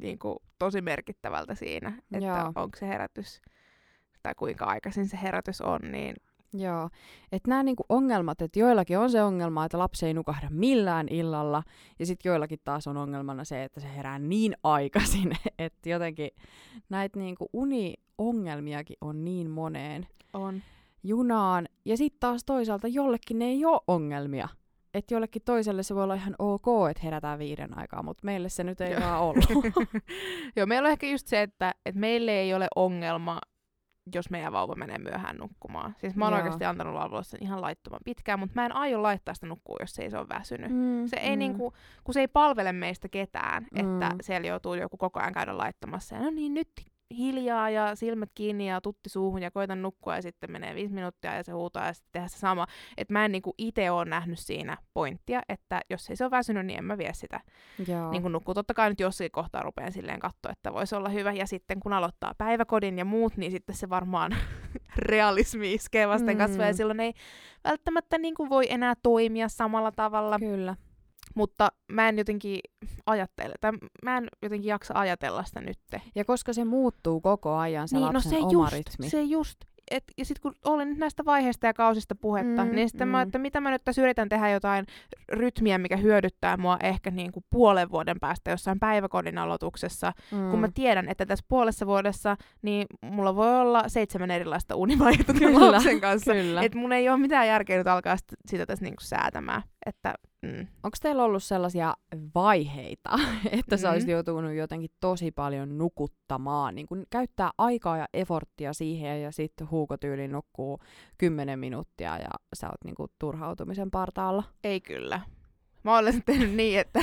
niinku 0.00 0.42
tosi 0.58 0.80
merkittävältä 0.80 1.54
siinä, 1.54 2.02
että 2.12 2.26
Joo. 2.26 2.52
onko 2.54 2.76
se 2.76 2.88
herätys 2.88 3.40
tai 4.22 4.34
kuinka 4.34 4.64
aikaisin 4.64 5.08
se 5.08 5.18
herätys 5.22 5.60
on, 5.60 5.80
niin 5.92 6.16
Joo, 6.52 6.88
että 7.32 7.50
nämä 7.50 7.62
niinku 7.62 7.84
ongelmat, 7.88 8.42
että 8.42 8.58
joillakin 8.58 8.98
on 8.98 9.10
se 9.10 9.22
ongelma, 9.22 9.64
että 9.64 9.78
lapsi 9.78 10.06
ei 10.06 10.14
nukahda 10.14 10.48
millään 10.50 11.08
illalla, 11.10 11.62
ja 11.98 12.06
sitten 12.06 12.30
joillakin 12.30 12.58
taas 12.64 12.86
on 12.86 12.96
ongelmana 12.96 13.44
se, 13.44 13.64
että 13.64 13.80
se 13.80 13.96
herää 13.96 14.18
niin 14.18 14.56
aikaisin, 14.62 15.32
että 15.58 15.88
jotenkin 15.88 16.30
näitä 16.88 17.18
niinku 17.18 17.48
uniongelmiakin 17.52 18.96
on 19.00 19.24
niin 19.24 19.50
moneen 19.50 20.06
on. 20.32 20.62
junaan, 21.02 21.68
ja 21.84 21.96
sitten 21.96 22.20
taas 22.20 22.44
toisaalta 22.44 22.88
jollekin 22.88 23.38
ne 23.38 23.44
ei 23.44 23.64
ole 23.64 23.80
ongelmia. 23.86 24.48
Että 24.98 25.14
jollekin 25.14 25.42
toiselle 25.44 25.82
se 25.82 25.94
voi 25.94 26.04
olla 26.04 26.14
ihan 26.14 26.34
ok, 26.38 26.66
että 26.90 27.02
herätään 27.02 27.38
viiden 27.38 27.78
aikaa, 27.78 28.02
mutta 28.02 28.24
meille 28.24 28.48
se 28.48 28.64
nyt 28.64 28.80
ei 28.80 28.92
Joo. 28.92 29.00
vaan 29.00 29.22
ollut. 29.22 29.64
Joo, 30.56 30.66
meillä 30.66 30.86
on 30.86 30.92
ehkä 30.92 31.06
just 31.06 31.26
se, 31.26 31.42
että, 31.42 31.74
että 31.86 32.00
meille 32.00 32.32
ei 32.32 32.54
ole 32.54 32.68
ongelma 32.76 33.40
jos 34.14 34.30
meidän 34.30 34.52
vauva 34.52 34.74
menee 34.74 34.98
myöhään 34.98 35.36
nukkumaan. 35.36 35.94
Siis 35.98 36.16
mä 36.16 36.24
oon 36.24 36.32
Joo. 36.32 36.38
oikeasti 36.38 36.64
antanut 36.64 36.94
vauvalle 36.94 37.24
sen 37.24 37.42
ihan 37.42 37.60
laittoman 37.60 38.00
pitkään, 38.04 38.38
mutta 38.38 38.52
mä 38.54 38.66
en 38.66 38.76
aio 38.76 39.02
laittaa 39.02 39.34
sitä 39.34 39.46
nukkuu, 39.46 39.76
jos 39.80 39.98
ei 39.98 40.10
se 40.10 40.18
ole 40.18 40.28
väsynyt. 40.28 40.70
Mm, 40.70 41.06
Se 41.06 41.16
ei 41.16 41.36
mm. 41.36 41.38
niinku, 41.38 41.72
kun 42.04 42.14
se 42.14 42.20
ei 42.20 42.28
palvele 42.28 42.72
meistä 42.72 43.08
ketään, 43.08 43.66
mm. 43.72 44.02
että 44.02 44.16
siellä 44.20 44.48
joutuu 44.48 44.74
joku 44.74 44.96
koko 44.96 45.20
ajan 45.20 45.32
käydä 45.32 45.58
laittamassa. 45.58 46.14
Ja 46.14 46.22
no 46.22 46.30
niin, 46.30 46.54
nyt 46.54 46.68
hiljaa 47.10 47.70
ja 47.70 47.94
silmät 47.94 48.30
kiinni 48.34 48.68
ja 48.68 48.80
tutti 48.80 49.10
suuhun 49.10 49.42
ja 49.42 49.50
koitan 49.50 49.82
nukkua 49.82 50.16
ja 50.16 50.22
sitten 50.22 50.52
menee 50.52 50.74
viisi 50.74 50.94
minuuttia 50.94 51.34
ja 51.34 51.42
se 51.42 51.52
huutaa 51.52 51.86
ja 51.86 51.92
sitten 51.92 52.08
tehdä 52.12 52.28
se 52.28 52.38
sama. 52.38 52.66
Että 52.96 53.12
mä 53.12 53.24
en 53.24 53.32
niinku 53.32 53.54
itse 53.58 53.90
ole 53.90 54.04
nähnyt 54.04 54.38
siinä 54.38 54.76
pointtia, 54.94 55.42
että 55.48 55.80
jos 55.90 56.10
ei 56.10 56.16
se 56.16 56.24
ole 56.24 56.30
väsynyt, 56.30 56.66
niin 56.66 56.78
en 56.78 56.84
mä 56.84 56.98
vie 56.98 57.14
sitä 57.14 57.40
Joo. 57.88 58.10
niin 58.10 58.22
kun 58.22 58.32
nukkuu. 58.32 58.54
Totta 58.54 58.74
kai 58.74 58.88
nyt 58.90 59.00
jossakin 59.00 59.30
kohtaa 59.30 59.62
rupean 59.62 59.92
silleen 59.92 60.20
katsoa, 60.20 60.52
että 60.52 60.72
voisi 60.72 60.94
olla 60.94 61.08
hyvä. 61.08 61.32
Ja 61.32 61.46
sitten 61.46 61.80
kun 61.80 61.92
aloittaa 61.92 62.34
päiväkodin 62.38 62.98
ja 62.98 63.04
muut, 63.04 63.36
niin 63.36 63.52
sitten 63.52 63.76
se 63.76 63.88
varmaan 63.88 64.36
realismi 64.96 65.74
iskee 65.74 66.08
vasten 66.08 66.34
Mm. 66.34 66.38
kasvoja. 66.38 66.68
Ja 66.68 66.74
silloin 66.74 67.00
ei 67.00 67.12
välttämättä 67.64 68.18
niin 68.18 68.34
kuin 68.34 68.50
voi 68.50 68.66
enää 68.72 68.94
toimia 69.02 69.48
samalla 69.48 69.92
tavalla. 69.92 70.38
Kyllä. 70.38 70.76
Mutta 71.34 71.68
mä 71.92 72.08
en 72.08 72.18
jotenkin 72.18 72.60
ajattele, 73.06 73.54
tai 73.60 73.72
mä 74.04 74.16
en 74.16 74.28
jotenkin 74.42 74.68
jaksa 74.68 74.94
ajatella 74.96 75.44
sitä 75.44 75.60
nytte. 75.60 76.02
Ja 76.14 76.24
koska 76.24 76.52
se 76.52 76.64
muuttuu 76.64 77.20
koko 77.20 77.56
ajan 77.56 77.88
se 77.88 77.96
niin, 77.96 78.06
no 78.06 78.12
lapsen 78.12 78.30
se 78.30 78.38
oma 78.38 78.52
just, 78.52 78.72
rytmi. 78.72 79.10
se 79.10 79.22
just. 79.22 79.58
Et, 79.90 80.04
ja 80.18 80.24
sitten 80.24 80.42
kun 80.42 80.54
olen 80.64 80.88
nyt 80.88 80.98
näistä 80.98 81.24
vaiheista 81.24 81.66
ja 81.66 81.74
kausista 81.74 82.14
puhetta, 82.14 82.64
Mm, 82.64 82.74
niin 82.74 82.88
sitten 82.88 83.08
mm. 83.08 83.12
mä, 83.12 83.22
että 83.22 83.38
mitä 83.38 83.60
mä 83.60 83.70
nyt 83.70 83.84
tässä 83.84 84.02
yritän 84.02 84.28
tehdä 84.28 84.50
jotain 84.50 84.86
rytmiä, 85.32 85.78
mikä 85.78 85.96
hyödyttää 85.96 86.56
mua 86.56 86.76
ehkä 86.82 87.10
niin 87.10 87.32
kuin 87.32 87.44
puolen 87.50 87.90
vuoden 87.90 88.16
päästä 88.20 88.50
jossain 88.50 88.80
päiväkodin 88.80 89.38
aloituksessa, 89.38 90.12
mm. 90.32 90.50
kun 90.50 90.60
mä 90.60 90.68
tiedän, 90.74 91.08
että 91.08 91.26
tässä 91.26 91.44
puolessa 91.48 91.86
vuodessa 91.86 92.36
niin 92.62 92.86
mulla 93.02 93.36
voi 93.36 93.60
olla 93.60 93.88
seitsemän 93.88 94.30
erilaista 94.30 94.76
univaihetta 94.76 95.32
lapsen 95.72 96.00
kanssa. 96.00 96.32
Kyllä. 96.32 96.62
Että 96.62 96.78
mun 96.78 96.92
ei 96.92 97.08
ole 97.08 97.18
mitään 97.18 97.48
järkeä 97.48 97.78
nyt 97.78 97.86
alkaa 97.86 98.16
sit- 98.16 98.38
sitä 98.46 98.66
tässä 98.66 98.84
niinku 98.84 99.02
säätämään. 99.02 99.62
Että, 99.86 100.14
mm. 100.42 100.66
Onko 100.82 100.96
teillä 101.02 101.24
ollut 101.24 101.42
sellaisia 101.42 101.94
vaiheita, 102.34 103.10
että 103.58 103.76
sä 103.76 103.88
Mm. 103.88 103.92
olisit 103.92 104.10
joutunut 104.10 104.52
jotenkin 104.54 104.90
tosi 105.00 105.30
paljon 105.30 105.78
nukuttamaan, 105.78 106.74
niin 106.74 106.86
kun 106.86 107.06
käyttää 107.10 107.50
aikaa 107.58 107.96
ja 107.96 108.06
eforttia 108.14 108.72
siihen 108.72 109.22
ja 109.22 109.32
sitten 109.32 109.70
huukotyyliin 109.70 110.32
nukkuu 110.32 110.78
10 111.18 111.58
minuuttia 111.58 112.18
ja 112.18 112.28
sä 112.56 112.66
oot 112.66 112.84
niinku 112.84 113.06
turhautumisen 113.18 113.90
partaalla? 113.90 114.44
Ei 114.64 114.80
kyllä. 114.80 115.20
Mä 115.82 115.98
olen 115.98 116.22
tehnyt 116.26 116.54
niin, 116.54 116.80
että 116.80 117.00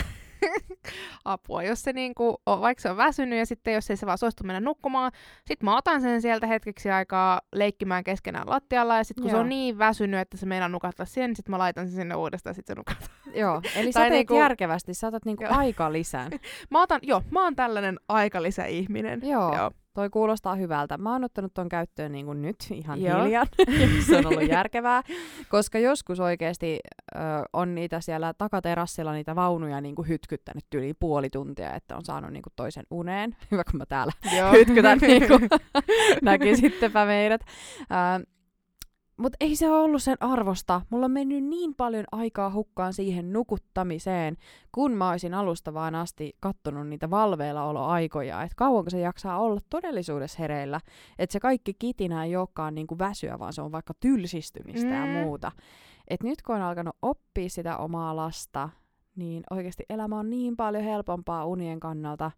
apua, 1.25 1.63
jos 1.63 1.81
se 1.81 1.93
niinku, 1.93 2.41
vaikka 2.47 2.81
se 2.81 2.89
on 2.89 2.97
väsynyt 2.97 3.39
ja 3.39 3.45
sitten 3.45 3.73
jos 3.73 3.89
ei 3.89 3.97
se 3.97 4.05
vaan 4.05 4.17
suostu 4.17 4.43
mennä 4.43 4.59
nukkumaan, 4.59 5.11
sit 5.47 5.63
mä 5.63 5.77
otan 5.77 6.01
sen 6.01 6.21
sieltä 6.21 6.47
hetkeksi 6.47 6.91
aikaa 6.91 7.41
leikkimään 7.55 8.03
keskenään 8.03 8.49
lattialla 8.49 8.97
ja 8.97 9.03
sitten 9.03 9.21
kun 9.21 9.29
Joo. 9.29 9.37
se 9.37 9.41
on 9.41 9.49
niin 9.49 9.77
väsynyt, 9.77 10.19
että 10.19 10.37
se 10.37 10.45
meinaa 10.45 10.69
nukahtaa 10.69 11.05
siihen, 11.05 11.29
niin 11.29 11.35
sit 11.35 11.49
mä 11.49 11.57
laitan 11.57 11.87
sen 11.87 11.95
sinne 11.95 12.15
uudestaan 12.15 12.51
ja 12.51 12.55
sit 12.55 12.67
se 12.67 12.75
nukahtaa. 12.75 13.09
Joo, 13.35 13.61
eli 13.75 13.91
sä 13.91 13.99
teet 13.99 14.13
niinku- 14.13 14.35
järkevästi, 14.35 14.93
sä 14.93 15.07
otat 15.07 15.25
niinku 15.25 15.43
aika 15.49 15.93
lisään. 15.93 16.31
Mä 16.71 16.81
otan, 16.81 16.99
joo, 17.03 17.23
mä 17.31 17.43
oon 17.43 17.55
tällainen 17.55 17.99
aikalisäihminen. 18.09 19.19
Joo. 19.23 19.55
joo. 19.55 19.71
Toi 19.93 20.09
kuulostaa 20.09 20.55
hyvältä. 20.55 20.97
Mä 20.97 21.11
oon 21.11 21.23
ottanut 21.23 21.53
ton 21.53 21.69
käyttöön 21.69 22.11
niin 22.11 22.25
kuin 22.25 22.41
nyt 22.41 22.55
ihan 22.71 23.01
Joo. 23.01 23.23
hiljan. 23.23 23.47
se 24.07 24.17
on 24.17 24.25
ollut 24.25 24.49
järkevää, 24.49 25.01
koska 25.49 25.79
joskus 25.79 26.19
oikeasti 26.19 26.79
ö, 27.15 27.19
on 27.53 27.75
niitä 27.75 28.01
siellä 28.01 28.33
takaterassilla 28.37 29.13
niitä 29.13 29.35
vaunuja 29.35 29.81
niin 29.81 29.95
kuin 29.95 30.07
hytkyttänyt 30.07 30.65
yli 30.75 30.93
puoli 30.93 31.29
tuntia, 31.29 31.73
että 31.73 31.95
on 31.97 32.05
saanut 32.05 32.31
niin 32.31 32.43
kuin 32.43 32.53
toisen 32.55 32.85
uneen. 32.91 33.35
Hyvä, 33.51 33.63
kun 33.63 33.77
mä 33.77 33.85
täällä 33.85 34.13
Joo. 34.37 34.51
hytkytän, 34.51 34.99
niin 35.01 35.27
kuin 35.27 35.49
näkisittepä 36.21 37.05
meidät. 37.05 37.41
Ö, 37.81 38.33
mutta 39.17 39.37
ei 39.39 39.55
se 39.55 39.69
ole 39.69 39.83
ollut 39.83 40.03
sen 40.03 40.17
arvosta. 40.19 40.81
Mulla 40.89 41.05
on 41.05 41.11
mennyt 41.11 41.43
niin 41.43 41.75
paljon 41.75 42.05
aikaa 42.11 42.51
hukkaan 42.53 42.93
siihen 42.93 43.33
nukuttamiseen, 43.33 44.37
kun 44.71 44.91
mä 44.91 45.09
olisin 45.09 45.33
alusta 45.33 45.73
vaan 45.73 45.95
asti 45.95 46.37
kattonut 46.39 46.87
niitä 46.87 47.09
valveillaoloaikoja, 47.09 48.43
että 48.43 48.55
kauanko 48.55 48.89
se 48.89 48.99
jaksaa 48.99 49.39
olla 49.39 49.61
todellisuudessa 49.69 50.37
hereillä. 50.39 50.81
Että 51.19 51.33
se 51.33 51.39
kaikki 51.39 51.73
kitinä 51.73 52.23
ei 52.23 52.35
olekaan 52.35 52.75
niinku 52.75 52.99
väsyä, 52.99 53.39
vaan 53.39 53.53
se 53.53 53.61
on 53.61 53.71
vaikka 53.71 53.93
tylsistymistä 53.99 54.87
mm. 54.87 54.93
ja 54.93 55.23
muuta. 55.23 55.51
Et 56.07 56.23
nyt 56.23 56.41
kun 56.41 56.55
on 56.55 56.61
alkanut 56.61 56.95
oppia 57.01 57.49
sitä 57.49 57.77
omaa 57.77 58.15
lasta, 58.15 58.69
niin 59.15 59.43
oikeasti 59.49 59.83
elämä 59.89 60.19
on 60.19 60.29
niin 60.29 60.57
paljon 60.57 60.83
helpompaa 60.83 61.45
unien 61.45 61.79
kannalta. 61.79 62.31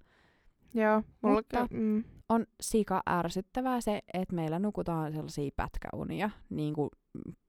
Joo, 0.74 1.04
mulla 1.22 1.36
Mutta- 1.36 1.68
mm. 1.72 2.04
On 2.30 2.46
sika 2.62 3.02
ärsyttävää 3.10 3.82
se, 3.82 4.00
että 4.14 4.36
meillä 4.36 4.60
nukutaan 4.60 5.14
sellaisia 5.14 5.50
pätkäunia 5.56 6.30
niin 6.50 6.74
kuin 6.74 6.90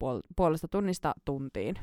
puol- 0.05 0.23
puolesta 0.37 0.69
tunnista 0.69 1.15
tuntiin. 1.25 1.75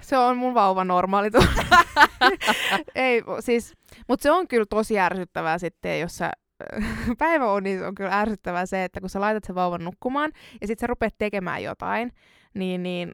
Se 0.00 0.18
on 0.18 0.36
mun 0.36 0.54
vauva 0.54 0.84
normaali. 0.84 1.30
Ei, 2.94 3.22
siis, 3.40 3.74
mutta 4.08 4.22
se 4.22 4.30
on 4.30 4.48
kyllä 4.48 4.66
tosi 4.70 4.98
ärsyttävää 4.98 5.58
sitten, 5.58 6.00
jos 6.00 6.16
sä 6.16 6.32
päiväunissa 7.18 7.86
on 7.86 7.94
kyllä 7.94 8.20
ärsyttävää 8.20 8.66
se, 8.66 8.84
että 8.84 9.00
kun 9.00 9.10
sä 9.10 9.20
laitat 9.20 9.44
sen 9.44 9.54
vauvan 9.54 9.84
nukkumaan 9.84 10.30
ja 10.60 10.66
sitten 10.66 10.80
sä 10.80 10.86
rupeat 10.86 11.14
tekemään 11.18 11.62
jotain, 11.62 12.12
niin, 12.54 12.82
niin 12.82 13.12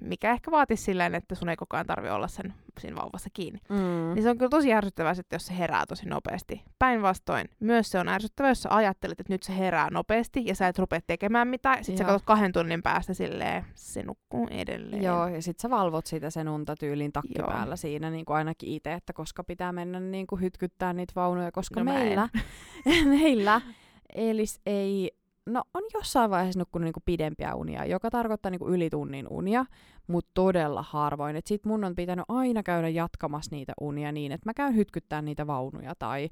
mikä 0.00 0.32
ehkä 0.32 0.50
vaatisi 0.50 0.82
silleen, 0.82 1.14
että 1.14 1.34
sun 1.34 1.48
ei 1.48 1.56
koko 1.56 1.76
ajan 1.76 1.86
tarvi 1.86 2.10
olla 2.10 2.28
sen 2.28 2.54
siinä 2.80 2.96
vauvassa 2.96 3.30
kiinni. 3.32 3.60
Mm. 3.68 4.14
Niin 4.14 4.22
se 4.22 4.30
on 4.30 4.38
kyllä 4.38 4.50
tosi 4.50 4.72
ärsyttävää 4.72 5.14
sitten, 5.14 5.34
jos 5.34 5.46
se 5.46 5.58
herää 5.58 5.86
tosi 5.86 6.08
nopeasti. 6.08 6.62
Päinvastoin, 6.78 7.48
myös 7.60 7.90
se 7.90 7.98
on 7.98 8.08
ärsyttävää, 8.08 8.50
jos 8.50 8.62
sä 8.62 8.68
ajattelet, 8.72 9.20
että 9.20 9.32
nyt 9.32 9.42
se 9.42 9.58
herää 9.58 9.90
nopeasti 9.90 10.42
ja 10.46 10.54
sä 10.54 10.68
et 10.68 10.78
rupea 10.78 11.00
tekemään 11.06 11.48
mitään. 11.48 11.84
Sitten 11.84 11.98
sä 11.98 12.04
Joo. 12.04 12.08
katsot 12.08 12.26
kahden 12.26 12.52
tunnin 12.52 12.82
päästä 12.82 13.14
silleen, 13.14 13.64
se 13.74 14.02
nukkuu 14.02 14.48
edelleen. 14.50 15.02
Joo, 15.02 15.28
ja 15.28 15.42
sit 15.42 15.58
sä 15.60 15.70
valvot 15.70 16.06
sitä 16.06 16.30
sen 16.30 16.48
unta 16.48 16.74
tyyliin 16.76 17.12
takki 17.12 17.38
Joo. 17.38 17.48
päällä 17.48 17.76
siinä, 17.76 18.10
niin 18.10 18.24
kuin 18.24 18.36
ainakin 18.36 18.68
itse, 18.68 18.92
että 18.92 19.12
koska 19.12 19.44
pitää 19.44 19.72
mennä 19.72 20.00
niin 20.00 20.26
kuin 20.26 20.40
hytkyttää 20.40 20.92
niitä 20.92 21.12
vaunuja, 21.16 21.52
koska 21.52 21.80
No 21.80 21.84
meillä, 21.84 22.28
meillä 23.20 23.60
Elis 24.14 24.60
ei, 24.66 25.10
no 25.48 25.62
on 25.74 25.82
jossain 25.94 26.30
vaiheessa 26.30 26.58
nukkunut 26.58 26.84
niin 26.84 26.92
kuin 26.92 27.02
pidempiä 27.06 27.54
unia, 27.54 27.84
joka 27.84 28.10
tarkoittaa 28.10 28.50
niin 28.50 28.58
kuin 28.58 28.74
yli 28.74 28.90
tunnin 28.90 29.26
unia, 29.30 29.64
mutta 30.06 30.30
todella 30.34 30.84
harvoin. 30.88 31.36
Et 31.36 31.46
sit 31.46 31.64
mun 31.64 31.84
on 31.84 31.94
pitänyt 31.94 32.24
aina 32.28 32.62
käydä 32.62 32.88
jatkamassa 32.88 33.56
niitä 33.56 33.72
unia 33.80 34.12
niin, 34.12 34.32
että 34.32 34.48
mä 34.48 34.54
käyn 34.54 34.76
hytkyttää 34.76 35.22
niitä 35.22 35.46
vaunuja 35.46 35.94
tai, 35.98 36.28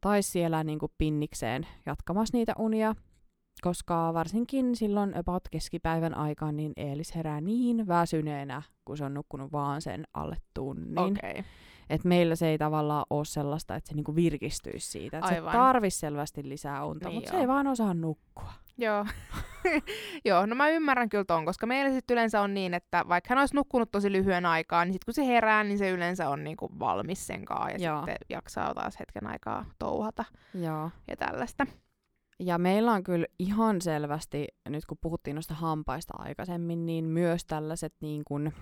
tai 0.00 0.22
siellä 0.22 0.64
niin 0.64 0.78
kuin 0.78 0.92
pinnikseen 0.98 1.66
jatkamassa 1.86 2.36
niitä 2.36 2.52
unia 2.58 2.94
koska 3.62 4.14
varsinkin 4.14 4.76
silloin 4.76 5.16
about 5.16 5.42
keskipäivän 5.50 6.14
aikaan 6.14 6.56
niin 6.56 6.72
Eelis 6.76 7.14
herää 7.14 7.40
niin 7.40 7.88
väsyneenä, 7.88 8.62
kun 8.84 8.96
se 8.96 9.04
on 9.04 9.14
nukkunut 9.14 9.52
vaan 9.52 9.82
sen 9.82 10.04
alle 10.14 10.36
tunnin. 10.54 10.98
Okay. 10.98 11.42
Et 11.90 12.04
meillä 12.04 12.36
se 12.36 12.48
ei 12.48 12.58
tavallaan 12.58 13.04
ole 13.10 13.24
sellaista, 13.24 13.74
että 13.74 13.88
se 13.88 13.94
niinku 13.94 14.14
virkistyisi 14.14 14.90
siitä. 14.90 15.18
Et 15.18 15.24
se 15.26 15.42
tarvisi 15.52 15.98
selvästi 15.98 16.48
lisää 16.48 16.84
unta, 16.84 17.08
Niin 17.08 17.16
mutta 17.16 17.30
se 17.30 17.36
ei 17.36 17.48
vaan 17.48 17.66
osaa 17.66 17.94
nukkua. 17.94 18.52
Joo. 18.78 19.06
Joo, 20.24 20.46
no 20.46 20.54
mä 20.54 20.68
ymmärrän 20.68 21.08
kyllä 21.08 21.24
ton, 21.24 21.44
koska 21.44 21.66
meillä 21.66 21.92
sitten 21.92 22.14
yleensä 22.14 22.40
on 22.40 22.54
niin, 22.54 22.74
että 22.74 23.04
vaikka 23.08 23.28
hän 23.28 23.38
olisi 23.38 23.54
nukkunut 23.54 23.90
tosi 23.90 24.12
lyhyen 24.12 24.46
aikaa, 24.46 24.84
niin 24.84 24.92
sitten 24.92 25.06
kun 25.06 25.14
se 25.14 25.26
herää, 25.26 25.64
niin 25.64 25.78
se 25.78 25.90
yleensä 25.90 26.28
on 26.28 26.44
niinku 26.44 26.70
valmis 26.78 27.26
sen 27.26 27.44
kaa 27.44 27.70
ja 27.70 27.76
Joo. 27.78 27.98
sitten 27.98 28.16
jaksaa 28.28 28.74
taas 28.74 28.98
hetken 29.00 29.26
aikaa 29.26 29.64
touhata 29.78 30.24
Joo. 30.54 30.90
ja 31.08 31.16
tällaista. 31.16 31.66
Ja 32.40 32.58
meillä 32.58 32.92
on 32.92 33.04
kyllä 33.04 33.26
ihan 33.38 33.80
selvästi, 33.80 34.46
nyt 34.68 34.86
kun 34.86 34.98
puhuttiin 35.00 35.34
noista 35.34 35.54
hampaista 35.54 36.14
aikaisemmin, 36.18 36.86
niin 36.86 37.04
myös 37.04 37.44
tällaiset 37.44 37.94
niin 38.00 38.22
kuin, 38.24 38.52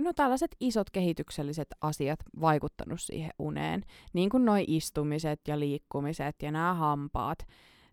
no 0.00 0.12
tällaiset 0.12 0.56
isot 0.60 0.90
kehitykselliset 0.90 1.68
asiat 1.80 2.20
vaikuttanut 2.40 3.00
siihen 3.00 3.30
uneen. 3.38 3.82
Niin 4.12 4.30
kuin 4.30 4.44
noi 4.44 4.64
istumiset 4.66 5.40
ja 5.48 5.60
liikkumiset 5.60 6.36
ja 6.42 6.50
nämä 6.50 6.74
hampaat. 6.74 7.38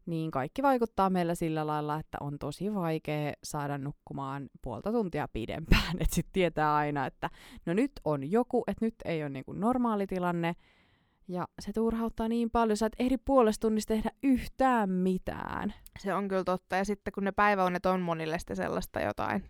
Niin 0.05 0.31
kaikki 0.31 0.63
vaikuttaa 0.63 1.09
meillä 1.09 1.35
sillä 1.35 1.67
lailla, 1.67 1.99
että 1.99 2.17
on 2.21 2.39
tosi 2.39 2.73
vaikea 2.73 3.33
saada 3.43 3.77
nukkumaan 3.77 4.49
puolta 4.61 4.91
tuntia 4.91 5.27
pidempään. 5.33 5.91
Että 6.01 6.15
sitten 6.15 6.33
tietää 6.33 6.75
aina, 6.75 7.05
että 7.05 7.29
no 7.65 7.73
nyt 7.73 7.91
on 8.05 8.31
joku, 8.31 8.63
että 8.67 8.85
nyt 8.85 8.95
ei 9.05 9.23
ole 9.23 9.29
niinku 9.29 9.53
normaali 9.53 10.07
tilanne. 10.07 10.55
Ja 11.27 11.47
se 11.59 11.73
turhauttaa 11.73 12.27
niin 12.27 12.51
paljon, 12.51 12.77
sä 12.77 12.85
et 12.85 12.95
ehdi 12.99 13.17
puolesta 13.25 13.67
tunnista 13.67 13.93
tehdä 13.93 14.11
yhtään 14.23 14.89
mitään. 14.89 15.73
Se 15.99 16.13
on 16.13 16.27
kyllä 16.27 16.43
totta. 16.43 16.75
Ja 16.75 16.85
sitten 16.85 17.13
kun 17.13 17.23
ne 17.23 17.31
päiväunet 17.31 17.85
on 17.85 18.01
monille 18.01 18.39
sitten 18.39 18.55
sellaista 18.57 19.01
jotain, 19.01 19.43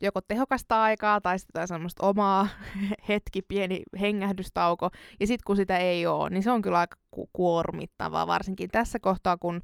joko 0.00 0.20
tehokasta 0.20 0.82
aikaa 0.82 1.20
tai 1.20 1.38
sitten 1.38 1.68
semmoista 1.68 2.06
omaa 2.06 2.48
hetki, 3.08 3.42
pieni 3.42 3.82
hengähdystauko. 4.00 4.90
Ja 5.20 5.26
sitten 5.26 5.44
kun 5.46 5.56
sitä 5.56 5.78
ei 5.78 6.06
ole, 6.06 6.30
niin 6.30 6.42
se 6.42 6.50
on 6.50 6.62
kyllä 6.62 6.78
aika 6.78 6.96
ku- 7.10 7.30
kuormittavaa, 7.32 8.26
varsinkin 8.26 8.70
tässä 8.70 8.98
kohtaa, 8.98 9.36
kun 9.36 9.62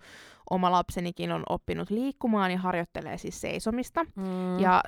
oma 0.51 0.71
lapsenikin 0.71 1.33
on 1.33 1.43
oppinut 1.49 1.91
liikkumaan 1.91 2.51
ja 2.51 2.59
harjoittelee 2.59 3.19
siis 3.19 3.41
seisomista. 3.41 4.05
Mm. 4.17 4.59
Ja 4.59 4.83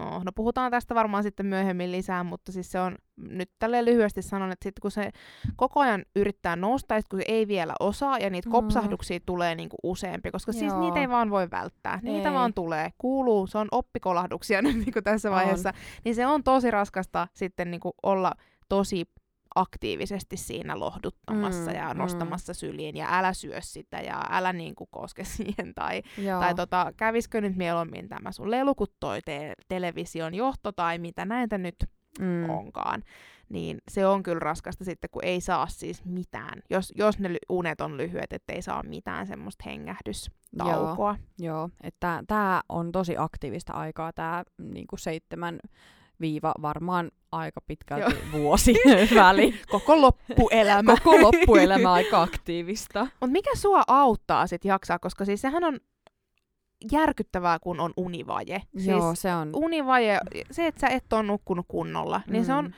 oh, 0.00 0.24
no 0.24 0.32
puhutaan 0.34 0.70
tästä 0.70 0.94
varmaan 0.94 1.22
sitten 1.22 1.46
myöhemmin 1.46 1.92
lisää, 1.92 2.24
mutta 2.24 2.52
siis 2.52 2.72
se 2.72 2.80
on, 2.80 2.96
nyt 3.16 3.50
tälleen 3.58 3.84
lyhyesti 3.84 4.22
sanon, 4.22 4.52
että 4.52 4.64
sitten 4.64 4.80
kun 4.82 4.90
se 4.90 5.10
koko 5.56 5.80
ajan 5.80 6.04
yrittää 6.16 6.56
nousta, 6.56 6.94
ja 6.94 7.00
kun 7.10 7.18
se 7.18 7.24
ei 7.28 7.48
vielä 7.48 7.74
osaa, 7.80 8.18
ja 8.18 8.30
niitä 8.30 8.48
Mm. 8.48 8.52
kopsahduksia 8.52 9.20
tulee 9.26 9.54
niinku 9.54 9.76
useampi, 9.82 10.30
koska 10.30 10.52
siis 10.52 10.72
Joo. 10.72 10.80
niitä 10.80 11.00
ei 11.00 11.08
vaan 11.08 11.30
voi 11.30 11.50
välttää. 11.50 11.98
Niitä 12.02 12.28
Ei. 12.28 12.34
vaan 12.34 12.54
tulee, 12.54 12.90
kuuluu, 12.98 13.46
se 13.46 13.58
on 13.58 13.68
oppikolahduksia 13.70 14.62
nyt 14.62 14.76
niinku 14.76 15.02
tässä 15.02 15.28
On. 15.28 15.34
vaiheessa, 15.34 15.72
niin 16.04 16.14
se 16.14 16.26
on 16.26 16.44
tosi 16.44 16.70
raskasta 16.70 17.28
sitten 17.34 17.70
niinku 17.70 17.94
olla 18.02 18.32
tosi 18.68 19.04
aktiivisesti 19.56 20.36
siinä 20.36 20.80
lohduttamassa 20.80 21.70
Mm, 21.70 21.76
ja 21.76 21.94
mm. 21.94 21.98
nostamassa 21.98 22.54
syliin 22.54 22.96
ja 22.96 23.06
älä 23.10 23.32
syö 23.32 23.60
sitä 23.60 24.00
ja 24.00 24.22
älä 24.30 24.52
niinku 24.52 24.86
koske 24.90 25.24
siihen 25.36 25.74
tai 25.74 26.02
Joo. 26.18 26.40
tai 26.40 26.54
tota, 26.54 26.92
kävisikö 26.96 27.40
nyt 27.40 27.56
mieluummin 27.56 28.08
tämä 28.08 28.32
sun 28.32 28.50
lelu 28.50 28.74
kuin 28.74 28.90
toi 29.00 29.20
te- 29.24 29.54
television 29.68 30.34
johto 30.34 30.72
tai 30.72 30.98
mitä 30.98 31.24
näitä 31.24 31.58
nyt 31.58 31.76
mm. 32.20 32.50
onkaan. 32.50 33.02
Niin 33.48 33.78
se 33.90 34.06
on 34.06 34.22
kyllä 34.22 34.38
raskasta 34.38 34.84
sitten, 34.84 35.10
kun 35.10 35.24
ei 35.24 35.40
saa 35.40 35.66
siis 35.66 36.04
mitään. 36.04 36.62
Jos, 36.70 36.92
jos 36.96 37.18
ne 37.18 37.36
unet 37.48 37.80
on 37.80 37.96
lyhyet, 37.96 38.32
ettei 38.32 38.62
saa 38.62 38.82
mitään 38.82 39.26
semmoista 39.26 39.64
hengähdystaukoa. 39.66 41.16
Joo, 41.38 41.70
että 41.82 42.22
tämä 42.26 42.62
on 42.68 42.92
tosi 42.92 43.14
aktiivista 43.18 43.72
aikaa, 43.72 44.12
tämä 44.12 44.44
niinku 44.58 44.96
seitsemän 44.96 45.60
viiva 46.20 46.54
varmaan 46.62 47.10
aika 47.32 47.60
pitkälti 47.60 48.16
vuosi 48.32 48.74
väli. 49.14 49.54
Koko 49.70 50.00
loppuelämä. 50.00 50.94
Koko 50.96 51.22
loppuelämä 51.22 51.92
aika 51.92 52.22
aktiivista. 52.22 53.00
Mutta 53.20 53.32
mikä 53.32 53.50
sua 53.56 53.82
auttaa 53.86 54.46
sit 54.46 54.64
jaksaa, 54.64 54.98
koska 54.98 55.24
siis 55.24 55.40
sehän 55.40 55.64
on 55.64 55.78
järkyttävää, 56.92 57.58
kun 57.58 57.80
on 57.80 57.92
univaje. 57.96 58.62
Joo, 58.86 59.00
Siis 59.12 59.22
se 59.22 59.34
on. 59.34 59.50
univaje, 59.54 60.18
se, 60.50 60.66
että 60.66 60.80
sä 60.80 60.88
et 60.88 61.12
ole 61.12 61.22
nukkunut 61.22 61.64
kunnolla, 61.68 62.20
niin 62.26 62.44
se 62.44 62.52
on 62.52 62.64
Mm. 62.64 62.72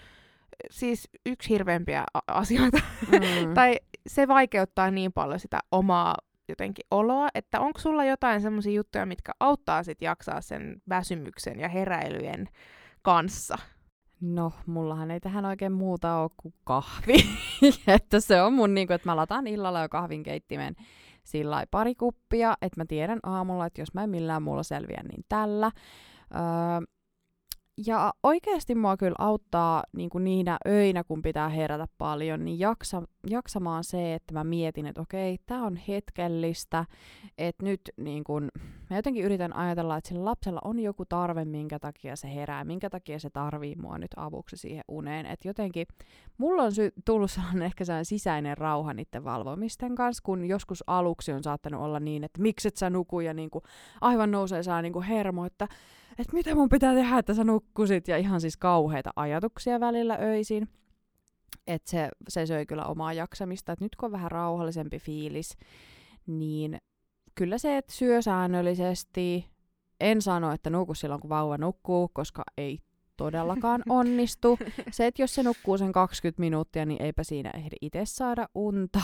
siis 0.70 1.08
yksi 1.26 1.48
hirveämpiä 1.48 2.04
asioita. 2.26 2.78
Mm. 3.12 3.54
tai 3.54 3.76
se 4.06 4.28
vaikeuttaa 4.28 4.90
niin 4.90 5.12
paljon 5.12 5.40
sitä 5.40 5.60
omaa 5.72 6.14
jotenkin 6.48 6.84
oloa, 6.90 7.28
että 7.34 7.60
onko 7.60 7.78
sulla 7.78 8.04
jotain 8.04 8.40
semmoisia 8.40 8.72
juttuja, 8.72 9.06
mitkä 9.06 9.32
auttaa 9.40 9.82
sit 9.82 10.02
jaksaa 10.02 10.40
sen 10.40 10.82
väsymyksen 10.88 11.60
ja 11.60 11.68
heräilyjen 11.68 12.48
kanssa? 13.08 13.58
No, 14.20 14.52
mullahan 14.66 15.10
ei 15.10 15.20
tähän 15.20 15.44
oikein 15.44 15.72
muuta 15.72 16.16
ole 16.16 16.30
kuin 16.36 16.54
kahvi. 16.64 17.16
että 17.96 18.20
se 18.20 18.42
on 18.42 18.52
mun 18.52 18.74
niinku, 18.74 18.92
että 18.92 19.08
mä 19.08 19.16
lataan 19.16 19.46
illalla 19.46 19.82
jo 19.82 19.88
kahvinkeittimen 19.88 20.74
sillä 21.24 21.50
lailla 21.50 21.68
pari 21.70 21.94
kuppia, 21.94 22.56
että 22.62 22.80
mä 22.80 22.84
tiedän 22.88 23.20
aamulla, 23.22 23.66
että 23.66 23.80
jos 23.80 23.94
mä 23.94 24.04
en 24.04 24.10
millään 24.10 24.42
muulla 24.42 24.62
selviä, 24.62 25.02
niin 25.02 25.24
tällä. 25.28 25.70
Öö, 26.34 26.40
ja 27.86 28.12
oikeasti 28.22 28.74
mua 28.74 28.96
kyllä 28.96 29.14
auttaa 29.18 29.82
niin 29.96 30.10
kuin 30.10 30.24
niinä 30.24 30.58
öinä, 30.68 31.04
kun 31.04 31.22
pitää 31.22 31.48
herätä 31.48 31.86
paljon, 31.98 32.44
niin 32.44 32.58
jaksa, 32.58 33.02
jaksamaan 33.30 33.84
se, 33.84 34.14
että 34.14 34.34
mä 34.34 34.44
mietin, 34.44 34.86
että 34.86 35.00
okei, 35.00 35.38
tämä 35.46 35.66
on 35.66 35.76
hetkellistä, 35.76 36.84
että 37.38 37.64
nyt 37.64 37.80
niin 37.96 38.24
kun, 38.24 38.48
mä 38.90 38.96
jotenkin 38.96 39.24
yritän 39.24 39.56
ajatella, 39.56 39.96
että 39.96 40.08
sillä 40.08 40.24
lapsella 40.24 40.60
on 40.64 40.78
joku 40.78 41.04
tarve, 41.04 41.44
minkä 41.44 41.78
takia 41.78 42.16
se 42.16 42.34
herää, 42.34 42.64
minkä 42.64 42.90
takia 42.90 43.18
se 43.18 43.30
tarvii 43.30 43.76
mua 43.76 43.98
nyt 43.98 44.10
avuksi 44.16 44.56
siihen 44.56 44.84
uneen, 44.88 45.26
että 45.26 45.48
jotenkin 45.48 45.86
mulla 46.38 46.62
on 46.62 46.72
sy- 46.72 46.92
tullut 47.04 47.30
sellainen 47.30 47.62
ehkä 47.62 47.84
sellainen 47.84 48.04
sisäinen 48.04 48.58
rauha 48.58 48.94
niiden 48.94 49.24
valvomisten 49.24 49.94
kanssa, 49.94 50.22
kun 50.24 50.44
joskus 50.44 50.84
aluksi 50.86 51.32
on 51.32 51.42
saattanut 51.42 51.80
olla 51.80 52.00
niin, 52.00 52.24
että 52.24 52.42
mikset 52.42 52.76
sä 52.76 52.90
nuku 52.90 53.20
ja 53.20 53.34
niin 53.34 53.50
kuin 53.50 53.64
aivan 54.00 54.30
nousee 54.30 54.62
saa 54.62 54.82
niin 54.82 54.92
kuin 54.92 55.04
hermo, 55.04 55.44
että 55.44 55.68
että 56.18 56.32
mitä 56.32 56.54
mun 56.54 56.68
pitää 56.68 56.94
tehdä, 56.94 57.18
että 57.18 57.34
sä 57.34 57.44
nukkusit, 57.44 58.08
ja 58.08 58.16
ihan 58.16 58.40
siis 58.40 58.56
kauheita 58.56 59.10
ajatuksia 59.16 59.80
välillä 59.80 60.18
öisin. 60.20 60.68
Että 61.66 61.90
se, 61.90 62.08
se 62.28 62.46
söi 62.46 62.66
kyllä 62.66 62.84
omaa 62.84 63.12
jaksamista, 63.12 63.72
että 63.72 63.84
nyt 63.84 63.96
kun 63.96 64.06
on 64.06 64.12
vähän 64.12 64.30
rauhallisempi 64.30 64.98
fiilis, 64.98 65.56
niin 66.26 66.78
kyllä 67.34 67.58
se, 67.58 67.76
että 67.76 67.92
syö 67.92 68.22
säännöllisesti, 68.22 69.46
en 70.00 70.22
sano, 70.22 70.52
että 70.52 70.70
nuku 70.70 70.94
silloin, 70.94 71.20
kun 71.20 71.30
vauva 71.30 71.58
nukkuu, 71.58 72.10
koska 72.12 72.42
ei 72.56 72.78
todellakaan 73.18 73.82
onnistu. 73.98 74.58
Se, 74.90 75.06
että 75.06 75.22
jos 75.22 75.34
se 75.34 75.42
nukkuu 75.42 75.78
sen 75.78 75.92
20 75.92 76.40
minuuttia, 76.40 76.86
niin 76.86 77.02
eipä 77.02 77.22
siinä 77.24 77.50
ehdi 77.54 77.76
itse 77.82 78.00
saada 78.04 78.48
unta. 78.54 79.00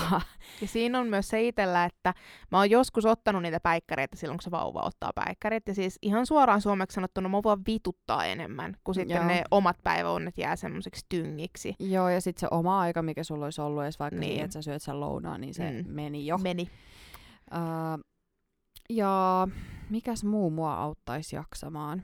Ja 0.61 0.67
siinä 0.69 1.01
on 1.01 1.07
myös 1.07 1.29
se 1.29 1.43
itellä, 1.43 1.85
että 1.85 2.15
mä 2.51 2.59
oon 2.59 2.71
joskus 2.71 3.07
ottanut 3.07 3.43
niitä 3.43 3.61
päikkäreitä 3.61 4.17
silloin, 4.17 4.39
kun 4.39 4.43
se 4.43 4.51
vauva 4.51 4.83
ottaa 4.83 5.11
päikkäreitä. 5.15 5.71
Ja 5.71 5.75
siis 5.75 5.99
ihan 6.03 6.27
suoraan 6.27 6.61
suomeksi 6.61 6.95
sanottuna 6.95 7.29
mua 7.29 7.43
vaan 7.43 7.62
vituttaa 7.67 8.25
enemmän, 8.25 8.77
kun 8.85 8.95
sitten 8.95 9.17
Joo. 9.17 9.27
ne 9.27 9.45
omat 9.51 9.77
päiväunet 9.85 10.39
jää 10.39 10.57
semmoiseksi 10.57 11.07
tyngiksi. 11.09 11.75
Joo, 11.79 12.09
ja 12.09 12.21
sitten 12.21 12.41
se 12.41 12.49
oma 12.51 12.81
aika, 12.81 13.03
mikä 13.03 13.25
sulla 13.25 13.45
olisi 13.47 13.61
ollut 13.61 13.83
edes 13.83 13.99
vaikka 13.99 14.21
niin. 14.21 14.31
Siihen, 14.31 14.45
että 14.45 14.53
sä 14.53 14.62
syöt 14.62 14.83
sen 14.83 15.01
lounaan, 15.01 15.41
niin 15.41 15.55
se 15.55 15.71
Mm. 15.71 15.91
meni 15.93 16.27
jo. 16.27 16.39
Meni. 16.39 16.71
Öö, 17.55 17.61
ja 18.91 19.49
mikäs 19.91 20.25
muu 20.25 20.51
mua 20.51 20.75
auttaisi 20.75 21.37
jaksamaan? 21.37 22.03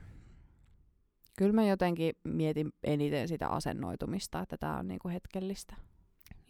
Kyllä 1.41 1.53
mä 1.53 1.65
jotenkin 1.65 2.13
mietin 2.23 2.69
eniten 2.83 3.27
sitä 3.27 3.47
asennoitumista, 3.47 4.39
että 4.39 4.57
tämä 4.57 4.77
on 4.77 4.87
niinku 4.87 5.09
hetkellistä. 5.09 5.75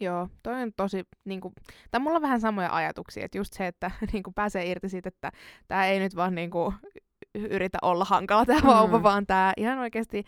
Joo, 0.00 0.28
toi 0.42 0.62
on 0.62 0.72
tosi, 0.76 1.04
niinku, 1.24 1.52
tai 1.90 2.00
mulla 2.00 2.16
on 2.16 2.22
vähän 2.22 2.40
samoja 2.40 2.74
ajatuksia, 2.76 3.24
että 3.24 3.38
just 3.38 3.52
se, 3.52 3.66
että 3.66 3.90
niinku, 4.12 4.32
pääsee 4.32 4.70
irti 4.70 4.88
siitä, 4.88 5.08
että 5.08 5.32
tämä 5.68 5.86
ei 5.86 5.98
nyt 5.98 6.16
vaan 6.16 6.34
niinku, 6.34 6.74
yritä 7.34 7.78
olla 7.82 8.04
hankala 8.04 8.46
tämä 8.46 8.60
Mm. 8.60 8.66
vauva, 8.66 9.02
vaan 9.02 9.26
tämä 9.26 9.52
ihan 9.56 9.78
oikeasti 9.78 10.24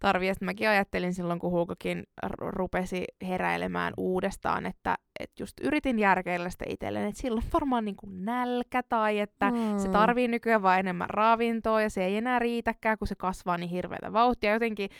tarvii. 0.00 0.28
Ja 0.28 0.34
sit 0.34 0.42
mäkin 0.42 0.68
ajattelin 0.68 1.14
silloin, 1.14 1.38
kun 1.38 1.50
Huukokin 1.50 2.04
rupesi 2.38 3.04
heräilemään 3.28 3.94
uudestaan, 3.96 4.66
että 4.66 4.96
et 5.20 5.30
just 5.40 5.60
yritin 5.62 5.98
järkeillä 5.98 6.50
sitä 6.50 6.64
itselleen, 6.68 7.08
että 7.08 7.20
silloin 7.20 7.46
varmaan 7.52 7.84
niinku 7.84 8.06
nälkä 8.10 8.82
tai 8.82 9.18
että 9.18 9.50
mm. 9.50 9.78
se 9.78 9.88
tarvii 9.88 10.28
nykyään 10.28 10.62
vaan 10.62 10.78
enemmän 10.78 11.10
ravintoa 11.10 11.82
ja 11.82 11.90
se 11.90 12.04
ei 12.04 12.16
enää 12.16 12.38
riitäkään, 12.38 12.98
kun 12.98 13.08
se 13.08 13.14
kasvaa 13.14 13.58
niin 13.58 13.70
hirveätä 13.70 14.12
vauhtia. 14.12 14.52
Jotenkin 14.52 14.90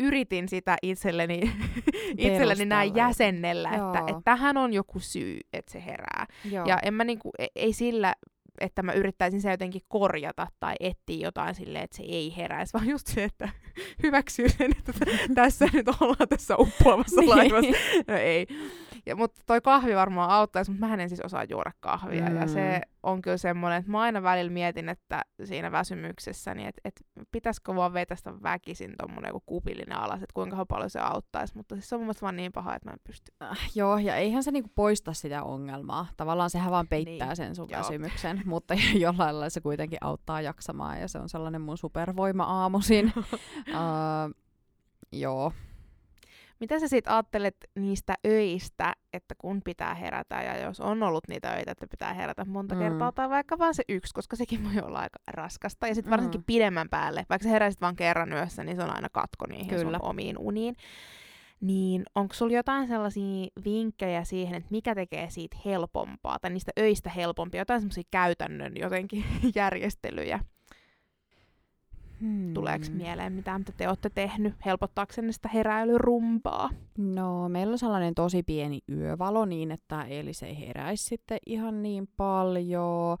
yritin 0.00 0.48
sitä 0.48 0.76
itselleni, 0.82 1.40
itselleni 2.18 2.64
näin 2.64 2.96
jäsennellä, 2.96 3.68
että, 3.68 3.78
Joo. 3.98 4.06
että 4.06 4.22
tähän 4.24 4.56
on 4.56 4.72
joku 4.72 5.00
syy, 5.00 5.38
että 5.52 5.72
se 5.72 5.84
herää. 5.84 6.26
Joo. 6.50 6.66
Ja 6.66 6.78
en 6.82 6.94
mä 6.94 7.04
niinku, 7.04 7.30
e- 7.38 7.46
ei 7.56 7.72
sillä, 7.72 8.14
että 8.60 8.82
mä 8.82 8.92
yrittäisin 8.92 9.40
se 9.40 9.50
jotenkin 9.50 9.82
korjata 9.88 10.46
tai 10.60 10.74
etsiä 10.80 11.26
jotain 11.26 11.54
silleen, 11.54 11.84
että 11.84 11.96
se 11.96 12.02
ei 12.02 12.36
heräisi, 12.36 12.72
vaan 12.78 12.88
just 12.88 13.06
se, 13.06 13.24
että 13.24 13.48
hyväksyy 14.02 14.48
sen, 14.48 14.70
että 14.78 14.92
tässä 15.34 15.66
nyt 15.72 15.86
ollaan 16.00 16.28
tässä 16.28 16.56
uppoavassa 16.56 17.20
laivassa. 17.26 17.72
No 18.08 18.16
ei. 18.16 18.46
Ja, 19.06 19.16
mutta 19.16 19.42
toi 19.46 19.60
kahvi 19.60 19.94
varmaan 19.94 20.30
auttaisi, 20.30 20.70
mutta 20.70 20.86
mä 20.86 20.94
en 20.94 21.08
siis 21.08 21.20
osaa 21.20 21.44
juoda 21.44 21.70
kahvia. 21.80 22.28
Mm. 22.30 22.36
Ja 22.36 22.46
se 22.46 22.80
on 23.02 23.22
kyllä 23.22 23.36
semmoinen, 23.36 23.78
että 23.78 23.90
mä 23.90 24.00
aina 24.00 24.22
välillä 24.22 24.52
mietin, 24.52 24.88
että 24.88 25.22
siinä 25.44 25.72
väsymyksessäni, 25.72 26.66
että, 26.66 26.80
että 26.84 27.00
pitäisikö 27.32 27.74
vaan 27.74 27.92
vetästä 27.92 28.42
väkisin 28.42 28.94
tommonen 28.98 29.28
joku 29.28 29.42
kupillinen 29.46 29.98
alas, 29.98 30.22
että 30.22 30.34
kuinka 30.34 30.66
paljon 30.66 30.90
se 30.90 31.00
auttaisi. 31.00 31.56
Mutta 31.56 31.74
siis 31.74 31.88
se 31.88 31.94
on 31.94 32.00
mun 32.00 32.06
mielestä 32.06 32.22
vaan 32.22 32.36
niin 32.36 32.52
paha, 32.52 32.74
että 32.74 32.88
mä 32.88 32.92
en 32.92 33.00
pysty. 33.04 33.32
Äh, 33.42 33.58
Joo, 33.74 33.98
ja 33.98 34.16
eihän 34.16 34.42
se 34.42 34.50
niinku 34.50 34.70
poista 34.74 35.12
sitä 35.12 35.42
ongelmaa. 35.42 36.06
Tavallaan 36.16 36.50
sehän 36.50 36.70
vaan 36.70 36.88
peittää 36.88 37.26
Niin, 37.28 37.36
sen 37.36 37.54
sun 37.54 37.68
joo. 37.70 37.80
väsymyksen, 37.80 38.42
mutta 38.46 38.74
jollain 39.00 39.34
lailla 39.34 39.50
se 39.50 39.60
kuitenkin 39.60 39.98
auttaa 40.00 40.40
jaksamaan, 40.40 41.00
ja 41.00 41.08
se 41.08 41.18
on 41.18 41.28
sellainen 41.28 41.60
mun 41.60 41.78
supervoima 41.78 42.44
aamuisin. 42.44 43.12
uh, 43.16 44.34
joo. 45.12 45.52
Mitä 46.60 46.80
sä 46.80 46.88
sitten 46.88 47.12
ajattelet 47.12 47.56
niistä 47.78 48.14
öistä, 48.26 48.92
että 49.12 49.34
kun 49.38 49.62
pitää 49.64 49.94
herätä, 49.94 50.42
ja 50.42 50.58
jos 50.58 50.80
on 50.80 51.02
ollut 51.02 51.24
niitä 51.28 51.52
öitä, 51.54 51.72
että 51.72 51.86
pitää 51.90 52.14
herätä 52.14 52.44
monta 52.44 52.74
Mm. 52.74 52.80
mm. 52.80 52.88
kertaa, 52.88 53.12
tai 53.12 53.30
vaikka 53.30 53.58
vaan 53.58 53.74
se 53.74 53.82
yksi, 53.88 54.14
koska 54.14 54.36
sekin 54.36 54.64
voi 54.64 54.82
olla 54.82 54.98
aika 54.98 55.18
raskasta. 55.26 55.86
Ja 55.86 55.94
sitten 55.94 56.10
varsinkin 56.10 56.38
Mm. 56.40 56.42
mm. 56.42 56.46
pidemmän 56.46 56.88
päälle, 56.88 57.26
vaikka 57.30 57.42
sä 57.44 57.50
heräisit 57.50 57.80
vaan 57.80 57.96
kerran 57.96 58.32
yössä, 58.32 58.64
niin 58.64 58.76
se 58.76 58.82
on 58.82 58.94
aina 58.94 59.08
katko 59.12 59.46
niihin 59.46 59.68
Kyllä. 59.68 59.82
sun 59.98 60.08
omiin 60.08 60.38
uniin. 60.38 60.76
Niin 61.60 62.02
onko 62.14 62.34
sulla 62.34 62.52
jotain 62.56 62.88
sellaisia 62.88 63.46
vinkkejä 63.64 64.24
siihen, 64.24 64.54
että 64.54 64.68
mikä 64.70 64.94
tekee 64.94 65.30
siitä 65.30 65.56
helpompaa, 65.64 66.38
tai 66.38 66.50
niistä 66.50 66.72
öistä 66.78 67.10
helpompia, 67.10 67.60
jotain 67.60 67.80
semmoisia 67.80 68.04
käytännön 68.10 68.72
jotenkin 68.76 69.24
järjestelyjä? 69.54 70.40
Hmm. 72.20 72.54
Tuleeko 72.54 72.86
mieleen 72.92 73.32
mitään, 73.32 73.60
mitä 73.60 73.72
te 73.76 73.88
olette 73.88 74.10
tehnyt 74.10 74.54
helpottaaksenne 74.64 75.32
sitä 75.32 75.48
heräilyrumpaa? 75.48 76.70
No, 76.98 77.48
meillä 77.48 77.72
on 77.72 77.78
sellainen 77.78 78.14
tosi 78.14 78.42
pieni 78.42 78.80
yövalo 78.88 79.44
niin, 79.44 79.70
että 79.70 80.02
Eelis 80.02 80.42
ei 80.42 80.60
heräisi 80.60 81.04
sitten 81.04 81.38
ihan 81.46 81.82
niin 81.82 82.08
paljon. 82.16 83.18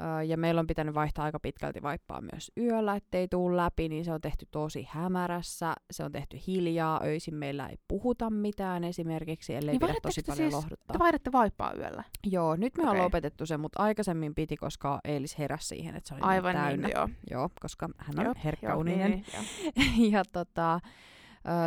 Öö, 0.00 0.22
ja 0.22 0.36
meillä 0.36 0.58
on 0.58 0.66
pitänyt 0.66 0.94
vaihtaa 0.94 1.24
aika 1.24 1.40
pitkälti 1.40 1.82
vaippaa 1.82 2.20
myös 2.20 2.52
yöllä, 2.56 2.96
ettei 2.96 3.28
tuu 3.28 3.56
läpi, 3.56 3.88
niin 3.88 4.04
se 4.04 4.12
on 4.12 4.20
tehty 4.20 4.46
tosi 4.50 4.86
hämärässä, 4.90 5.74
se 5.90 6.04
on 6.04 6.12
tehty 6.12 6.38
hiljaa, 6.46 7.00
öisin 7.04 7.34
meillä 7.34 7.66
ei 7.66 7.76
puhuta 7.88 8.30
mitään 8.30 8.84
esimerkiksi, 8.84 9.54
ellei 9.54 9.72
Niin 9.72 9.88
pidä 9.88 10.00
tosi 10.02 10.22
paljon 10.26 10.36
siis- 10.36 10.54
lohduttaa. 10.54 10.92
Te 10.94 10.98
vaihdatte 10.98 11.32
vaippaa 11.32 11.74
yöllä. 11.74 12.04
Joo, 12.26 12.56
nyt 12.56 12.76
me 12.76 12.82
okay. 12.82 12.98
on 12.98 13.04
lopetettu 13.04 13.46
se, 13.46 13.56
mutta 13.56 13.82
aikaisemmin 13.82 14.34
piti, 14.34 14.56
koska 14.56 15.00
Eilis 15.04 15.38
heräsi 15.38 15.66
siihen, 15.66 15.96
että 15.96 16.08
se 16.08 16.14
oli 16.14 16.20
niin 16.20 16.28
Aivan 16.28 16.54
täynnä. 16.54 16.88
niin, 16.88 16.96
joo. 16.96 17.08
Joo, 17.30 17.50
koska 17.60 17.88
hän 17.98 18.26
on 18.28 18.34
Joo, 18.62 18.82
niin, 18.82 19.24
joo. 19.34 19.42
ja 20.12 20.22
tota, 20.32 20.80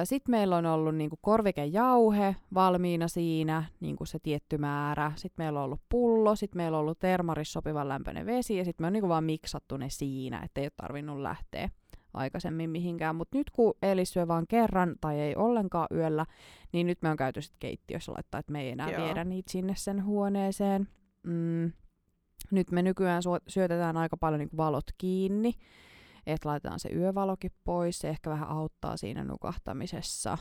sitten 0.03 0.32
meillä 0.32 0.57
on 0.57 0.65
ollut 0.65 0.95
niinku 0.95 1.19
korvikejauhe 1.21 2.36
valmiina 2.53 3.07
siinä, 3.07 3.63
niinku 3.80 4.05
se 4.05 4.19
tietty 4.19 4.57
määrä. 4.57 5.11
Sitten 5.15 5.43
meillä 5.43 5.59
on 5.59 5.65
ollut 5.65 5.82
pullo, 5.89 6.36
sitten 6.36 6.57
meillä 6.57 6.77
on 6.77 6.82
ollut 6.82 6.99
termarissa 6.99 7.53
sopivan 7.53 7.89
lämpöinen 7.89 8.25
vesi 8.25 8.57
ja 8.57 8.65
sitten 8.65 8.84
me 8.84 8.88
on 8.88 8.93
niinku 8.93 9.09
vaan 9.09 9.23
miksattu 9.23 9.77
ne 9.77 9.89
siinä, 9.89 10.41
ettei 10.43 10.65
ole 10.65 10.71
tarvinnut 10.77 11.19
lähteä 11.19 11.69
aikaisemmin 12.13 12.69
mihinkään. 12.69 13.15
Mutta 13.15 13.38
nyt 13.38 13.49
kun 13.49 13.73
Elis 13.82 14.13
syö 14.13 14.27
vaan 14.27 14.47
kerran 14.47 14.95
tai 15.01 15.19
ei 15.19 15.36
ollenkaan 15.36 15.88
yöllä, 15.93 16.25
niin 16.71 16.88
nyt 16.88 17.01
me 17.01 17.09
on 17.09 17.17
käyty 17.17 17.41
sitten 17.41 17.59
keittiössä 17.59 18.13
laittaa, 18.13 18.39
että 18.39 18.51
me 18.51 18.61
ei 18.61 18.69
enää 18.69 18.91
Joo. 18.91 19.05
viedä 19.05 19.23
niitä 19.23 19.51
sinne 19.51 19.73
sen 19.77 20.05
huoneeseen. 20.05 20.88
Mm. 21.23 21.71
Nyt 22.51 22.71
me 22.71 22.82
nykyään 22.82 23.21
syötetään 23.47 23.97
aika 23.97 24.17
paljon 24.17 24.39
niinku 24.39 24.57
valot 24.57 24.86
kiinni, 24.97 25.53
että 26.32 26.49
laitetaan 26.49 26.80
se 26.80 26.89
yövalokin 26.89 27.51
pois, 27.63 27.99
se 27.99 28.09
ehkä 28.09 28.30
vähän 28.30 28.49
auttaa 28.49 28.97
siinä 28.97 29.23
nukahtamisessa. 29.23 30.38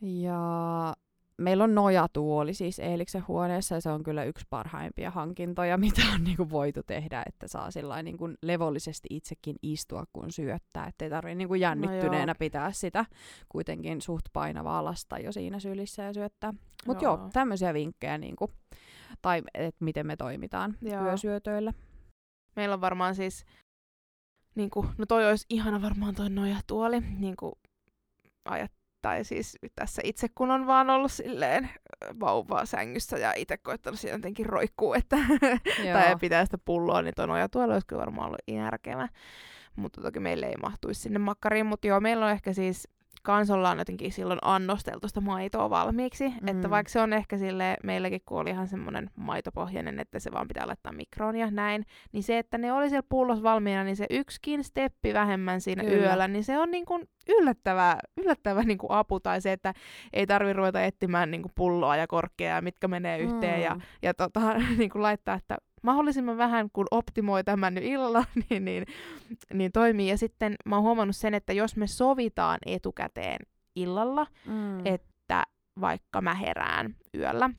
Ja 0.00 0.94
meillä 1.40 1.64
on 1.64 1.74
nojatuoli 1.74 2.54
siis 2.54 2.78
Eeliksen 2.78 3.28
huoneessa 3.28 3.74
ja 3.74 3.80
se 3.80 3.90
on 3.90 4.02
kyllä 4.02 4.24
yksi 4.24 4.46
parhaimpia 4.50 5.10
hankintoja, 5.10 5.78
mitä 5.86 6.02
on 6.14 6.24
niinku 6.24 6.50
voitu 6.50 6.82
tehdä, 6.82 7.22
että 7.26 7.48
saa 7.48 7.70
sillain 7.70 8.04
niinku 8.04 8.28
levollisesti 8.42 9.08
itsekin 9.10 9.56
istua, 9.62 10.04
kun 10.12 10.32
syöttää, 10.32 10.86
ettei 10.86 11.10
tarvitse 11.10 11.34
niinku 11.34 11.54
jännittyneenä 11.54 12.30
joo. 12.30 12.38
pitää 12.38 12.72
sitä 12.72 13.04
kuitenkin 13.48 14.00
suht 14.00 14.24
painavaa 14.32 14.84
lasta 14.84 15.18
jo 15.18 15.32
siinä 15.32 15.60
sylissä 15.60 16.02
ja 16.02 16.14
syöttää. 16.14 16.54
Mutta 16.86 17.04
Joo. 17.04 17.16
joo, 17.16 17.28
tämmöisiä 17.32 17.74
vinkkejä, 17.74 18.18
niinku, 18.18 18.50
tai 19.22 19.42
että 19.54 19.84
miten 19.84 20.06
me 20.06 20.16
toimitaan 20.16 20.76
Joo. 20.82 21.04
yösyötöillä. 21.04 21.72
Meillä 22.56 22.74
on 22.74 22.80
varmaan 22.80 23.14
siis, 23.14 23.44
niin 24.54 24.70
kuin, 24.70 24.88
no 24.98 25.06
toi 25.06 25.26
olisi 25.26 25.46
ihana 25.48 25.82
varmaan 25.82 26.14
toi 26.14 26.30
nojatuoli, 26.30 27.00
niin 27.00 27.36
kuin 27.36 27.52
ajat, 28.44 28.72
tai 29.02 29.24
siis 29.24 29.58
tässä 29.74 30.02
itse 30.04 30.28
kun 30.34 30.50
on 30.50 30.66
vaan 30.66 30.90
ollut 30.90 31.12
silleen 31.12 31.70
vauvaa 32.20 32.66
sängyssä 32.66 33.18
ja 33.18 33.32
itse 33.36 33.56
koittanut 33.56 34.00
siinä 34.00 34.16
jotenkin 34.16 34.46
roikkuu, 34.46 34.94
että 34.94 35.16
tai 35.92 36.16
pitää 36.20 36.44
sitä 36.44 36.58
pulloa, 36.64 37.02
niin 37.02 37.14
toi 37.16 37.26
nojatuoli 37.26 37.72
olisi 37.72 37.86
kyllä 37.86 38.00
varmaan 38.00 38.26
ollut 38.26 38.38
järkevä. 38.48 39.08
Mutta 39.76 40.00
toki 40.00 40.20
meille 40.20 40.46
ei 40.46 40.56
mahtuisi 40.56 41.00
sinne 41.00 41.18
makkariin, 41.18 41.66
mutta 41.66 41.86
joo, 41.86 42.00
meillä 42.00 42.26
on 42.26 42.32
ehkä 42.32 42.52
siis 42.52 42.88
kans 43.22 43.50
ollaan 43.50 43.78
jotenkin 43.78 44.12
silloin 44.12 44.38
annosteltu 44.42 45.08
sitä 45.08 45.20
maitoa 45.20 45.70
valmiiksi, 45.70 46.28
mm. 46.28 46.48
että 46.48 46.70
vaikka 46.70 46.90
se 46.90 47.00
on 47.00 47.12
ehkä 47.12 47.38
sille 47.38 47.76
meilläkin, 47.84 48.20
kun 48.26 48.38
oli 48.40 48.50
ihan 48.50 48.68
semmoinen 48.68 49.10
maitopohjainen, 49.16 50.00
että 50.00 50.18
se 50.18 50.32
vaan 50.32 50.48
pitää 50.48 50.66
laittaa 50.66 50.92
mikroon 50.92 51.36
ja 51.36 51.50
näin, 51.50 51.86
niin 52.12 52.22
se, 52.22 52.38
että 52.38 52.58
ne 52.58 52.72
oli 52.72 52.88
siellä 52.88 53.06
pullossa 53.08 53.42
valmiina, 53.42 53.84
niin 53.84 53.96
se 53.96 54.06
yksikin 54.10 54.64
steppi 54.64 55.14
vähemmän 55.14 55.60
siinä 55.60 55.84
Kyllä. 55.84 55.96
yöllä, 55.96 56.28
niin 56.28 56.44
se 56.44 56.58
on 56.58 56.70
niin 56.70 56.84
kuin 56.86 57.08
yllättävä, 57.28 57.98
yllättävä 58.16 58.62
niin 58.62 58.78
kuin 58.78 58.90
apu, 58.90 59.20
tai 59.20 59.40
se, 59.40 59.52
että 59.52 59.74
ei 60.12 60.26
tarvi 60.26 60.52
ruveta 60.52 60.82
etsimään 60.82 61.30
niin 61.30 61.42
kuin 61.42 61.52
pulloa 61.54 61.96
ja 61.96 62.06
korkkeja, 62.06 62.62
mitkä 62.62 62.88
menee 62.88 63.18
yhteen, 63.18 63.62
ja, 63.62 63.74
Mm. 63.74 63.80
ja 64.02 64.14
tota, 64.14 64.40
niin 64.78 64.90
kuin 64.90 65.02
laittaa, 65.02 65.34
että 65.34 65.58
mahdollisimman 65.82 66.36
vähän, 66.38 66.68
kun 66.72 66.86
optimoi 66.90 67.44
tämän 67.44 67.74
nyt 67.74 67.84
illalla, 67.84 68.24
niin, 68.50 68.64
niin, 68.64 68.86
niin 69.54 69.72
toimii. 69.72 70.08
Ja 70.08 70.18
sitten 70.18 70.54
mä 70.64 70.76
oon 70.76 70.82
huomannut 70.84 71.16
sen, 71.16 71.34
että 71.34 71.52
jos 71.52 71.76
me 71.76 71.86
sovitaan 71.86 72.58
etukäteen 72.66 73.38
illalla, 73.76 74.26
Mm. 74.46 74.86
että 74.86 75.42
vaikka 75.80 76.20
mä 76.20 76.34
herään 76.34 76.94
yöllä, 77.16 77.50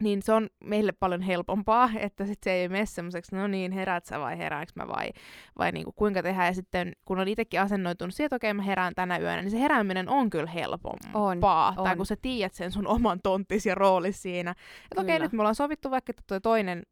niin 0.00 0.22
se 0.22 0.32
on 0.32 0.48
meille 0.64 0.92
paljon 0.92 1.22
helpompaa, 1.22 1.90
että 1.98 2.26
sit 2.26 2.38
se 2.42 2.52
ei 2.52 2.68
mene 2.68 2.86
semmoiseksi, 2.86 3.36
no 3.36 3.46
niin, 3.46 3.72
heräät 3.72 4.04
sä 4.04 4.20
vai 4.20 4.38
heräänkö 4.38 4.72
mä 4.76 4.88
vai, 4.88 5.10
vai 5.58 5.72
niinku, 5.72 5.92
kuinka 5.92 6.22
tehdään. 6.22 6.46
Ja 6.46 6.54
sitten 6.54 6.92
kun 7.04 7.18
on 7.20 7.28
itsekin 7.28 7.60
asennoitunut 7.60 8.14
siihen, 8.14 8.26
että 8.26 8.36
okei 8.36 8.54
mä 8.54 8.62
herään 8.62 8.94
tänä 8.94 9.18
yönä, 9.18 9.42
niin 9.42 9.50
se 9.50 9.60
herääminen 9.60 10.08
on 10.08 10.30
kyllä 10.30 10.50
helpompaa. 10.50 11.10
On, 11.24 11.40
Tai 11.84 11.92
on. 11.92 11.96
kun 11.96 12.06
sä 12.06 12.16
tiedät 12.22 12.54
sen 12.54 12.72
sun 12.72 12.86
oman 12.86 13.20
tonttis 13.22 13.66
ja 13.66 13.74
roolis 13.74 14.22
siinä. 14.22 14.50
Että 14.90 15.00
okei, 15.00 15.14
Kyllä. 15.14 15.24
nyt 15.24 15.32
me 15.32 15.40
ollaan 15.42 15.54
sovittu 15.54 15.90
vaikka, 15.90 16.10
että 16.10 16.22
toi 16.26 16.40
toinen 16.40 16.82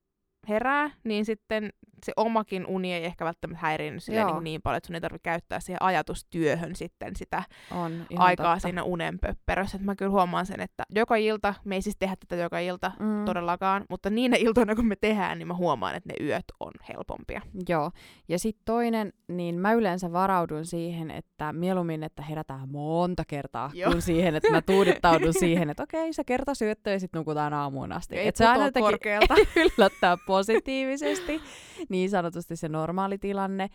herää, 0.49 0.91
niin 1.05 1.25
sitten 1.25 1.71
se 2.05 2.13
omakin 2.17 2.67
uni 2.67 2.95
ei 2.95 3.05
ehkä 3.05 3.25
välttämättä 3.25 3.61
häirinyt 3.63 4.03
niin, 4.09 4.45
niin 4.45 4.63
paljon, 4.63 4.77
että 4.77 4.87
sun 4.87 4.95
ei 4.95 5.01
tarvitse 5.01 5.23
käyttää 5.23 5.61
siihen 5.61 5.83
ajatustyöhön 5.83 6.75
sitten 6.77 7.17
sitä 7.17 7.43
on 7.71 8.07
aikaa 8.17 8.55
totta. 8.55 8.59
siinä 8.69 8.83
unen 8.83 9.19
pöpperössä. 9.19 9.77
Että 9.77 9.87
mä 9.87 9.95
kyllä 9.97 10.11
huomaan 10.11 10.47
sen, 10.47 10.61
että 10.61 10.85
joka 10.95 11.17
ilta, 11.17 11.55
me 11.65 11.75
ei 11.75 11.83
siis 11.83 11.97
tehdä 11.99 12.17
tätä 12.29 12.43
joka 12.43 12.59
ilta 12.59 12.93
Mm. 12.99 13.25
todellakaan, 13.25 13.85
mutta 13.91 14.11
niinä 14.11 14.37
iltoina 14.37 14.75
kun 14.75 14.87
me 14.87 14.97
tehdään, 14.97 15.39
niin 15.39 15.49
mä 15.49 15.55
huomaan, 15.55 15.95
että 15.95 16.13
ne 16.13 16.27
yöt 16.27 16.45
on 16.61 16.73
helpompia. 16.89 17.43
Joo. 17.69 17.91
Ja 18.29 18.39
sitten 18.39 18.63
toinen, 18.65 19.13
niin 19.29 19.59
mä 19.59 19.73
yleensä 19.73 20.13
varaudun 20.13 20.67
siihen, 20.67 21.11
että 21.11 21.53
mieluummin, 21.53 22.03
että 22.03 22.23
herätään 22.23 22.69
monta 22.69 23.23
kertaa, 23.29 23.71
Joo. 23.75 23.91
kuin 23.91 24.03
siihen, 24.03 24.35
että 24.37 24.51
mä 24.51 24.63
tuudittaudun 24.73 25.35
siihen, 25.35 25.71
että 25.71 25.83
okei, 25.83 26.13
se 26.13 26.25
kerta 26.25 26.55
syöttö 26.55 26.91
ja 26.91 27.01
sitten 27.01 27.19
nukutaan 27.19 27.55
aamuun 27.55 27.93
asti. 27.93 28.17
Ei 28.19 28.29
Et 28.29 28.37
se 28.37 28.47
aina 28.47 28.65
jotenkin 28.65 28.91
korkealta. 28.91 29.35
yllättää 29.79 30.17
positiivisesti, 30.37 31.41
niin 31.89 32.11
sanotusti 32.11 32.57
se 32.57 32.69
normaali 32.69 33.19
tilanne. 33.19 33.69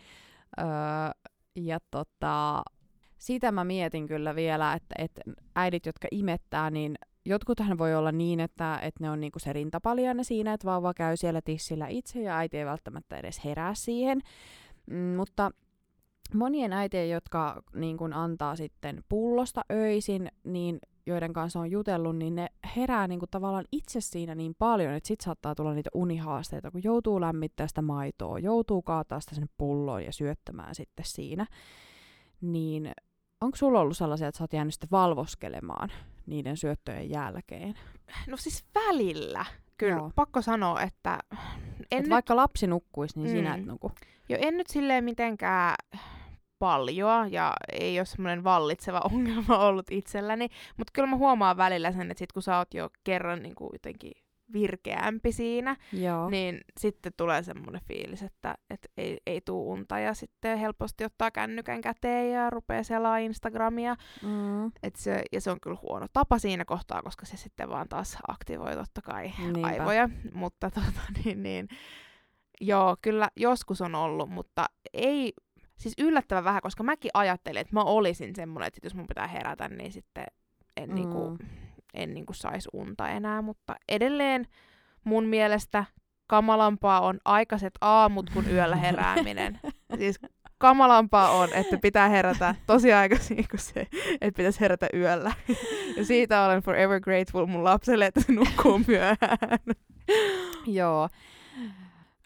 Öö, 0.58 0.66
ja 1.56 1.78
tota, 1.90 2.62
sitä 3.18 3.52
mä 3.52 3.64
mietin 3.64 4.06
kyllä 4.06 4.34
vielä, 4.34 4.74
että, 4.74 4.94
että 4.98 5.20
äidit, 5.56 5.86
jotka 5.86 6.08
imettää, 6.10 6.70
niin 6.70 6.94
jotkuthan 7.26 7.78
voi 7.78 7.94
olla 7.94 8.12
niin, 8.12 8.40
että, 8.40 8.78
että 8.82 9.04
ne 9.04 9.10
on 9.10 9.20
niinku 9.20 9.38
se 9.38 9.52
rintapaljanne 9.52 10.24
siinä, 10.24 10.52
että 10.52 10.66
vauva 10.66 10.94
käy 10.94 11.16
siellä 11.16 11.40
tissillä 11.44 11.86
itse 11.88 12.22
ja 12.22 12.36
äiti 12.36 12.58
ei 12.58 12.66
välttämättä 12.66 13.16
edes 13.16 13.44
herää 13.44 13.74
siihen. 13.74 14.20
Mm, 14.86 14.96
mutta 14.96 15.50
monien 16.34 16.72
äitien, 16.72 17.10
jotka 17.10 17.62
niin 17.74 17.96
kun 17.96 18.12
antaa 18.12 18.56
sitten 18.56 19.04
pullosta 19.08 19.60
öisin, 19.72 20.28
niin 20.44 20.78
joiden 21.06 21.32
kanssa 21.32 21.60
on 21.60 21.70
jutellut, 21.70 22.16
niin 22.16 22.34
ne 22.34 22.48
herää 22.76 23.08
niin 23.08 23.18
kuin 23.18 23.30
tavallaan 23.30 23.64
itse 23.72 24.00
siinä 24.00 24.34
niin 24.34 24.54
paljon, 24.58 24.94
että 24.94 25.08
sit 25.08 25.20
saattaa 25.20 25.54
tulla 25.54 25.74
niitä 25.74 25.90
unihaasteita, 25.94 26.70
kun 26.70 26.84
joutuu 26.84 27.20
lämmittämään 27.20 27.68
sitä 27.68 27.82
maitoa, 27.82 28.38
joutuu 28.38 28.82
kaataa 28.82 29.20
sitä 29.20 29.34
sen 29.34 29.48
pulloon 29.56 30.04
ja 30.04 30.12
syöttämään 30.12 30.74
sitten 30.74 31.04
siinä. 31.08 31.46
Niin 32.40 32.92
onko 33.40 33.56
sulla 33.56 33.80
ollut 33.80 33.96
sellaisia, 33.96 34.28
että 34.28 34.38
sä 34.38 34.44
oot 34.44 34.52
jäänyt 34.52 34.74
sitten 34.74 34.90
valvoskelemaan 34.90 35.92
niiden 36.26 36.56
syöttöjen 36.56 37.10
jälkeen? 37.10 37.74
No 38.26 38.36
siis 38.36 38.64
välillä. 38.74 39.44
Kyllä, 39.78 39.96
Joo. 39.96 40.10
pakko 40.14 40.42
sanoa, 40.42 40.82
että 40.82 41.18
en 41.32 41.38
Et 41.90 42.00
nyt, 42.00 42.10
vaikka 42.10 42.36
lapsi 42.36 42.66
nukkuisi, 42.66 43.18
niin 43.18 43.30
mm. 43.30 43.36
sinä 43.36 43.54
et 43.54 43.66
nuku. 43.66 43.92
jo, 44.28 44.36
en 44.40 44.56
nyt 44.56 44.66
silleen 44.66 45.04
mitenkään 45.04 45.74
paljoa 46.62 47.26
ja 47.30 47.52
ei 47.72 47.98
ole 47.98 48.06
semmoinen 48.06 48.44
vallitseva 48.44 49.00
ongelma 49.12 49.58
ollut 49.58 49.86
itselläni, 49.90 50.48
mutta 50.76 50.90
kyllä 50.94 51.08
mä 51.08 51.16
huomaan 51.16 51.56
välillä 51.56 51.92
sen, 51.92 52.10
että 52.10 52.18
sit 52.18 52.32
kun 52.32 52.42
sä 52.42 52.58
oot 52.58 52.74
jo 52.74 52.90
kerran 53.04 53.42
niin 53.42 53.54
kuin 53.54 53.70
jotenkin 53.72 54.12
virkeämpi 54.52 55.32
siinä, 55.32 55.76
Joo. 55.92 56.30
niin 56.30 56.60
sitten 56.80 57.12
tulee 57.16 57.42
semmoinen 57.42 57.80
fiilis, 57.88 58.22
että 58.22 58.54
et 58.70 58.90
ei, 58.96 59.18
ei 59.26 59.40
tuu 59.40 59.72
unta 59.72 59.98
ja 59.98 60.14
sitten 60.14 60.58
helposti 60.58 61.04
ottaa 61.04 61.30
kännykän 61.30 61.80
käteen 61.80 62.32
ja 62.32 62.50
rupeaa 62.50 62.82
selaa 62.82 63.18
Instagramia. 63.18 63.96
Mm. 64.22 64.66
Et 64.82 64.96
se, 64.96 65.22
ja 65.32 65.40
se 65.40 65.50
on 65.50 65.60
kyllä 65.60 65.78
huono 65.82 66.06
tapa 66.12 66.38
siinä 66.38 66.64
kohtaa, 66.64 67.02
koska 67.02 67.26
se 67.26 67.36
sitten 67.36 67.68
vaan 67.68 67.88
taas 67.88 68.18
aktivoi 68.28 68.74
totta 68.74 69.02
kai 69.02 69.32
Niinpä. 69.38 69.66
aivoja. 69.66 70.08
Mutta 70.34 70.70
tota, 70.70 71.02
niin, 71.24 71.42
niin, 71.42 71.68
joo, 72.60 72.96
kyllä 73.02 73.28
joskus 73.36 73.80
on 73.80 73.94
ollut, 73.94 74.30
mutta 74.30 74.66
ei, 74.92 75.32
siis 75.82 75.94
yllättävän 75.98 76.44
vähän, 76.44 76.62
koska 76.62 76.82
mäkin 76.82 77.10
ajattelin, 77.14 77.60
että 77.60 77.74
mä 77.74 77.82
olisin 77.82 78.36
semmoinen, 78.36 78.66
että 78.66 78.80
jos 78.82 78.94
mun 78.94 79.06
pitää 79.06 79.26
herätä, 79.26 79.68
niin 79.68 79.92
sitten 79.92 80.24
en, 80.76 80.88
mm. 80.88 80.94
niinku, 80.94 81.38
en 81.94 82.14
niinku 82.14 82.32
saisi 82.32 82.68
unta 82.72 83.08
enää, 83.08 83.42
mutta 83.42 83.76
edelleen 83.88 84.46
mun 85.04 85.24
mielestä 85.24 85.84
kamalampaa 86.26 87.00
on 87.00 87.18
aikaiset 87.24 87.74
aamut 87.80 88.30
kuin 88.30 88.50
yöllä 88.50 88.76
herääminen. 88.76 89.60
siis 89.98 90.20
kamalampaa 90.58 91.30
on, 91.30 91.48
että 91.52 91.78
pitää 91.78 92.08
herätä 92.08 92.54
tosi 92.66 92.92
aikaisin 92.92 93.48
kuin 93.50 93.60
se, 93.60 93.86
että 94.20 94.36
pitäisi 94.36 94.60
herätä 94.60 94.88
yöllä. 94.94 95.32
ja 95.96 96.04
siitä 96.04 96.44
olen 96.44 96.62
forever 96.62 97.00
grateful 97.00 97.46
mun 97.46 97.64
lapselle, 97.64 98.06
että 98.06 98.20
se 98.20 98.32
nukkuu 98.32 98.80
myöhään. 98.86 99.58
Joo. 100.66 101.08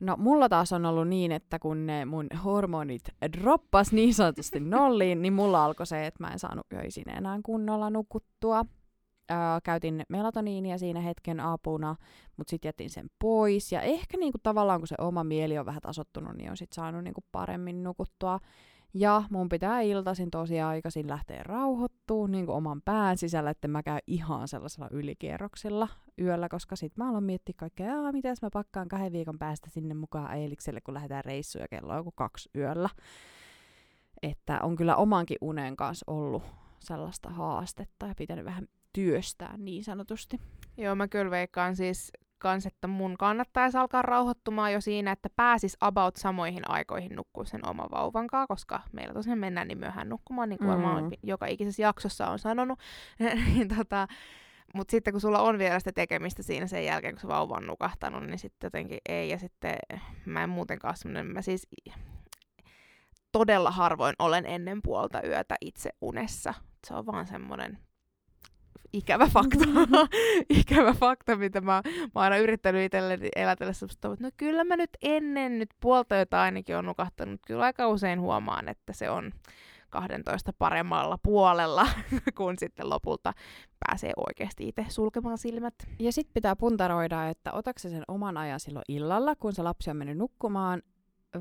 No 0.00 0.16
mulla 0.18 0.48
taas 0.48 0.72
on 0.72 0.86
ollut 0.86 1.08
niin, 1.08 1.32
että 1.32 1.58
kun 1.58 1.86
ne 1.86 2.04
mun 2.04 2.26
hormonit 2.44 3.02
droppas 3.32 3.92
niin 3.92 4.14
sanotusti 4.14 4.60
nolliin, 4.76 5.22
niin 5.22 5.32
mulla 5.32 5.64
alkoi 5.64 5.86
se, 5.86 6.06
että 6.06 6.24
mä 6.24 6.32
en 6.32 6.38
saanut 6.38 6.66
öisin 6.72 7.08
enää 7.08 7.40
kunnolla 7.44 7.90
nukuttua. 7.90 8.64
Ää, 9.28 9.60
käytin 9.64 10.02
melatoniinia 10.08 10.78
siinä 10.78 11.00
hetken 11.00 11.40
apuna, 11.40 11.96
mutta 12.36 12.50
sitten 12.50 12.68
jätin 12.68 12.90
sen 12.90 13.06
pois. 13.18 13.72
Ja 13.72 13.80
ehkä 13.80 14.16
niinku 14.16 14.38
tavallaan 14.42 14.80
kun 14.80 14.88
se 14.88 14.94
oma 14.98 15.24
mieli 15.24 15.58
on 15.58 15.66
vähän 15.66 15.82
tasottunut, 15.82 16.36
niin 16.36 16.50
on 16.50 16.56
sitten 16.56 16.74
saanut 16.74 17.04
niinku 17.04 17.24
paremmin 17.32 17.82
nukuttua. 17.82 18.40
Ja 18.98 19.22
mun 19.30 19.48
pitää 19.48 19.80
iltaisin 19.80 20.30
tosi 20.30 20.60
aikaisin 20.60 21.08
lähteä 21.08 21.42
rauhoittuu 21.42 22.26
niin 22.26 22.48
oman 22.48 22.82
pään 22.82 23.16
sisällä, 23.16 23.50
että 23.50 23.68
mä 23.68 23.82
käyn 23.82 24.00
ihan 24.06 24.48
sellaisella 24.48 24.88
ylikierroksilla 24.90 25.88
yöllä, 26.20 26.48
koska 26.48 26.76
sit 26.76 26.96
mä 26.96 27.08
aloin 27.08 27.24
miettiä 27.24 27.54
kaikkea, 27.56 28.12
mitä 28.12 28.34
mä 28.42 28.50
pakkaan 28.52 28.88
kahden 28.88 29.12
viikon 29.12 29.38
päästä 29.38 29.70
sinne 29.70 29.94
mukaan 29.94 30.36
Eilikselle, 30.36 30.80
kun 30.80 30.94
lähdetään 30.94 31.24
reissuun 31.24 31.64
kello 31.70 31.92
on 31.92 31.98
joku 31.98 32.12
kaksi 32.12 32.50
yöllä. 32.54 32.88
Että 34.22 34.60
on 34.62 34.76
kyllä 34.76 34.96
omankin 34.96 35.38
unen 35.40 35.76
kanssa 35.76 36.04
ollut 36.06 36.42
sellaista 36.78 37.30
haastetta 37.30 38.06
ja 38.06 38.14
pitänyt 38.14 38.44
vähän 38.44 38.68
työstää 38.92 39.56
niin 39.56 39.84
sanotusti. 39.84 40.40
Joo, 40.76 40.94
mä 40.94 41.08
kyllä 41.08 41.30
veikkaan 41.30 41.76
siis 41.76 42.12
kans, 42.46 42.66
että 42.66 42.86
mun 42.86 43.16
kannattaisi 43.18 43.78
alkaa 43.78 44.02
rauhoittumaan 44.02 44.72
jo 44.72 44.80
siinä, 44.80 45.12
että 45.12 45.28
pääsis 45.36 45.76
about 45.80 46.16
samoihin 46.16 46.70
aikoihin 46.70 47.16
nukkua 47.16 47.44
sen 47.44 47.68
oman 47.68 47.88
vauvankaan, 47.92 48.48
koska 48.48 48.80
meillä 48.92 49.14
tosiaan 49.14 49.38
mennään 49.38 49.68
niin 49.68 49.78
myöhään 49.78 50.08
nukkumaan, 50.08 50.48
niin 50.48 50.58
kuin 50.58 50.78
mm. 50.78 51.10
joka 51.22 51.46
ikisessä 51.46 51.82
jaksossa 51.82 52.26
on 52.26 52.38
sanonut. 52.38 52.78
niin 53.54 53.68
tota, 53.68 54.08
mutta 54.74 54.90
sitten 54.90 55.14
kun 55.14 55.20
sulla 55.20 55.42
on 55.42 55.58
vielä 55.58 55.78
sitä 55.78 55.92
tekemistä 55.92 56.42
siinä 56.42 56.66
sen 56.66 56.84
jälkeen, 56.84 57.14
kun 57.14 57.20
se 57.20 57.28
vauva 57.28 57.56
on 57.56 57.66
nukahtanut, 57.66 58.26
niin 58.26 58.38
sitten 58.38 58.66
jotenkin 58.66 58.98
ei. 59.08 59.28
Ja 59.28 59.38
sitten 59.38 59.76
mä 60.26 60.42
en 60.42 60.50
muutenkaan 60.50 60.96
semmoinen, 60.96 61.26
mä 61.26 61.42
siis 61.42 61.68
todella 63.32 63.70
harvoin 63.70 64.14
olen 64.18 64.46
ennen 64.46 64.80
puolta 64.82 65.22
yötä 65.22 65.54
itse 65.60 65.90
unessa. 66.00 66.54
Se 66.86 66.94
on 66.94 67.06
vaan 67.06 67.26
semmoinen 67.26 67.78
ikävä 68.96 69.26
fakta, 69.26 69.64
ikävä 70.60 70.92
fakta, 70.92 71.36
mitä 71.36 71.60
mä, 71.60 71.82
mä 71.86 72.10
oon 72.14 72.24
aina 72.24 72.36
yrittänyt 72.36 72.84
itselleni 72.84 73.28
elätellä 73.36 73.72
sellaista, 73.72 74.12
että 74.12 74.24
no 74.24 74.30
kyllä 74.36 74.64
mä 74.64 74.76
nyt 74.76 74.90
ennen 75.02 75.58
nyt 75.58 75.70
puolta 75.80 76.16
jota 76.16 76.42
ainakin 76.42 76.76
on 76.76 76.86
nukahtanut, 76.86 77.40
kyllä 77.46 77.64
aika 77.64 77.88
usein 77.88 78.20
huomaan, 78.20 78.68
että 78.68 78.92
se 78.92 79.10
on 79.10 79.32
12 79.90 80.52
paremmalla 80.58 81.18
puolella, 81.22 81.86
kun 82.38 82.54
sitten 82.58 82.90
lopulta 82.90 83.34
pääsee 83.86 84.12
oikeasti 84.16 84.68
itse 84.68 84.86
sulkemaan 84.88 85.38
silmät. 85.38 85.74
Ja 85.98 86.12
sitten 86.12 86.34
pitää 86.34 86.56
puntaroida, 86.56 87.28
että 87.28 87.52
otatko 87.52 87.78
sen 87.78 88.04
oman 88.08 88.36
ajan 88.36 88.60
silloin 88.60 88.84
illalla, 88.88 89.36
kun 89.36 89.52
se 89.52 89.62
lapsi 89.62 89.90
on 89.90 89.96
mennyt 89.96 90.18
nukkumaan, 90.18 90.82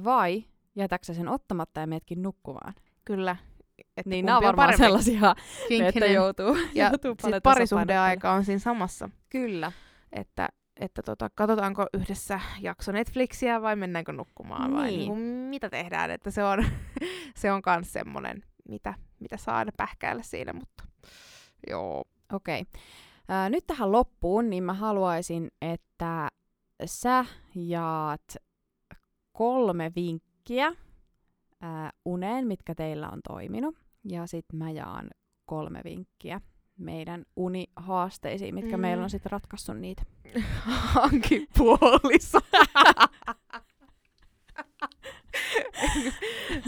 vai 0.04 0.44
jätäksä 0.76 1.14
sen 1.14 1.28
ottamatta 1.28 1.80
ja 1.80 1.88
meetkin 1.88 2.22
nukkumaan? 2.22 2.74
Kyllä, 3.06 3.36
että 3.80 4.10
niin 4.10 4.26
nämä 4.26 4.38
on 4.38 4.44
varmaan 4.44 4.68
parempi. 4.68 4.84
sellaisia, 4.84 5.36
Kinkkinen. 5.68 5.88
että 5.88 6.06
joutuu, 6.06 6.58
ja 6.76 6.88
joutuu 6.88 7.16
paljon 7.22 7.42
parisuhdeaika 7.42 8.32
on 8.32 8.46
siinä 8.46 8.60
samassa. 8.60 9.10
Kyllä. 9.30 9.72
Että, 10.12 10.50
että 10.80 11.02
tota, 11.02 11.30
katsotaanko 11.36 11.86
yhdessä 11.94 12.40
jakso 12.62 12.92
Netflixiä 12.92 13.62
vai 13.62 13.76
mennäänkö 13.76 14.12
nukkumaan 14.12 14.70
niin. 14.70 14.78
vai 14.78 14.88
niin 14.88 15.08
kuin, 15.08 15.20
mitä 15.22 15.70
tehdään. 15.70 16.12
Että 16.12 16.32
se 16.32 16.44
on, 16.44 16.66
se 17.40 17.52
on 17.52 17.62
myös 17.66 17.94
semmoinen, 17.94 18.44
mitä, 18.70 18.94
mitä 19.20 19.38
saa 19.38 19.66
pähkäillä 19.78 20.24
siinä, 20.24 20.54
mutta 20.54 20.84
joo. 21.70 22.04
Okei. 22.34 22.62
Okay. 22.62 22.82
Äh, 23.32 23.50
nyt 23.50 23.68
tähän 23.68 23.92
loppuun, 23.92 24.50
niin 24.50 24.64
mä 24.64 24.74
haluaisin, 24.74 25.52
että 25.62 26.30
sä 26.86 27.26
jaat 27.56 28.36
kolme 29.32 29.92
vinkkiä 29.96 30.74
ää, 31.66 31.92
uneen, 32.06 32.48
mitkä 32.48 32.76
teillä 32.76 33.10
on 33.10 33.20
toiminut. 33.28 33.76
Ja 34.04 34.28
sitten 34.28 34.60
mä 34.60 34.72
jaan 34.72 35.08
kolme 35.46 35.82
vinkkiä 35.84 36.42
meidän 36.78 37.26
unihaasteisiin, 37.36 38.56
mitkä 38.56 38.78
mm. 38.78 38.82
meillä 38.82 39.04
on 39.04 39.10
sitten 39.10 39.32
ratkaissut 39.32 39.78
niitä. 39.78 40.04
Hanki 40.94 41.48
puolissa. 41.58 42.40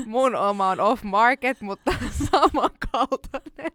Mun 0.06 0.36
oma 0.36 0.70
on 0.70 0.80
off-market, 0.80 1.62
mutta 1.62 1.94
samankaltainen, 2.32 3.72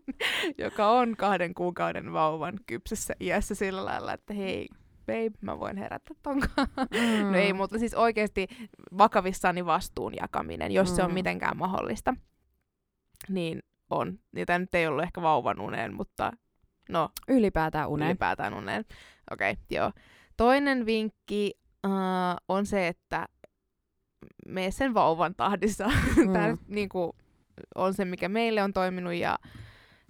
joka 0.58 0.90
on 0.90 1.16
kahden 1.16 1.54
kuukauden 1.54 2.12
vauvan 2.12 2.58
kypsessä 2.66 3.14
iässä 3.20 3.54
sillä 3.54 3.84
lailla, 3.84 4.12
että 4.12 4.34
hei, 4.34 4.68
babe, 5.06 5.38
mä 5.40 5.58
voin 5.58 5.76
herätä 5.76 6.14
tonkaan. 6.22 6.68
Mm. 6.76 7.32
no 7.32 7.38
ei, 7.38 7.52
mutta 7.52 7.78
siis 7.78 7.94
oikeasti 7.94 8.48
vakavissani 8.98 9.66
vastuun 9.66 10.16
jakaminen, 10.16 10.72
jos 10.72 10.90
mm. 10.90 10.96
se 10.96 11.02
on 11.02 11.10
mm. 11.10 11.14
mitenkään 11.14 11.56
mahdollista, 11.56 12.14
niin 13.28 13.62
on. 13.90 14.18
Niitä 14.32 14.58
nyt 14.58 14.74
ei 14.74 14.86
ollut 14.86 15.02
ehkä 15.02 15.22
vauvan 15.22 15.60
uneen, 15.60 15.94
mutta 15.94 16.32
no. 16.88 17.08
Ylipäätään 17.28 17.88
uneen. 17.88 18.10
Ylipäätään 18.10 18.54
uneen. 18.54 18.84
Okei, 19.30 19.50
okay, 19.52 19.64
joo. 19.70 19.92
Toinen 20.36 20.86
vinkki 20.86 21.52
uh, 21.86 21.92
on 22.48 22.66
se, 22.66 22.88
että 22.88 23.26
mene 24.46 24.70
sen 24.70 24.94
vauvan 24.94 25.34
tahdissa. 25.34 25.90
Mm. 26.16 26.32
Tämä 26.32 26.56
niin 26.68 26.88
kuin, 26.88 27.12
on 27.74 27.94
se, 27.94 28.04
mikä 28.04 28.28
meille 28.28 28.62
on 28.62 28.72
toiminut 28.72 29.14
ja 29.14 29.38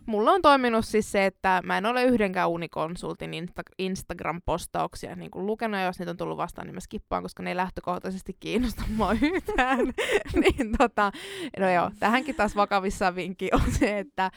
mulla 0.07 0.31
on 0.31 0.43
toiminut 0.43 0.85
siis 0.85 1.13
se, 1.13 1.27
että 1.27 1.61
mä 1.65 1.79
en 1.79 1.87
ole 1.87 2.05
yhdenkään 2.05 2.51
unikonsultin 2.51 3.31
Insta- 3.31 3.75
Instagram-postauksia 3.79 5.17
niin 5.17 5.31
kuin 5.31 5.47
lukenut, 5.47 5.81
ja 5.81 5.87
jos 5.87 5.99
niitä 5.99 6.11
on 6.11 6.17
tullut 6.17 6.37
vastaan, 6.37 6.67
niin 6.67 6.75
mä 6.75 6.81
skippaan, 6.81 7.23
koska 7.23 7.43
ne 7.43 7.51
ei 7.51 7.57
lähtökohtaisesti 7.57 8.37
kiinnosta 8.41 8.85
mua 8.97 9.13
yhtään. 9.35 9.79
niin 10.43 10.73
tota, 10.79 11.13
no 11.59 11.71
joo, 11.71 11.91
tähänkin 12.01 12.35
taas 12.35 12.57
vakavissa 12.57 13.15
vinkki 13.15 13.49
on 13.53 13.73
se, 13.79 13.99
että 13.99 14.31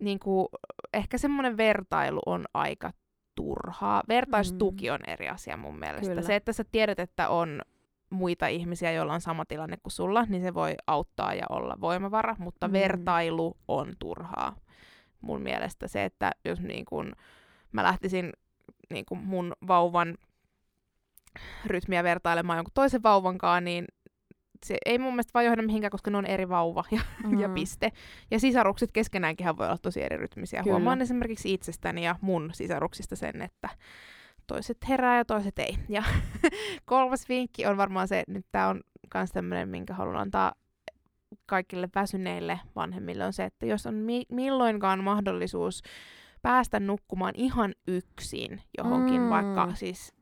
niin 0.00 0.18
kuin, 0.18 0.48
ehkä 0.92 1.18
semmoinen 1.18 1.56
vertailu 1.56 2.20
on 2.26 2.44
aika 2.54 2.90
turhaa. 3.34 4.02
Vertaistuki 4.08 4.88
mm. 4.88 4.94
on 4.94 5.00
eri 5.06 5.28
asia 5.28 5.56
mun 5.56 5.78
mielestä. 5.78 6.08
Kyllä. 6.08 6.22
Se, 6.22 6.36
että 6.36 6.52
sä 6.52 6.64
tiedät, 6.72 6.98
että 6.98 7.28
on 7.28 7.62
muita 8.10 8.46
ihmisiä, 8.46 8.92
joilla 8.92 9.14
on 9.14 9.20
sama 9.20 9.44
tilanne 9.44 9.76
kuin 9.76 9.92
sulla, 9.92 10.26
niin 10.28 10.42
se 10.42 10.54
voi 10.54 10.74
auttaa 10.86 11.34
ja 11.34 11.46
olla 11.48 11.76
voimavara, 11.80 12.36
mutta 12.38 12.68
mm. 12.68 12.72
vertailu 12.72 13.56
on 13.68 13.92
turhaa 13.98 14.56
mun 15.24 15.42
mielestä 15.42 15.88
se, 15.88 16.04
että 16.04 16.30
jos 16.44 16.60
niin 16.60 16.84
kun 16.84 17.12
mä 17.72 17.82
lähtisin 17.82 18.32
niin 18.90 19.04
kun 19.08 19.18
mun 19.18 19.52
vauvan 19.66 20.14
rytmiä 21.66 22.04
vertailemaan 22.04 22.56
jonkun 22.56 22.72
toisen 22.74 23.02
vauvankaan, 23.02 23.64
niin 23.64 23.84
se 24.66 24.76
ei 24.86 24.98
mun 24.98 25.12
mielestä 25.12 25.30
vaan 25.34 25.44
johda 25.44 25.62
mihinkään, 25.62 25.90
koska 25.90 26.10
ne 26.10 26.18
on 26.18 26.26
eri 26.26 26.48
vauva 26.48 26.84
ja, 26.90 27.00
mm. 27.24 27.40
ja 27.40 27.48
piste. 27.48 27.92
Ja 28.30 28.40
sisarukset 28.40 28.92
keskenäänkin 28.92 29.46
voi 29.58 29.66
olla 29.66 29.78
tosi 29.78 30.02
eri 30.02 30.16
rytmisiä. 30.16 30.62
Kyllä. 30.62 30.74
Huomaan 30.74 31.02
esimerkiksi 31.02 31.54
itsestäni 31.54 32.04
ja 32.04 32.16
mun 32.20 32.50
sisaruksista 32.52 33.16
sen, 33.16 33.42
että 33.42 33.68
toiset 34.46 34.78
herää 34.88 35.18
ja 35.18 35.24
toiset 35.24 35.58
ei. 35.58 35.78
Ja 35.88 36.02
kolmas 36.84 37.28
vinkki 37.28 37.66
on 37.66 37.76
varmaan 37.76 38.08
se, 38.08 38.20
että 38.20 38.32
nyt 38.32 38.46
tää 38.52 38.68
on 38.68 38.80
myös 39.14 39.30
tämmöinen, 39.30 39.68
minkä 39.68 39.94
haluan 39.94 40.16
antaa 40.16 40.52
kaikille 41.46 41.88
väsyneille 41.94 42.60
vanhemmille 42.76 43.24
on 43.24 43.32
se, 43.32 43.44
että 43.44 43.66
jos 43.66 43.86
on 43.86 43.94
mi- 43.94 44.26
milloinkaan 44.28 45.04
mahdollisuus 45.04 45.82
päästä 46.42 46.80
nukkumaan 46.80 47.34
ihan 47.36 47.74
yksin 47.88 48.62
johonkin, 48.78 49.20
mm. 49.20 49.30
vaikka 49.30 49.74
siis 49.74 50.14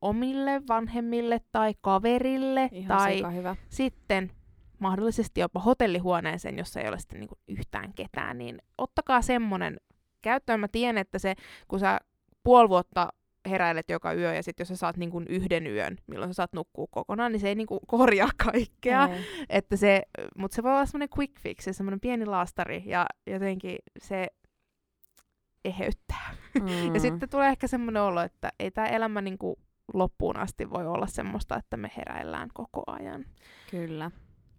omille 0.00 0.62
vanhemmille 0.68 1.40
tai 1.52 1.74
kaverille 1.80 2.68
ihan 2.72 2.98
tai 2.98 3.34
hyvä. 3.34 3.56
sitten 3.68 4.30
mahdollisesti 4.78 5.40
jopa 5.40 5.60
hotellihuoneeseen, 5.60 6.58
jossa 6.58 6.80
ei 6.80 6.88
ole 6.88 6.98
sitten 6.98 7.20
niinku 7.20 7.38
yhtään 7.48 7.92
ketään, 7.94 8.38
niin 8.38 8.58
ottakaa 8.78 9.22
semmonen 9.22 9.76
käyttöön. 10.22 10.60
Mä 10.60 10.68
tiedän, 10.68 10.98
että 10.98 11.18
se, 11.18 11.34
kun 11.68 11.80
sä 11.80 12.00
puoli 12.42 12.68
vuotta 12.68 13.08
heräilet 13.48 13.90
joka 13.90 14.12
yö 14.12 14.34
ja 14.34 14.42
sitten 14.42 14.64
jos 14.64 14.68
sä 14.68 14.76
saat 14.76 14.96
niinku 14.96 15.22
yhden 15.28 15.66
yön, 15.66 15.98
milloin 16.06 16.30
sä 16.30 16.34
saat 16.34 16.52
nukkua 16.52 16.86
kokonaan, 16.90 17.32
niin 17.32 17.40
se 17.40 17.48
ei 17.48 17.54
niinku 17.54 17.80
korjaa 17.86 18.30
kaikkea. 18.52 19.08
Että 19.48 19.76
se, 19.76 20.02
mutta 20.38 20.54
se 20.54 20.62
voi 20.62 20.72
olla 20.72 20.86
semmoinen 20.86 21.08
quick 21.18 21.40
fix, 21.40 21.68
semmoinen 21.70 22.00
pieni 22.00 22.26
laastari 22.26 22.82
ja 22.86 23.06
jotenkin 23.26 23.78
se 23.98 24.26
eheyttää. 25.64 26.34
Mm. 26.56 26.94
ja 26.94 27.00
sitten 27.00 27.28
tulee 27.28 27.48
ehkä 27.48 27.66
semmoinen 27.66 28.02
olo, 28.02 28.20
että 28.20 28.48
ei 28.58 28.70
tämä 28.70 28.86
elämä 28.86 29.20
niinku 29.20 29.58
loppuun 29.94 30.36
asti 30.36 30.70
voi 30.70 30.86
olla 30.86 31.06
semmoista, 31.06 31.56
että 31.56 31.76
me 31.76 31.90
heräillään 31.96 32.48
koko 32.54 32.82
ajan. 32.86 33.24
Kyllä. 33.70 34.10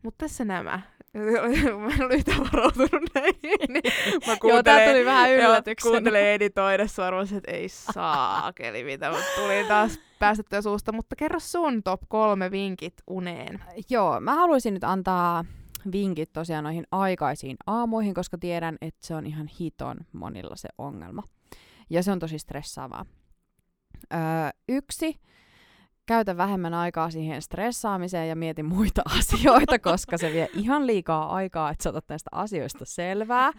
Mutta 0.04 0.26
tässä 0.26 0.46
nämä. 0.46 0.82
mä 1.84 1.90
en 1.96 2.06
ole 2.06 2.16
yhtään 2.16 2.40
varautunut 2.40 3.10
näihin. 3.16 3.60
Niin 3.70 3.94
mä 4.28 4.38
Joo, 4.44 4.64
tää 4.64 4.90
tuli 4.90 5.06
vähän 5.06 5.32
yllätyksenä. 5.32 5.92
Kuuntelin 5.92 6.22
editoidessa 6.22 7.08
arvoisin, 7.08 7.38
että 7.38 7.52
ei 7.52 7.70
saa 7.70 8.54
keli 8.54 8.84
mitä. 8.84 9.12
Tuli 9.36 9.66
taas 9.68 10.00
päästettyä 10.20 10.62
suusta. 10.62 10.92
Mutta 10.92 11.16
kerro 11.16 11.40
sun 11.40 11.84
top 11.84 12.02
kolme 12.08 12.52
vinkit 12.52 12.94
uneen. 13.08 13.64
Joo, 13.90 14.20
mä 14.20 14.36
haluaisin 14.36 14.74
nyt 14.74 14.84
antaa 14.84 15.46
vinkit 15.92 16.34
tosiaan 16.34 16.64
noihin 16.64 16.88
aikaisiin 16.92 17.58
aamuihin, 17.68 18.14
koska 18.14 18.38
tiedän, 18.38 18.78
että 18.82 19.08
se 19.08 19.16
on 19.16 19.26
ihan 19.26 19.48
hiton 19.48 19.98
monilla 20.12 20.56
se 20.56 20.70
ongelma. 20.78 21.24
Ja 21.90 22.04
se 22.04 22.12
on 22.12 22.20
tosi 22.20 22.40
stressaavaa. 22.40 23.06
Öö, 24.14 24.20
yksi 24.70 25.20
käytä 26.08 26.38
vähemmän 26.38 26.74
aikaa 26.74 27.10
siihen 27.10 27.42
stressaamiseen 27.42 28.30
ja 28.30 28.36
mieti 28.36 28.64
muita 28.64 29.02
asioita, 29.20 29.80
koska 29.80 30.18
se 30.18 30.34
vie 30.34 30.50
ihan 30.54 30.88
liikaa 30.88 31.36
aikaa, 31.36 31.70
että 31.70 31.84
sä 31.84 31.90
otat 31.90 32.06
näistä 32.10 32.30
asioista 32.32 32.86
selvää. 32.86 33.52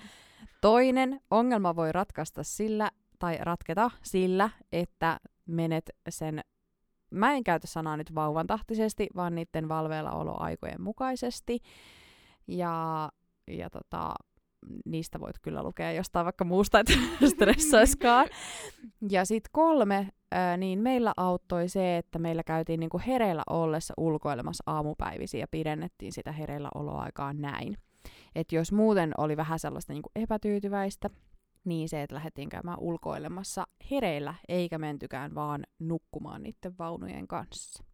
Toinen, 0.61 1.21
ongelma 1.31 1.77
voi 1.77 1.93
ratkaista 1.93 2.43
sillä, 2.43 2.91
tai 3.19 3.39
ratketa 3.41 3.91
sillä, 4.03 4.51
että 4.73 5.21
menet 5.47 5.91
sen, 6.09 6.41
mä 7.11 7.33
en 7.33 7.45
käytä 7.45 7.67
sanaa 7.67 7.97
nyt 7.97 8.15
vauvan 8.15 8.47
tahtisesti, 8.47 9.07
vaan 9.17 9.35
niiden 9.35 9.69
valveilla 9.69 10.11
oloaikojen 10.11 10.83
mukaisesti. 10.83 11.59
Ja, 12.47 13.09
ja 13.47 13.71
tota, 13.71 14.15
niistä 14.85 15.21
voit 15.21 15.39
kyllä 15.43 15.63
lukea 15.63 15.93
jostain 15.93 16.25
vaikka 16.25 16.45
muusta, 16.45 16.81
että 16.81 16.93
stressaiskaan. 17.35 18.29
Ja 19.11 19.25
sitten 19.25 19.51
kolme, 19.53 20.09
ää, 20.33 20.57
niin 20.57 20.79
meillä 20.79 21.13
auttoi 21.17 21.69
se, 21.69 21.97
että 21.97 22.19
meillä 22.19 22.43
käytiin 22.43 22.81
niinku 22.81 23.01
hereillä 23.07 23.43
ollessa 23.51 23.95
ulkoilemassa 23.97 24.65
aamupäivisiä 24.67 25.41
ja 25.41 25.49
pidennettiin 25.51 26.13
sitä 26.13 26.33
hereillä 26.33 26.69
oloaikaa 26.75 27.33
näin. 27.33 27.77
Että 28.35 28.57
jos 28.57 28.73
muuten 28.73 29.13
oli 29.19 29.37
vähän 29.37 29.59
sellaista 29.59 29.93
niinku 29.93 30.11
epätyytyväistä, 30.17 31.11
niin 31.65 31.89
se, 31.89 32.03
että 32.03 32.15
lähdettiin 32.15 32.49
käymään 32.49 32.79
ulkoilemassa 32.81 33.67
hereillä, 33.91 34.35
eikä 34.49 34.79
mentykään 34.79 35.35
vaan 35.35 35.65
nukkumaan 35.79 36.43
niiden 36.43 36.79
vaunujen 36.79 37.29
kanssa. 37.29 37.85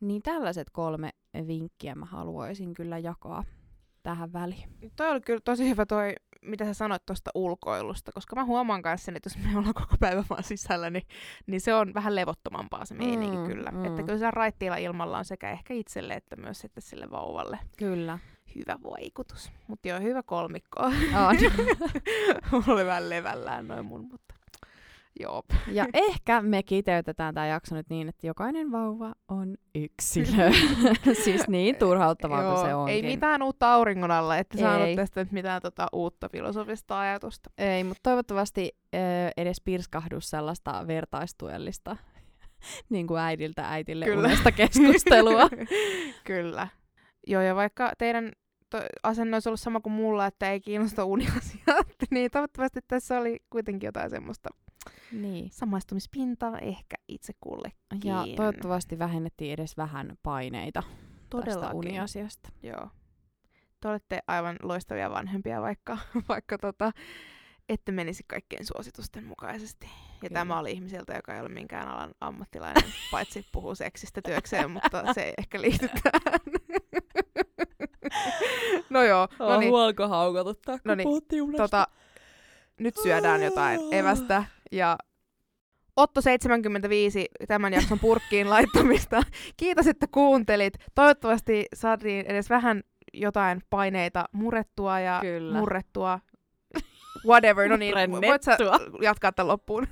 Niin 0.00 0.22
tällaiset 0.22 0.70
kolme 0.70 1.10
vinkkiä 1.46 1.94
mä 1.94 2.04
haluaisin 2.06 2.74
kyllä 2.74 2.98
jakaa 2.98 3.44
tähän 4.06 4.32
väliin. 4.32 4.68
Toi 4.96 5.10
oli 5.10 5.20
kyllä 5.20 5.40
tosi 5.44 5.68
hyvä 5.68 5.86
toi, 5.86 6.14
mitä 6.42 6.64
sä 6.64 6.74
sanoit 6.74 7.06
tuosta 7.06 7.30
ulkoilusta, 7.34 8.12
koska 8.12 8.36
mä 8.36 8.44
huomaan 8.44 8.80
myös 8.84 9.04
sen, 9.04 9.16
että 9.16 9.26
jos 9.26 9.38
me 9.38 9.58
ollaan 9.58 9.74
koko 9.74 9.96
päivä 10.00 10.24
vaan 10.30 10.42
sisällä, 10.42 10.90
niin, 10.90 11.06
niin 11.46 11.60
se 11.60 11.74
on 11.74 11.94
vähän 11.94 12.14
levottomampaa 12.14 12.84
se 12.84 12.94
meininki 12.94 13.36
mm, 13.36 13.46
kyllä. 13.46 13.70
Mm. 13.70 13.84
Että 13.84 14.02
kyllä 14.02 14.18
se 14.18 14.30
raittiilla 14.30 14.76
ilmalla 14.76 15.18
on 15.18 15.24
sekä 15.24 15.50
ehkä 15.50 15.74
itselle 15.74 16.14
että 16.14 16.36
myös 16.36 16.58
sitten 16.58 16.82
sille 16.82 17.10
vauvalle. 17.10 17.58
Kyllä. 17.76 18.18
Hyvä 18.54 18.78
vaikutus. 18.84 19.52
Mutta 19.66 19.88
joo, 19.88 20.00
hyvä 20.00 20.22
kolmikko. 20.22 20.82
On. 20.82 21.36
Mulla 22.50 22.74
oli 22.74 22.86
vähän 22.86 23.10
levällään 23.10 23.68
noin 23.68 23.84
mun, 23.84 24.08
mutta 24.10 24.34
Joo. 25.20 25.42
Ja 25.72 25.86
ehkä 26.08 26.42
me 26.42 26.62
kiteytetään 26.62 27.34
tämä 27.34 27.46
jakso 27.46 27.74
nyt 27.74 27.90
niin, 27.90 28.08
että 28.08 28.26
jokainen 28.26 28.72
vauva 28.72 29.14
on 29.28 29.56
yksilö. 29.74 30.50
siis 31.24 31.48
niin 31.48 31.76
turhauttavaa 31.76 32.54
kuin 32.54 32.66
se 32.66 32.74
onkin. 32.74 32.94
Ei 32.94 33.02
mitään 33.02 33.42
uutta 33.42 33.74
auringon 33.74 34.10
alla, 34.10 34.36
että 34.36 34.58
saanut 34.58 34.96
tästä 34.96 35.20
nyt 35.20 35.32
mitään 35.32 35.62
tota 35.62 35.86
uutta 35.92 36.28
filosofista 36.28 37.00
ajatusta. 37.00 37.50
Ei, 37.58 37.84
mutta 37.84 38.00
toivottavasti 38.02 38.72
ö, 38.94 38.98
edes 39.36 39.60
pirskahdu 39.64 40.20
sellaista 40.20 40.84
vertaistuellista 40.86 41.96
niin 42.88 43.06
kuin 43.06 43.20
äidiltä 43.20 43.70
äitille 43.70 44.04
Kyllä. 44.04 44.28
unesta 44.28 44.52
keskustelua. 44.52 45.48
Kyllä. 46.24 46.68
Joo, 47.26 47.42
ja 47.42 47.54
vaikka 47.54 47.92
teidän 47.98 48.32
to- 48.70 48.82
asenne 49.02 49.36
olisi 49.36 49.48
ollut 49.48 49.60
sama 49.60 49.80
kuin 49.80 49.92
mulla, 49.92 50.26
että 50.26 50.50
ei 50.50 50.60
kiinnosta 50.60 51.04
uniasiat, 51.04 51.86
niin 52.10 52.30
toivottavasti 52.30 52.80
tässä 52.88 53.18
oli 53.18 53.38
kuitenkin 53.50 53.86
jotain 53.88 54.10
semmoista 54.10 54.48
niin. 55.12 55.50
samaistumispintaa 55.52 56.58
ehkä 56.58 56.96
itse 57.08 57.32
kullekin. 57.40 58.00
Ja 58.04 58.24
toivottavasti 58.36 58.98
vähennettiin 58.98 59.52
edes 59.52 59.76
vähän 59.76 60.18
paineita 60.22 60.82
Todellakin. 61.30 61.60
tästä 61.60 61.74
uniasiasta. 61.74 62.48
Joo. 62.62 62.88
Te 63.80 63.88
olette 63.88 64.20
aivan 64.26 64.56
loistavia 64.62 65.10
vanhempia, 65.10 65.62
vaikka, 65.62 65.98
vaikka 66.28 66.58
tota, 66.58 66.92
ette 67.68 67.92
menisi 67.92 68.24
kaikkien 68.26 68.66
suositusten 68.66 69.24
mukaisesti. 69.24 69.86
Ja 69.86 70.20
Kyllä. 70.20 70.40
tämä 70.40 70.58
oli 70.58 70.72
ihmiseltä, 70.72 71.14
joka 71.14 71.34
ei 71.34 71.40
ole 71.40 71.48
minkään 71.48 71.88
alan 71.88 72.14
ammattilainen, 72.20 72.84
paitsi 73.10 73.46
puhuu 73.52 73.74
seksistä 73.74 74.20
työkseen, 74.22 74.70
mutta 74.70 75.14
se 75.14 75.22
ei 75.22 75.34
ehkä 75.38 75.60
liity 75.60 75.88
tähän. 76.02 76.40
no 78.90 79.02
joo. 79.02 79.28
No 79.38 79.60
niin. 79.60 79.70
Huolko 79.70 80.08
haukotuttaa, 80.08 80.78
kun 80.78 80.98
puhuttiin 81.02 81.56
tota, 81.56 81.88
nyt 82.80 82.94
syödään 83.02 83.42
jotain 83.42 83.80
evästä 83.94 84.44
ja 84.72 84.98
Otto 85.96 86.20
75 86.20 87.26
tämän 87.48 87.72
jakson 87.72 87.98
purkkiin 87.98 88.50
laittamista. 88.50 89.22
Kiitos, 89.56 89.86
että 89.86 90.06
kuuntelit. 90.10 90.74
Toivottavasti 90.94 91.66
saatiin 91.74 92.26
edes 92.26 92.50
vähän 92.50 92.82
jotain 93.14 93.62
paineita 93.70 94.24
murettua 94.32 95.00
ja 95.00 95.18
Kyllä. 95.20 95.58
murrettua. 95.58 96.20
Whatever, 97.26 97.68
no 97.68 97.76
niin, 97.76 97.94
voit 98.10 98.42
sä 98.42 98.56
jatkaa 99.02 99.32
tämän 99.32 99.48
loppuun? 99.48 99.86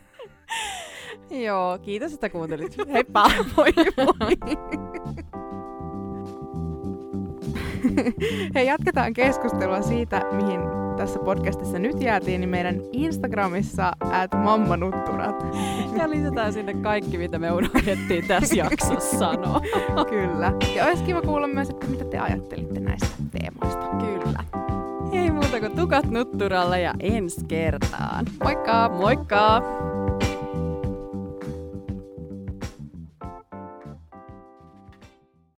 Joo, 1.30 1.78
kiitos, 1.78 2.12
että 2.12 2.28
kuuntelit. 2.30 2.76
Heippa! 2.92 3.30
moi 3.56 3.72
moi! 3.96 4.84
Hei, 8.55 8.66
jatketaan 8.66 9.12
keskustelua 9.12 9.82
siitä, 9.82 10.22
mihin 10.32 10.61
tässä 10.97 11.18
podcastissa 11.18 11.78
nyt 11.78 12.01
jäätiin, 12.01 12.41
niin 12.41 12.49
meidän 12.49 12.80
Instagramissa 12.93 13.93
at 14.01 14.30
mammanutturat. 14.45 15.47
Ja 15.99 16.11
lisätään 16.11 16.53
sinne 16.53 16.74
kaikki, 16.74 17.18
mitä 17.18 17.39
me 17.39 17.53
unohdettiin 17.53 18.26
tässä 18.28 18.55
jaksossa 18.57 19.18
sanoa. 19.18 19.61
Kyllä. 20.11 20.53
Ja 20.76 20.85
olisi 20.85 21.05
kiva 21.05 21.22
kuulla 21.22 21.47
myös, 21.47 21.70
että 21.70 21.87
mitä 21.87 22.05
te 22.05 22.18
ajattelitte 22.18 22.80
näistä 22.80 23.07
teemoista. 23.30 23.87
Kyllä. 23.97 24.45
Ei 25.12 25.30
muuta 25.30 25.61
kuin 25.61 25.76
tukat 25.76 26.11
nutturalle 26.11 26.80
ja 26.80 26.95
ensi 27.01 27.45
kertaan. 27.49 28.26
Moikka! 28.45 28.89
Moikka! 28.89 29.62